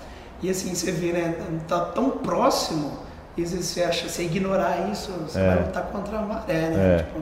E 0.45 0.49
assim, 0.51 0.75
você 0.75 0.91
vê, 0.91 1.11
né? 1.11 1.33
Tá 1.67 1.79
tão 1.79 2.11
próximo, 2.11 2.99
e 3.35 3.43
você 3.43 3.81
acha, 3.81 4.07
você 4.07 4.23
ignorar 4.23 4.89
isso, 4.91 5.11
você 5.27 5.39
é. 5.39 5.47
vai 5.47 5.65
lutar 5.65 5.83
contra 5.85 6.19
a 6.19 6.21
maré, 6.21 6.69
né? 6.69 6.95
É. 6.95 6.97
Tipo, 6.99 7.19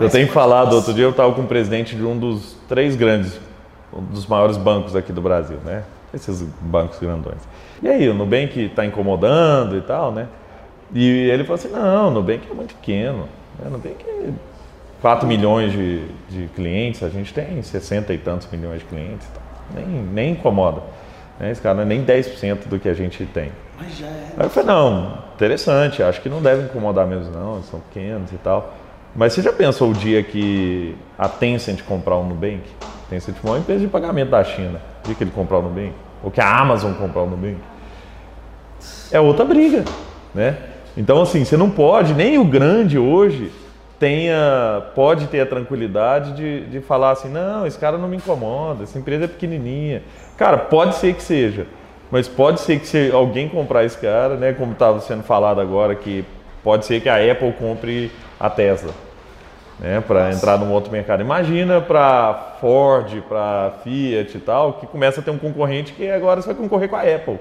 eu 0.00 0.10
tenho 0.10 0.28
falado, 0.28 0.74
outro 0.74 0.92
dia 0.92 1.04
eu 1.04 1.10
estava 1.10 1.32
com 1.32 1.42
o 1.42 1.46
presidente 1.46 1.94
de 1.94 2.04
um 2.04 2.18
dos 2.18 2.56
três 2.68 2.96
grandes, 2.96 3.38
um 3.92 4.02
dos 4.02 4.26
maiores 4.26 4.56
bancos 4.56 4.96
aqui 4.96 5.12
do 5.12 5.22
Brasil, 5.22 5.58
né? 5.64 5.84
Esses 6.12 6.42
bancos 6.60 6.98
grandões. 6.98 7.38
E 7.80 7.88
aí, 7.88 8.08
o 8.08 8.14
Nubank 8.14 8.58
está 8.58 8.84
incomodando 8.84 9.76
e 9.76 9.80
tal, 9.82 10.10
né? 10.10 10.26
E 10.92 11.30
ele 11.30 11.44
falou 11.44 11.54
assim, 11.54 11.68
não, 11.68 12.08
o 12.08 12.10
Nubank 12.10 12.42
é 12.50 12.54
muito 12.54 12.74
pequeno. 12.74 13.28
Né? 13.58 13.70
Nubank 13.70 14.04
é 14.04 14.30
4 15.00 15.28
milhões 15.28 15.72
de, 15.72 16.08
de 16.28 16.48
clientes, 16.56 17.04
a 17.04 17.08
gente 17.08 17.32
tem 17.32 17.62
60 17.62 18.12
e 18.12 18.18
tantos 18.18 18.48
milhões 18.50 18.80
de 18.80 18.86
clientes. 18.86 19.28
Nem, 19.72 19.86
nem 19.86 20.32
incomoda. 20.32 20.82
Né? 21.38 21.50
Esse 21.50 21.60
cara 21.60 21.74
não 21.76 21.82
é 21.82 21.86
nem 21.86 22.04
10% 22.04 22.66
do 22.66 22.78
que 22.78 22.88
a 22.88 22.94
gente 22.94 23.24
tem. 23.26 23.50
Mas 23.78 23.96
já 23.96 24.06
é. 24.06 24.28
Aí 24.36 24.46
eu 24.46 24.50
falei, 24.50 24.68
não, 24.68 25.18
interessante, 25.34 26.02
acho 26.02 26.20
que 26.20 26.28
não 26.28 26.40
deve 26.40 26.64
incomodar 26.64 27.06
mesmo 27.06 27.32
não, 27.32 27.62
são 27.62 27.80
pequenos 27.80 28.32
e 28.32 28.36
tal. 28.36 28.74
Mas 29.14 29.32
você 29.32 29.42
já 29.42 29.52
pensou 29.52 29.90
o 29.90 29.94
dia 29.94 30.22
que 30.22 30.96
a 31.18 31.28
Tencent 31.28 31.82
comprar 31.82 32.16
o 32.16 32.24
Nubank? 32.24 32.62
Tencent 33.08 33.36
é 33.42 33.48
uma 33.48 33.58
empresa 33.58 33.80
de 33.80 33.86
pagamento 33.86 34.30
da 34.30 34.42
China. 34.42 34.80
O 35.02 35.06
dia 35.06 35.14
que 35.14 35.24
ele 35.24 35.30
comprar 35.30 35.58
o 35.58 35.62
Nubank? 35.62 35.92
Ou 36.22 36.30
que 36.30 36.40
a 36.40 36.58
Amazon 36.58 36.92
comprar 36.94 37.22
o 37.22 37.30
Nubank? 37.30 37.58
É 39.12 39.20
outra 39.20 39.44
briga, 39.44 39.84
né? 40.34 40.56
Então 40.96 41.22
assim, 41.22 41.44
você 41.44 41.56
não 41.56 41.70
pode, 41.70 42.14
nem 42.14 42.38
o 42.38 42.44
grande 42.44 42.98
hoje 42.98 43.52
tenha, 43.98 44.82
pode 44.94 45.28
ter 45.28 45.40
a 45.40 45.46
tranquilidade 45.46 46.32
de, 46.32 46.66
de 46.66 46.80
falar 46.80 47.12
assim, 47.12 47.28
não, 47.28 47.66
esse 47.66 47.78
cara 47.78 47.96
não 47.96 48.08
me 48.08 48.16
incomoda, 48.16 48.82
essa 48.82 48.98
empresa 48.98 49.24
é 49.24 49.28
pequenininha. 49.28 50.02
Cara, 50.36 50.58
pode 50.58 50.96
ser 50.96 51.14
que 51.14 51.22
seja, 51.22 51.66
mas 52.10 52.26
pode 52.26 52.60
ser 52.60 52.80
que 52.80 52.86
se 52.86 53.10
alguém 53.12 53.48
comprar 53.48 53.84
esse 53.84 53.96
cara, 53.96 54.36
né, 54.36 54.52
como 54.52 54.72
estava 54.72 55.00
sendo 55.00 55.22
falado 55.22 55.60
agora, 55.60 55.94
que 55.94 56.24
pode 56.62 56.86
ser 56.86 57.00
que 57.00 57.08
a 57.08 57.16
Apple 57.16 57.52
compre 57.52 58.10
a 58.38 58.50
Tesla, 58.50 58.92
né, 59.78 60.02
para 60.06 60.32
entrar 60.32 60.58
num 60.58 60.72
outro 60.72 60.90
mercado. 60.90 61.20
Imagina 61.20 61.80
para 61.80 62.56
Ford, 62.60 63.20
para 63.28 63.74
Fiat 63.84 64.36
e 64.36 64.40
tal, 64.40 64.74
que 64.74 64.86
começa 64.86 65.20
a 65.20 65.22
ter 65.22 65.30
um 65.30 65.38
concorrente 65.38 65.92
que 65.92 66.10
agora 66.10 66.40
você 66.40 66.48
vai 66.48 66.56
concorrer 66.56 66.88
com 66.88 66.96
a 66.96 67.02
Apple. 67.02 67.38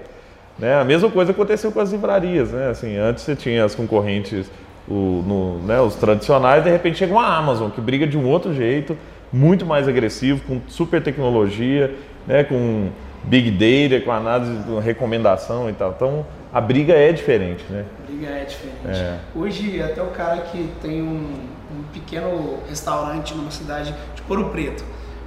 Né? 0.58 0.79
A 0.79 0.84
mesma 0.84 1.10
coisa 1.10 1.32
aconteceu 1.32 1.71
com 1.71 1.79
as 1.79 1.91
livrarias, 1.91 2.51
né? 2.51 2.69
Assim, 2.69 2.95
antes 2.95 3.23
você 3.23 3.36
tinha 3.36 3.65
as 3.65 3.73
concorrentes, 3.73 4.51
o, 4.88 5.23
no, 5.25 5.58
né, 5.60 5.82
os 5.82 5.95
tradicionais, 5.95 6.63
de 6.63 6.69
repente 6.69 6.97
chega 6.97 7.12
uma 7.12 7.25
Amazon 7.25 7.71
que 7.71 7.82
briga 7.82 8.06
de 8.06 8.17
um 8.17 8.27
outro 8.27 8.53
jeito, 8.53 8.95
muito 9.32 9.65
mais 9.65 9.88
agressivo, 9.88 10.41
com 10.47 10.62
super 10.67 11.01
tecnologia, 11.01 11.91
né, 12.27 12.43
com 12.43 12.89
big 13.23 13.51
data, 13.51 14.03
com 14.03 14.12
análise, 14.12 14.63
com 14.63 14.79
recomendação 14.79 15.69
e 15.69 15.73
tal. 15.73 15.93
Então 15.95 16.25
a 16.53 16.62
briga 16.62 16.93
é 16.93 17.12
diferente, 17.12 17.63
né? 17.69 17.86
A 18.03 18.12
briga 18.12 18.27
é 18.27 18.45
diferente. 18.45 18.99
É. 18.99 19.17
Hoje 19.36 19.81
até 19.81 20.01
o 20.01 20.07
cara 20.07 20.41
que 20.41 20.69
tem 20.81 21.01
um, 21.01 21.47
um 21.71 21.83
pequeno 21.93 22.59
restaurante 22.69 23.33
numa 23.33 23.51
cidade 23.51 23.91
de 23.91 24.23
Ouro 24.29 24.49
Preto, 24.49 24.83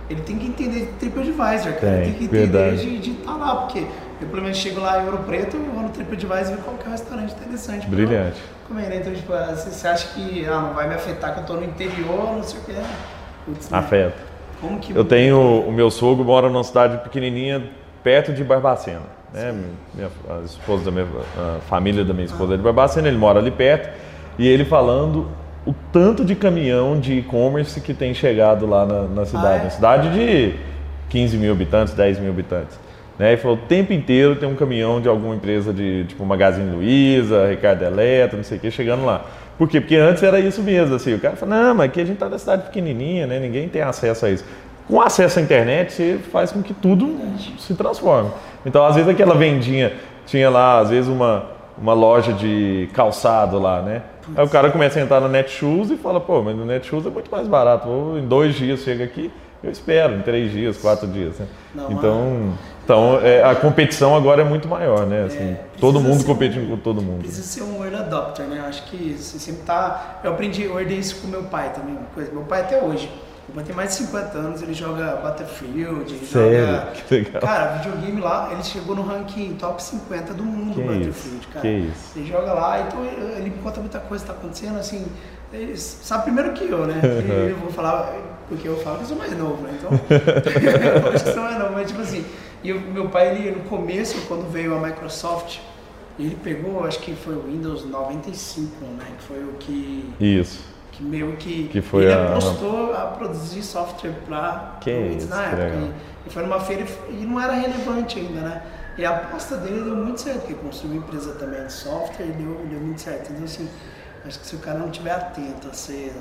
ele 0.09 0.21
tem 0.23 0.39
que 0.39 0.47
entender 0.47 0.81
de 0.81 0.93
TripAdvisor, 0.93 1.73
cara. 1.75 2.03
Tem, 2.03 2.05
tem 2.05 2.15
que 2.15 2.25
entender 2.25 2.77
de 2.77 3.11
estar 3.11 3.33
tá 3.33 3.37
lá, 3.37 3.57
porque 3.57 3.87
eu 4.21 4.29
pelo 4.29 4.43
menos 4.43 4.57
chego 4.57 4.81
lá 4.81 5.03
em 5.03 5.07
Ouro 5.07 5.19
Preto, 5.19 5.57
eu 5.57 5.65
vou 5.65 5.83
no 5.83 5.89
TripAdvisor 5.89 6.53
e 6.53 6.57
ver 6.57 6.63
qual 6.63 6.77
que 6.77 6.85
é 6.85 6.89
o 6.89 6.93
restaurante 6.93 7.33
interessante. 7.35 7.87
Brilhante. 7.89 8.41
Comer, 8.69 8.89
né? 8.89 8.97
Então, 8.97 9.13
tipo, 9.13 9.33
você 9.33 9.89
acha 9.89 10.09
que 10.09 10.47
ah, 10.47 10.61
não 10.61 10.75
vai 10.75 10.89
me 10.89 10.95
afetar 10.95 11.35
que 11.35 11.41
eu 11.41 11.45
tô 11.45 11.55
no 11.55 11.65
interior, 11.65 12.37
não 12.37 12.43
sei 12.43 12.61
o 12.61 12.63
que. 12.63 12.73
Putz, 13.45 13.71
né? 13.71 13.79
Como 14.61 14.79
que... 14.79 14.95
Eu 14.95 15.05
tenho, 15.05 15.61
o 15.61 15.73
meu 15.73 15.91
sogro 15.91 16.25
mora 16.25 16.49
numa 16.49 16.65
cidade 16.65 16.99
pequenininha, 16.99 17.63
perto 18.03 18.33
de 18.33 18.43
Barbacena. 18.43 19.03
Né? 19.33 19.55
Minha, 19.95 20.09
a 20.31 20.45
esposa 20.45 20.85
da 20.85 20.91
minha, 20.91 21.07
a 21.37 21.61
família 21.69 22.05
da 22.05 22.15
minha 22.15 22.27
esposa 22.27 22.53
ah. 22.53 22.55
é 22.55 22.57
de 22.57 22.63
Barbacena, 22.63 23.09
ele 23.09 23.19
mora 23.19 23.39
ali 23.39 23.51
perto. 23.51 23.91
E 24.39 24.47
ele 24.47 24.65
falando 24.65 25.29
o 25.67 25.75
tanto 25.93 26.25
de 26.25 26.35
caminhão 26.35 26.99
de 26.99 27.19
e-commerce 27.19 27.81
que 27.81 27.93
tem 27.93 28.15
chegado 28.15 28.67
lá 28.67 28.87
na, 28.87 29.03
na 29.03 29.27
cidade. 29.27 29.65
Ah, 29.65 29.67
é? 29.67 29.71
cidade 29.71 30.11
de 30.11 30.55
15 31.09 31.37
mil 31.37 31.53
habitantes, 31.53 31.93
10 31.95 32.21
mil 32.21 32.31
habitantes. 32.31 32.79
Né? 33.19 33.33
E 33.33 33.37
falou, 33.37 33.57
o 33.57 33.61
tempo 33.61 33.93
inteiro 33.93 34.37
tem 34.37 34.49
um 34.49 34.55
caminhão 34.55 35.01
de 35.01 35.09
alguma 35.09 35.35
empresa 35.35 35.73
de 35.73 36.05
tipo 36.05 36.25
Magazine 36.25 36.71
Luiza, 36.71 37.49
Ricardo 37.49 37.83
Eletro, 37.83 38.37
não 38.37 38.45
sei 38.45 38.59
o 38.59 38.61
que, 38.61 38.71
chegando 38.71 39.05
lá. 39.05 39.25
Por 39.59 39.69
quê? 39.69 39.81
Porque 39.81 39.97
antes 39.97 40.23
era 40.23 40.39
isso 40.39 40.63
mesmo, 40.63 40.95
assim, 40.95 41.15
o 41.15 41.19
cara 41.19 41.35
fala, 41.37 41.57
não, 41.57 41.75
mas 41.75 41.87
aqui 41.87 42.01
a 42.01 42.05
gente 42.05 42.17
está 42.17 42.29
na 42.29 42.39
cidade 42.39 42.65
pequenininha, 42.65 43.27
né? 43.27 43.39
ninguém 43.39 43.69
tem 43.69 43.83
acesso 43.83 44.27
a 44.27 44.31
isso. 44.31 44.45
Com 44.87 45.01
acesso 45.01 45.39
à 45.39 45.43
internet, 45.43 45.93
você 45.93 46.19
faz 46.31 46.53
com 46.53 46.63
que 46.63 46.75
tudo 46.75 47.19
se 47.59 47.75
transforme. 47.75 48.31
Então, 48.65 48.85
às 48.85 48.95
vezes 48.95 49.11
aquela 49.11 49.35
vendinha, 49.35 49.95
tinha 50.27 50.51
lá, 50.51 50.79
às 50.79 50.91
vezes 50.91 51.09
uma, 51.09 51.47
uma 51.79 51.95
loja 51.95 52.33
de 52.33 52.89
calçado 52.93 53.59
lá, 53.59 53.81
né? 53.83 54.03
Aí 54.37 54.45
o 54.45 54.49
cara 54.49 54.71
começa 54.71 54.99
a 54.99 55.03
entrar 55.03 55.21
no 55.21 55.29
Netshoes 55.29 55.91
e 55.91 55.97
fala, 55.97 56.21
pô, 56.21 56.43
mas 56.43 56.57
no 56.57 56.65
Netshoes 56.65 57.07
é 57.07 57.11
muito 57.11 57.31
mais 57.31 57.47
barato, 57.47 57.89
em 58.19 58.27
dois 58.27 58.55
dias 58.55 58.81
chega 58.81 59.05
aqui, 59.05 59.31
eu 59.63 59.71
espero, 59.71 60.15
em 60.17 60.23
três 60.23 60.53
dias, 60.53 60.77
quatro 60.77 61.07
dias. 61.07 61.39
Né? 61.39 61.47
Não, 61.75 61.93
então, 61.93 62.53
então 62.87 63.19
é, 63.21 63.43
a 63.43 63.53
competição 63.57 64.15
agora 64.15 64.43
é 64.43 64.45
muito 64.45 64.69
maior, 64.69 65.05
né? 65.07 65.25
Assim, 65.25 65.39
é, 65.39 65.61
todo 65.81 65.99
mundo 66.01 66.25
competindo 66.25 66.67
um, 66.67 66.77
com 66.77 66.77
todo 66.77 67.03
mundo. 67.03 67.19
Precisa 67.19 67.43
ser 67.43 67.63
um 67.65 67.83
early 67.83 67.97
adopter, 67.97 68.47
né? 68.47 68.65
Acho 68.67 68.85
que 68.85 69.17
você 69.19 69.41
sempre 69.41 69.63
tá. 69.63 70.21
Eu 70.23 70.31
aprendi, 70.31 70.63
eu 70.63 70.79
herdei 70.81 70.99
isso 70.99 71.17
com 71.17 71.27
meu 71.27 71.43
pai 71.43 71.73
também, 71.75 71.97
uma 71.97 72.07
coisa. 72.15 72.31
Meu 72.31 72.45
pai 72.45 72.61
até 72.61 72.81
hoje. 72.81 73.11
Meu 73.49 73.57
pai 73.57 73.65
tem 73.65 73.75
mais 73.75 73.91
de 73.91 73.97
50 74.07 74.39
anos, 74.39 74.63
ele 74.63 74.73
joga 74.73 75.17
Battlefield, 75.17 76.15
ele 76.15 76.27
Sério? 76.27 76.67
joga. 76.67 76.87
Que 76.93 77.15
legal. 77.15 77.43
Cara, 77.43 77.73
videogame 77.79 78.21
lá, 78.21 78.49
ele 78.53 78.63
chegou 78.63 78.95
no 78.95 79.03
ranking 79.03 79.55
top 79.55 79.83
50 79.83 80.35
do 80.35 80.45
mundo 80.45 80.75
que 80.75 80.81
Battlefield, 80.81 81.39
isso? 81.39 81.49
cara. 81.49 81.61
Que 81.63 81.69
isso? 81.69 82.13
Ele 82.15 82.27
joga 82.29 82.53
lá, 82.53 82.81
então 82.83 83.05
ele 83.05 83.51
me 83.51 83.63
conta 83.63 83.81
muita 83.81 83.99
coisa 83.99 84.25
que 84.25 84.31
tá 84.31 84.37
acontecendo, 84.37 84.79
assim. 84.79 85.05
Ele 85.53 85.77
sabe 85.77 86.25
primeiro 86.25 86.53
que 86.53 86.69
eu, 86.69 86.87
né? 86.87 87.01
eu 87.51 87.57
vou 87.57 87.71
falar, 87.71 88.15
porque 88.49 88.69
eu 88.69 88.77
falo 88.79 88.99
que 88.99 89.03
eu 89.03 89.09
sou 89.09 89.17
mais 89.17 89.37
novo, 89.37 89.63
né? 89.63 89.77
Então, 89.77 89.91
eu 91.03 91.13
acho 91.13 91.25
que 91.25 91.33
sou 91.33 91.43
mais 91.43 91.59
novo, 91.59 91.73
mas 91.73 91.89
tipo 91.89 92.01
assim, 92.01 92.25
e 92.67 92.73
o 92.73 92.81
meu 92.81 93.09
pai, 93.09 93.29
ele, 93.29 93.53
no 93.53 93.65
começo, 93.69 94.21
quando 94.27 94.51
veio 94.51 94.75
a 94.75 94.81
Microsoft, 94.81 95.59
ele 96.19 96.37
pegou, 96.43 96.85
acho 96.85 96.99
que 96.99 97.15
foi 97.15 97.35
o 97.35 97.43
Windows 97.43 97.85
95, 97.85 98.85
né? 98.85 99.07
Que 99.19 99.25
foi 99.25 99.45
o 99.45 99.53
que. 99.53 100.15
Isso. 100.19 100.65
Que 100.91 101.03
meio 101.05 101.37
que. 101.37 101.69
que 101.69 101.81
foi 101.81 102.05
ele 102.05 102.15
a... 102.15 102.31
apostou 102.31 102.93
a 102.93 103.03
produzir 103.07 103.63
software 103.63 104.15
para 104.27 104.79
Windows 104.85 105.25
isso, 105.25 105.29
na 105.29 105.43
época. 105.45 105.77
E, 105.77 106.29
e 106.29 106.31
foi 106.31 106.43
numa 106.43 106.59
feira 106.59 106.85
e 107.09 107.25
não 107.25 107.41
era 107.41 107.53
relevante 107.53 108.19
ainda, 108.19 108.41
né? 108.41 108.63
E 108.99 109.05
a 109.05 109.11
aposta 109.11 109.59
dele 109.59 109.83
deu 109.83 109.95
muito 109.95 110.21
certo, 110.21 110.41
porque 110.41 110.55
construiu 110.55 110.97
uma 110.97 111.05
empresa 111.05 111.35
também 111.35 111.65
de 111.67 111.73
software 111.73 112.27
e 112.27 112.33
deu, 112.33 112.67
deu 112.69 112.81
muito 112.81 113.01
certo. 113.01 113.31
Então, 113.31 113.45
assim, 113.45 113.69
acho 114.27 114.41
que 114.41 114.47
se 114.47 114.57
o 114.57 114.59
cara 114.59 114.79
não 114.79 114.91
estiver 114.91 115.13
atento 115.13 115.69
a 115.69 115.73
ser 115.73 116.13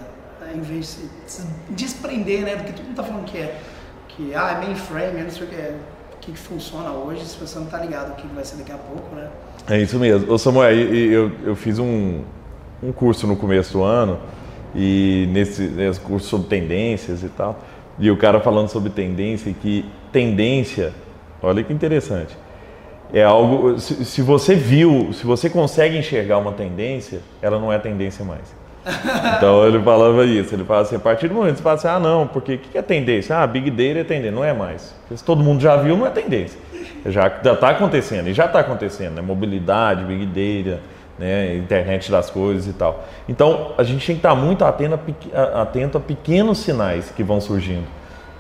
em 0.54 0.62
vez 0.62 1.00
de 1.26 1.32
se 1.32 1.48
desprender 1.70 2.42
né, 2.42 2.56
do 2.58 2.66
que 2.66 2.74
todo 2.74 2.84
mundo 2.84 2.92
está 2.92 3.04
falando 3.04 3.26
que 3.26 3.38
é, 3.38 3.60
que 4.10 4.36
ah, 4.36 4.52
é 4.52 4.66
mainframe, 4.66 5.24
não 5.24 5.32
sei 5.32 5.44
o 5.48 5.50
que 5.50 5.56
é, 5.56 5.76
que, 6.26 6.32
que 6.32 6.38
funciona 6.40 6.92
hoje, 6.92 7.24
se 7.26 7.38
você 7.38 7.58
não 7.58 7.66
está 7.66 7.78
ligado 7.78 8.12
o 8.12 8.16
que 8.16 8.28
vai 8.28 8.44
ser 8.44 8.58
daqui 8.58 8.72
a 8.72 8.78
pouco, 8.78 9.16
né? 9.16 9.30
É 9.70 9.80
isso 9.80 9.98
mesmo. 10.00 10.32
Ô 10.32 10.38
Samuel, 10.38 10.72
eu, 10.72 11.32
eu 11.44 11.56
fiz 11.56 11.80
um, 11.80 12.22
um 12.82 12.92
curso 12.92 13.28
no 13.28 13.36
começo 13.36 13.74
do 13.74 13.84
ano, 13.84 14.20
e 14.76 15.30
nesse, 15.32 15.64
nesse 15.64 16.00
curso 16.00 16.28
sobre 16.28 16.48
tendências 16.48 17.24
e 17.24 17.30
tal, 17.30 17.60
e 17.98 18.12
o 18.12 18.18
cara 18.18 18.40
falando 18.42 18.68
sobre 18.68 18.90
tendência, 18.90 19.54
que 19.54 19.86
tendência, 20.12 20.94
olha 21.42 21.64
que 21.64 21.72
interessante, 21.72 22.36
é 23.14 23.24
algo, 23.24 23.80
se, 23.80 24.04
se 24.04 24.22
você 24.22 24.56
viu, 24.56 25.14
se 25.14 25.26
você 25.26 25.50
consegue 25.50 25.98
enxergar 25.98 26.40
uma 26.40 26.52
tendência, 26.52 27.22
ela 27.42 27.60
não 27.60 27.72
é 27.72 27.78
tendência 27.80 28.26
mais. 28.26 28.54
Então 29.38 29.66
ele 29.68 29.82
falava 29.82 30.24
isso, 30.26 30.54
ele 30.54 30.64
falava 30.64 30.86
assim, 30.86 30.96
a 30.96 31.00
partir 31.00 31.28
do 31.28 31.34
momento 31.34 31.54
que 31.54 31.58
você 31.58 31.64
fala 31.64 31.76
assim, 31.76 31.88
ah 31.88 32.00
não, 32.00 32.28
porque 32.28 32.56
o 32.56 32.58
que 32.60 32.78
é 32.78 32.82
tendência? 32.82 33.38
Ah, 33.38 33.48
Big 33.48 33.72
Data 33.72 34.00
é 34.00 34.04
tendência, 34.04 34.32
não 34.32 34.44
é 34.44 34.54
mais. 34.54 34.96
Se 35.14 35.24
todo 35.24 35.44
mundo 35.44 35.62
já 35.62 35.76
viu, 35.78 35.98
não 35.98 36.06
é 36.06 36.10
tendência. 36.10 36.60
Já 37.06 37.28
está 37.28 37.70
acontecendo, 37.70 38.28
e 38.28 38.34
já 38.34 38.46
está 38.46 38.60
acontecendo, 38.60 39.16
né? 39.16 39.22
Mobilidade, 39.22 40.04
Big 40.04 40.26
Data, 40.26 40.80
né? 41.18 41.56
internet 41.56 42.12
das 42.12 42.30
coisas 42.30 42.68
e 42.68 42.74
tal. 42.74 43.06
Então 43.28 43.74
a 43.78 43.84
gente 43.84 44.06
tem 44.06 44.16
que 44.16 44.20
estar 44.20 44.36
muito 44.36 44.64
atento 44.64 45.00
a, 45.34 45.62
atento 45.62 45.98
a 45.98 46.02
pequenos 46.02 46.60
sinais 46.60 47.12
que 47.16 47.24
vão 47.24 47.40
surgindo. 47.40 47.86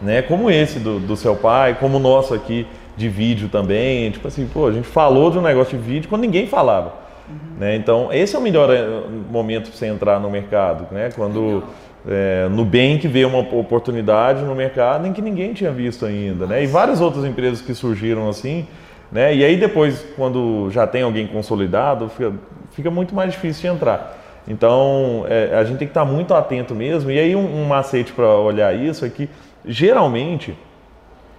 Né? 0.02 0.22
Como 0.22 0.52
esse 0.52 0.80
do, 0.80 1.00
do 1.00 1.16
seu 1.16 1.36
pai, 1.36 1.78
como 1.80 1.98
o 1.98 2.00
nosso 2.00 2.34
aqui 2.34 2.68
de 2.98 3.10
vídeo 3.10 3.50
também. 3.50 4.12
Tipo 4.12 4.28
assim, 4.28 4.48
pô, 4.52 4.68
a 4.68 4.72
gente 4.72 4.88
falou 4.88 5.32
de 5.32 5.38
um 5.38 5.42
negócio 5.42 5.78
de 5.78 5.84
vídeo 5.84 6.10
quando 6.10 6.22
ninguém 6.22 6.48
falava. 6.48 7.05
Uhum. 7.28 7.60
Né? 7.60 7.76
Então, 7.76 8.12
esse 8.12 8.36
é 8.36 8.40
o 8.40 8.42
melhor 8.42 8.70
eh, 8.72 8.88
momento 9.30 9.70
para 9.70 9.78
você 9.78 9.88
entrar 9.88 10.20
no 10.20 10.30
mercado, 10.30 10.88
né? 10.92 11.10
quando 11.16 11.64
é, 12.08 12.48
Nubank 12.50 13.08
vê 13.08 13.26
uma 13.26 13.40
oportunidade 13.40 14.44
no 14.44 14.54
mercado 14.54 15.08
em 15.08 15.14
que 15.14 15.22
ninguém 15.22 15.54
tinha 15.54 15.72
visto 15.72 16.06
ainda. 16.06 16.46
Né? 16.46 16.64
E 16.64 16.68
várias 16.68 17.02
outras 17.02 17.26
empresas 17.26 17.62
que 17.62 17.74
surgiram 17.74 18.30
assim. 18.30 18.68
Né? 19.12 19.36
E 19.36 19.44
aí 19.44 19.58
depois, 19.58 20.06
quando 20.16 20.70
já 20.72 20.86
tem 20.86 21.02
alguém 21.02 21.28
consolidado, 21.28 22.10
fica, 22.10 22.34
fica 22.72 22.92
muito 22.92 23.16
mais 23.16 23.32
difícil 23.32 23.70
de 23.70 23.76
entrar. 23.76 24.22
Então, 24.48 25.26
é, 25.28 25.56
a 25.56 25.64
gente 25.64 25.80
tem 25.80 25.88
que 25.88 25.92
estar 25.92 26.06
muito 26.06 26.34
atento 26.34 26.76
mesmo. 26.76 27.10
E 27.10 27.20
aí, 27.20 27.36
um, 27.36 27.62
um 27.62 27.66
macete 27.66 28.14
para 28.14 28.28
olhar 28.28 28.76
isso 28.76 29.04
é 29.04 29.10
que, 29.10 29.28
geralmente, 29.66 30.56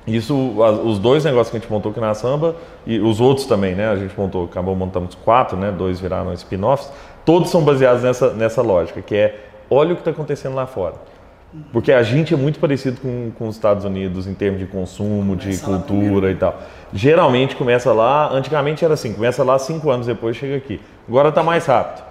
isso, 0.06 0.34
os 0.84 0.98
dois 1.00 1.24
negócios 1.24 1.50
que 1.50 1.56
a 1.56 1.60
gente 1.60 1.70
montou 1.70 1.90
aqui 1.90 2.00
na 2.00 2.14
Samba 2.14 2.54
e 2.86 3.00
os 3.00 3.20
outros 3.20 3.46
também, 3.46 3.74
né? 3.74 3.88
A 3.88 3.96
gente 3.96 4.16
montou, 4.16 4.44
acabou 4.44 4.76
montando 4.76 5.08
quatro, 5.24 5.56
né? 5.56 5.72
Dois 5.72 5.98
viraram 5.98 6.32
spin-offs. 6.32 6.92
Todos 7.24 7.50
são 7.50 7.62
baseados 7.62 8.04
nessa, 8.04 8.32
nessa 8.32 8.62
lógica, 8.62 9.02
que 9.02 9.16
é 9.16 9.40
olha 9.68 9.92
o 9.92 9.94
que 9.96 10.02
está 10.02 10.12
acontecendo 10.12 10.54
lá 10.54 10.64
fora. 10.66 10.94
Porque 11.72 11.92
a 11.92 12.02
gente 12.02 12.34
é 12.34 12.36
muito 12.36 12.60
parecido 12.60 13.00
com, 13.00 13.32
com 13.36 13.48
os 13.48 13.56
Estados 13.56 13.84
Unidos 13.84 14.26
em 14.26 14.34
termos 14.34 14.60
de 14.60 14.66
consumo, 14.66 15.34
de 15.34 15.58
cultura 15.58 16.30
e 16.30 16.36
tal. 16.36 16.60
Geralmente 16.92 17.56
começa 17.56 17.92
lá, 17.92 18.30
antigamente 18.32 18.84
era 18.84 18.94
assim, 18.94 19.12
começa 19.12 19.42
lá 19.42 19.58
cinco 19.58 19.90
anos 19.90 20.06
depois 20.06 20.36
chega 20.36 20.56
aqui. 20.56 20.80
Agora 21.08 21.30
está 21.30 21.42
mais 21.42 21.66
rápido. 21.66 22.04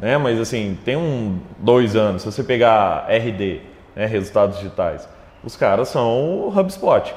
É. 0.00 0.06
Né? 0.06 0.18
Mas 0.18 0.38
assim, 0.38 0.78
tem 0.84 0.96
um 0.96 1.38
dois 1.58 1.96
anos, 1.96 2.22
se 2.22 2.30
você 2.30 2.44
pegar 2.44 3.06
RD, 3.08 3.60
né? 3.96 4.06
resultados 4.06 4.58
digitais, 4.58 5.08
os 5.42 5.56
caras 5.56 5.88
são 5.88 6.46
o 6.46 6.54
HubSpot. 6.56 7.14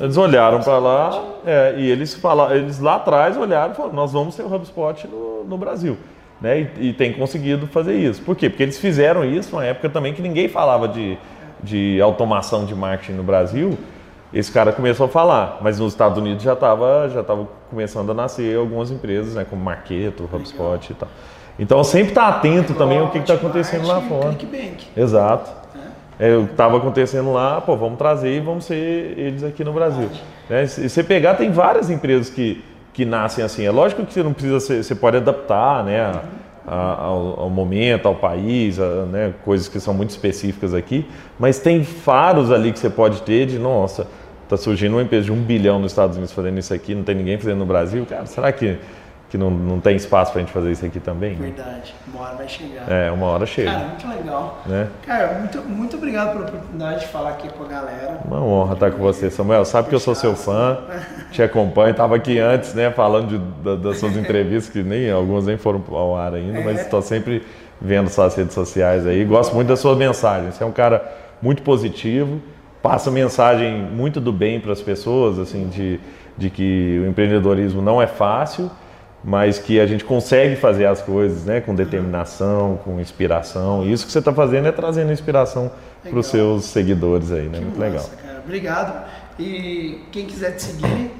Eles 0.00 0.16
olharam 0.16 0.60
para 0.60 0.78
lá 0.78 1.24
é, 1.46 1.74
e 1.78 1.90
eles 1.90 2.14
falaram, 2.14 2.54
eles 2.54 2.78
lá 2.80 2.96
atrás 2.96 3.36
olharam 3.36 3.72
e 3.72 3.76
falaram, 3.76 3.94
nós 3.94 4.12
vamos 4.12 4.36
ter 4.36 4.42
o 4.42 4.54
HubSpot 4.54 5.06
no, 5.08 5.44
no 5.44 5.56
Brasil. 5.56 5.96
Né? 6.40 6.68
E, 6.78 6.88
e 6.88 6.92
tem 6.92 7.12
conseguido 7.12 7.66
fazer 7.66 7.94
isso. 7.94 8.22
Por 8.22 8.36
quê? 8.36 8.48
Porque 8.48 8.62
eles 8.62 8.78
fizeram 8.78 9.24
isso 9.24 9.52
numa 9.52 9.64
época 9.64 9.88
também 9.88 10.12
que 10.14 10.22
ninguém 10.22 10.48
falava 10.48 10.88
de, 10.88 11.18
de 11.62 12.00
automação 12.00 12.64
de 12.64 12.74
marketing 12.74 13.12
no 13.12 13.22
Brasil. 13.22 13.78
Esse 14.32 14.50
cara 14.52 14.72
começou 14.72 15.06
a 15.06 15.08
falar, 15.08 15.58
mas 15.60 15.80
nos 15.80 15.92
Estados 15.92 16.16
Unidos 16.16 16.42
já 16.42 16.52
estava 16.52 17.08
já 17.08 17.22
tava 17.22 17.48
começando 17.68 18.10
a 18.10 18.14
nascer 18.14 18.56
algumas 18.56 18.90
empresas, 18.90 19.34
né, 19.34 19.44
como 19.48 19.62
Marketo, 19.62 20.24
HubSpot 20.24 20.62
Legal. 20.62 20.80
e 20.90 20.94
tal. 20.94 21.08
Então 21.58 21.84
sempre 21.84 22.10
está 22.10 22.28
atento 22.28 22.74
também 22.74 22.98
ao 22.98 23.10
que 23.10 23.18
está 23.18 23.34
acontecendo 23.34 23.86
lá 23.86 24.00
fora. 24.00 24.28
Exato. 24.96 25.59
É, 26.20 26.36
o 26.36 26.44
que 26.44 26.52
estava 26.52 26.76
acontecendo 26.76 27.32
lá, 27.32 27.62
pô, 27.62 27.74
vamos 27.78 27.96
trazer 27.96 28.36
e 28.36 28.40
vamos 28.40 28.66
ser 28.66 29.14
eles 29.16 29.42
aqui 29.42 29.64
no 29.64 29.72
Brasil. 29.72 30.10
Né? 30.50 30.66
Se 30.66 30.86
você 30.86 31.02
pegar, 31.02 31.32
tem 31.32 31.50
várias 31.50 31.88
empresas 31.88 32.28
que, 32.28 32.62
que 32.92 33.06
nascem 33.06 33.42
assim. 33.42 33.64
É 33.64 33.70
lógico 33.70 34.04
que 34.04 34.12
você 34.12 34.22
não 34.22 34.34
precisa 34.34 34.60
ser, 34.60 34.84
você 34.84 34.94
pode 34.94 35.16
adaptar, 35.16 35.82
né? 35.82 35.98
A, 35.98 36.22
a, 36.66 37.04
ao, 37.04 37.40
ao, 37.40 37.50
momento, 37.50 38.06
ao 38.06 38.14
país, 38.14 38.78
a, 38.78 39.06
né, 39.06 39.32
coisas 39.42 39.66
que 39.66 39.80
são 39.80 39.94
muito 39.94 40.10
específicas 40.10 40.74
aqui, 40.74 41.06
mas 41.38 41.58
tem 41.58 41.82
faros 41.82 42.52
ali 42.52 42.70
que 42.70 42.78
você 42.78 42.90
pode 42.90 43.22
ter 43.22 43.46
de, 43.46 43.58
nossa, 43.58 44.06
está 44.44 44.58
surgindo 44.58 44.92
uma 44.92 45.02
empresa 45.02 45.24
de 45.24 45.32
um 45.32 45.40
bilhão 45.42 45.78
nos 45.78 45.92
Estados 45.92 46.16
Unidos 46.16 46.34
fazendo 46.34 46.58
isso 46.58 46.74
aqui, 46.74 46.94
não 46.94 47.02
tem 47.02 47.14
ninguém 47.14 47.38
fazendo 47.38 47.58
no 47.58 47.66
Brasil, 47.66 48.06
cara, 48.06 48.26
será 48.26 48.52
que 48.52 48.76
que 49.30 49.38
não, 49.38 49.48
não 49.48 49.80
tem 49.80 49.94
espaço 49.94 50.32
para 50.32 50.40
a 50.40 50.44
gente 50.44 50.52
fazer 50.52 50.72
isso 50.72 50.84
aqui 50.84 50.98
também. 50.98 51.34
Verdade, 51.34 51.94
uma 52.12 52.24
hora 52.24 52.34
vai 52.34 52.48
chegar. 52.48 52.90
É, 52.90 53.12
uma 53.12 53.26
hora 53.26 53.46
chega. 53.46 53.70
Cara, 53.70 53.84
muito 53.84 54.08
legal. 54.08 54.58
Né? 54.66 54.88
Cara, 55.06 55.38
muito, 55.38 55.58
muito 55.62 55.96
obrigado 55.96 56.32
pela 56.32 56.48
oportunidade 56.48 57.00
de 57.00 57.06
falar 57.06 57.30
aqui 57.30 57.48
com 57.48 57.62
a 57.62 57.68
galera. 57.68 58.18
Uma 58.24 58.42
honra 58.42 58.74
estar 58.74 58.90
com 58.90 58.98
você, 58.98 59.30
Samuel. 59.30 59.64
Sabe 59.64 59.88
que 59.88 59.94
eu 59.94 60.00
sou 60.00 60.16
seu 60.16 60.34
fã, 60.34 60.78
te 61.30 61.40
acompanho, 61.44 61.92
estava 61.92 62.16
aqui 62.16 62.40
antes, 62.40 62.74
né, 62.74 62.90
falando 62.90 63.28
de, 63.28 63.38
da, 63.62 63.76
das 63.76 63.98
suas 63.98 64.16
entrevistas, 64.16 64.68
que 64.72 64.82
nem 64.82 65.08
algumas 65.08 65.46
nem 65.46 65.56
foram 65.56 65.80
ao 65.92 66.16
ar 66.16 66.34
ainda, 66.34 66.58
é. 66.58 66.64
mas 66.64 66.80
estou 66.80 67.00
sempre 67.00 67.46
vendo 67.80 68.10
suas 68.10 68.34
redes 68.34 68.52
sociais 68.52 69.06
aí. 69.06 69.24
Gosto 69.24 69.54
muito 69.54 69.68
da 69.68 69.76
sua 69.76 69.94
mensagem. 69.94 70.50
Você 70.50 70.64
é 70.64 70.66
um 70.66 70.72
cara 70.72 71.08
muito 71.40 71.62
positivo, 71.62 72.42
passa 72.82 73.12
mensagem 73.12 73.80
muito 73.80 74.20
do 74.20 74.32
bem 74.32 74.58
para 74.58 74.72
as 74.72 74.82
pessoas, 74.82 75.38
assim, 75.38 75.68
de, 75.68 76.00
de 76.36 76.50
que 76.50 77.00
o 77.04 77.08
empreendedorismo 77.08 77.80
não 77.80 78.02
é 78.02 78.08
fácil 78.08 78.68
mas 79.22 79.58
que 79.58 79.78
a 79.78 79.86
gente 79.86 80.04
consegue 80.04 80.56
fazer 80.56 80.86
as 80.86 81.02
coisas 81.02 81.44
né, 81.44 81.60
com 81.60 81.74
determinação, 81.74 82.78
com 82.84 82.98
inspiração. 83.00 83.84
E 83.84 83.92
isso 83.92 84.06
que 84.06 84.12
você 84.12 84.18
está 84.18 84.32
fazendo 84.32 84.68
é 84.68 84.72
trazendo 84.72 85.12
inspiração 85.12 85.70
para 86.02 86.18
os 86.18 86.26
seus 86.26 86.64
seguidores 86.64 87.30
aí, 87.30 87.48
né? 87.48 87.58
Que 87.58 87.64
Muito 87.64 87.78
massa, 87.78 87.90
legal. 87.90 88.10
Cara. 88.22 88.42
Obrigado. 88.44 89.04
E 89.38 90.00
quem 90.10 90.26
quiser 90.26 90.52
te 90.52 90.62
seguir, 90.62 91.10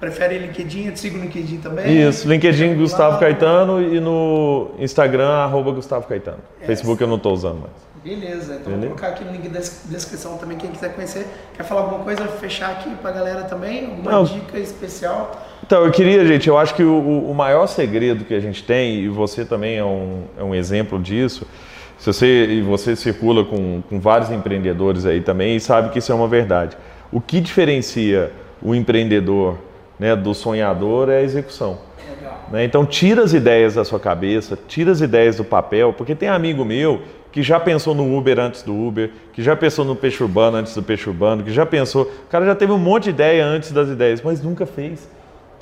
prefere 0.00 0.38
LinkedIn, 0.38 0.86
eu 0.86 0.92
te 0.92 1.00
sigo 1.00 1.16
no 1.16 1.24
LinkedIn 1.24 1.58
também. 1.58 2.08
Isso, 2.08 2.28
LinkedIn 2.28 2.74
Gustavo 2.76 3.18
Caetano 3.18 3.80
e 3.80 4.00
no 4.00 4.72
Instagram, 4.78 5.28
arroba 5.28 5.70
Gustavo 5.70 6.06
Caetano. 6.06 6.38
É, 6.60 6.66
Facebook 6.66 7.00
eu 7.00 7.08
não 7.08 7.16
estou 7.16 7.32
usando 7.32 7.60
mais. 7.60 7.72
Beleza, 8.04 8.56
então 8.56 8.72
Beleza? 8.72 8.88
vou 8.88 8.96
colocar 8.98 9.08
aqui 9.08 9.24
no 9.24 9.32
link 9.32 9.48
da 9.48 9.60
descrição 9.60 10.36
também, 10.36 10.58
quem 10.58 10.70
quiser 10.70 10.92
conhecer. 10.94 11.26
Quer 11.56 11.62
falar 11.62 11.82
alguma 11.82 12.04
coisa, 12.04 12.26
fechar 12.28 12.70
aqui 12.70 12.94
para 12.96 13.10
a 13.10 13.12
galera 13.14 13.42
também? 13.44 13.86
Alguma 13.86 14.10
Não. 14.10 14.24
dica 14.24 14.58
especial? 14.58 15.32
Então, 15.66 15.82
eu 15.82 15.90
queria, 15.90 16.26
gente, 16.26 16.46
eu 16.46 16.58
acho 16.58 16.74
que 16.74 16.82
o, 16.82 17.30
o 17.30 17.34
maior 17.34 17.66
segredo 17.66 18.22
que 18.22 18.34
a 18.34 18.38
gente 18.40 18.62
tem, 18.62 18.96
e 19.00 19.08
você 19.08 19.46
também 19.46 19.78
é 19.78 19.84
um, 19.84 20.24
é 20.38 20.44
um 20.44 20.54
exemplo 20.54 20.98
disso, 21.00 21.46
se 21.96 22.04
você, 22.04 22.44
e 22.44 22.60
você 22.60 22.94
circula 22.94 23.46
com, 23.46 23.82
com 23.88 23.98
vários 23.98 24.30
empreendedores 24.30 25.06
aí 25.06 25.22
também 25.22 25.56
e 25.56 25.60
sabe 25.60 25.88
que 25.88 26.00
isso 26.00 26.12
é 26.12 26.14
uma 26.14 26.28
verdade. 26.28 26.76
O 27.10 27.18
que 27.18 27.40
diferencia 27.40 28.30
o 28.60 28.74
empreendedor 28.74 29.56
né, 29.98 30.14
do 30.14 30.34
sonhador 30.34 31.08
é 31.08 31.20
a 31.20 31.22
execução. 31.22 31.78
Né? 32.52 32.62
Então, 32.64 32.84
tira 32.84 33.24
as 33.24 33.32
ideias 33.32 33.74
da 33.74 33.86
sua 33.86 33.98
cabeça, 33.98 34.58
tira 34.68 34.92
as 34.92 35.00
ideias 35.00 35.38
do 35.38 35.44
papel, 35.44 35.94
porque 35.94 36.14
tem 36.14 36.28
amigo 36.28 36.62
meu 36.62 37.00
que 37.32 37.42
já 37.42 37.58
pensou 37.58 37.94
no 37.94 38.14
Uber 38.14 38.38
antes 38.38 38.62
do 38.62 38.74
Uber, 38.74 39.10
que 39.32 39.42
já 39.42 39.56
pensou 39.56 39.82
no 39.86 39.96
peixe 39.96 40.22
urbano 40.22 40.58
antes 40.58 40.74
do 40.74 40.82
peixe 40.82 41.08
urbano, 41.08 41.42
que 41.42 41.50
já 41.50 41.64
pensou. 41.64 42.02
O 42.02 42.28
cara 42.28 42.44
já 42.44 42.54
teve 42.54 42.70
um 42.70 42.78
monte 42.78 43.04
de 43.04 43.10
ideia 43.10 43.46
antes 43.46 43.72
das 43.72 43.88
ideias, 43.88 44.20
mas 44.20 44.42
nunca 44.42 44.66
fez. 44.66 45.08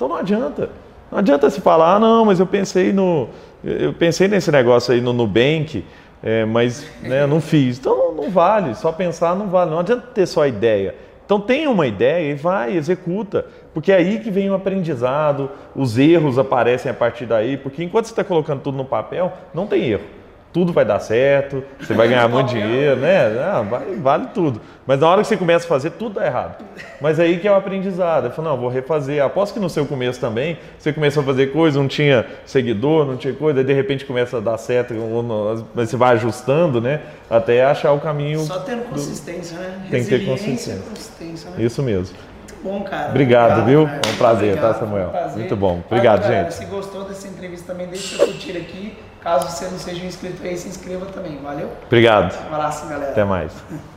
Então 0.03 0.09
não 0.09 0.17
adianta. 0.17 0.69
Não 1.09 1.19
adianta 1.19 1.49
se 1.49 1.61
falar, 1.61 1.95
ah, 1.95 1.99
não, 1.99 2.25
mas 2.25 2.37
eu 2.37 2.45
pensei 2.45 2.91
no. 2.91 3.29
Eu 3.63 3.93
pensei 3.93 4.27
nesse 4.27 4.51
negócio 4.51 4.93
aí 4.93 4.99
no 4.99 5.13
Nubank, 5.13 5.85
é, 6.21 6.43
mas 6.43 6.85
né, 7.01 7.25
não 7.25 7.39
fiz. 7.39 7.79
Então 7.79 7.95
não, 7.95 8.23
não 8.23 8.29
vale, 8.29 8.75
só 8.75 8.91
pensar 8.91 9.33
não 9.33 9.47
vale. 9.47 9.71
Não 9.71 9.79
adianta 9.79 10.07
ter 10.13 10.25
só 10.25 10.41
a 10.41 10.47
ideia. 10.49 10.93
Então 11.25 11.39
tenha 11.39 11.69
uma 11.69 11.87
ideia 11.87 12.33
e 12.33 12.35
vai, 12.35 12.75
executa. 12.75 13.45
Porque 13.73 13.93
é 13.93 13.95
aí 13.95 14.19
que 14.19 14.29
vem 14.29 14.49
o 14.49 14.55
aprendizado, 14.55 15.49
os 15.73 15.97
erros 15.97 16.37
aparecem 16.37 16.91
a 16.91 16.93
partir 16.93 17.25
daí, 17.25 17.55
porque 17.55 17.81
enquanto 17.81 18.07
você 18.07 18.11
está 18.11 18.25
colocando 18.25 18.59
tudo 18.59 18.75
no 18.75 18.83
papel, 18.83 19.31
não 19.53 19.65
tem 19.65 19.83
erro 19.89 20.22
tudo 20.53 20.71
vai 20.71 20.85
dar 20.85 20.99
certo, 20.99 21.63
você 21.79 21.93
vai 21.93 22.07
ganhar 22.07 22.29
muito 22.29 22.49
dinheiro, 22.53 22.95
né? 22.97 23.25
Ah, 23.43 23.61
vale, 23.61 23.95
vale, 23.95 24.27
tudo. 24.33 24.61
Mas 24.85 24.99
na 24.99 25.09
hora 25.09 25.21
que 25.21 25.27
você 25.27 25.35
começa 25.35 25.65
a 25.65 25.67
fazer, 25.67 25.89
tudo 25.91 26.19
dá 26.19 26.25
errado. 26.25 26.63
Mas 27.01 27.19
aí 27.19 27.39
que 27.39 27.47
é 27.47 27.51
o 27.51 27.55
aprendizado. 27.55 28.25
Eu 28.25 28.31
falo, 28.31 28.49
não, 28.49 28.57
vou 28.57 28.69
refazer. 28.69 29.23
Aposto 29.23 29.55
que 29.55 29.59
no 29.59 29.69
seu 29.69 29.85
começo 29.85 30.19
também, 30.19 30.57
você 30.77 30.93
começou 30.93 31.23
a 31.23 31.25
fazer 31.25 31.47
coisa, 31.47 31.79
não 31.79 31.87
tinha 31.87 32.25
seguidor, 32.45 33.05
não 33.05 33.17
tinha 33.17 33.33
coisa, 33.33 33.61
aí 33.61 33.65
de 33.65 33.73
repente 33.73 34.05
começa 34.05 34.37
a 34.37 34.39
dar 34.39 34.57
certo, 34.57 34.93
mas 35.73 35.89
você 35.89 35.97
vai 35.97 36.13
ajustando, 36.13 36.79
né? 36.79 37.01
Até 37.29 37.65
achar 37.65 37.91
o 37.93 37.99
caminho. 37.99 38.39
Só 38.41 38.59
tendo 38.59 38.83
consistência, 38.83 39.57
do... 39.57 39.63
né? 39.63 39.87
Tem 39.89 40.03
que 40.03 40.09
ter 40.09 40.25
consistência. 40.25 40.77
consistência 40.87 41.49
né? 41.49 41.63
Isso 41.63 41.81
mesmo 41.81 42.15
bom, 42.63 42.81
cara. 42.83 43.09
Obrigado, 43.09 43.61
Obrigado 43.61 43.65
viu? 43.65 43.85
Cara. 43.85 44.01
É 44.07 44.09
um 44.09 44.17
prazer, 44.17 44.55
tá, 44.55 44.69
Obrigado, 44.69 44.73
tá, 44.73 44.79
Samuel? 44.79 45.07
Um 45.07 45.11
prazer. 45.11 45.37
Muito 45.37 45.55
bom. 45.55 45.83
Obrigado, 45.85 46.27
gente. 46.27 46.53
Se 46.53 46.65
gostou 46.65 47.03
dessa 47.03 47.27
entrevista 47.27 47.73
também, 47.73 47.87
deixa 47.87 48.17
seu 48.17 48.25
curtir 48.25 48.57
aqui. 48.57 48.97
Caso 49.23 49.49
você 49.49 49.65
não 49.69 49.79
seja 49.79 50.05
inscrito 50.05 50.43
aí, 50.43 50.57
se 50.57 50.67
inscreva 50.67 51.05
também. 51.05 51.39
Valeu? 51.41 51.71
Obrigado. 51.85 52.35
Um 52.43 52.53
abraço, 52.53 52.85
galera. 52.87 53.11
Até 53.11 53.23
mais. 53.23 53.53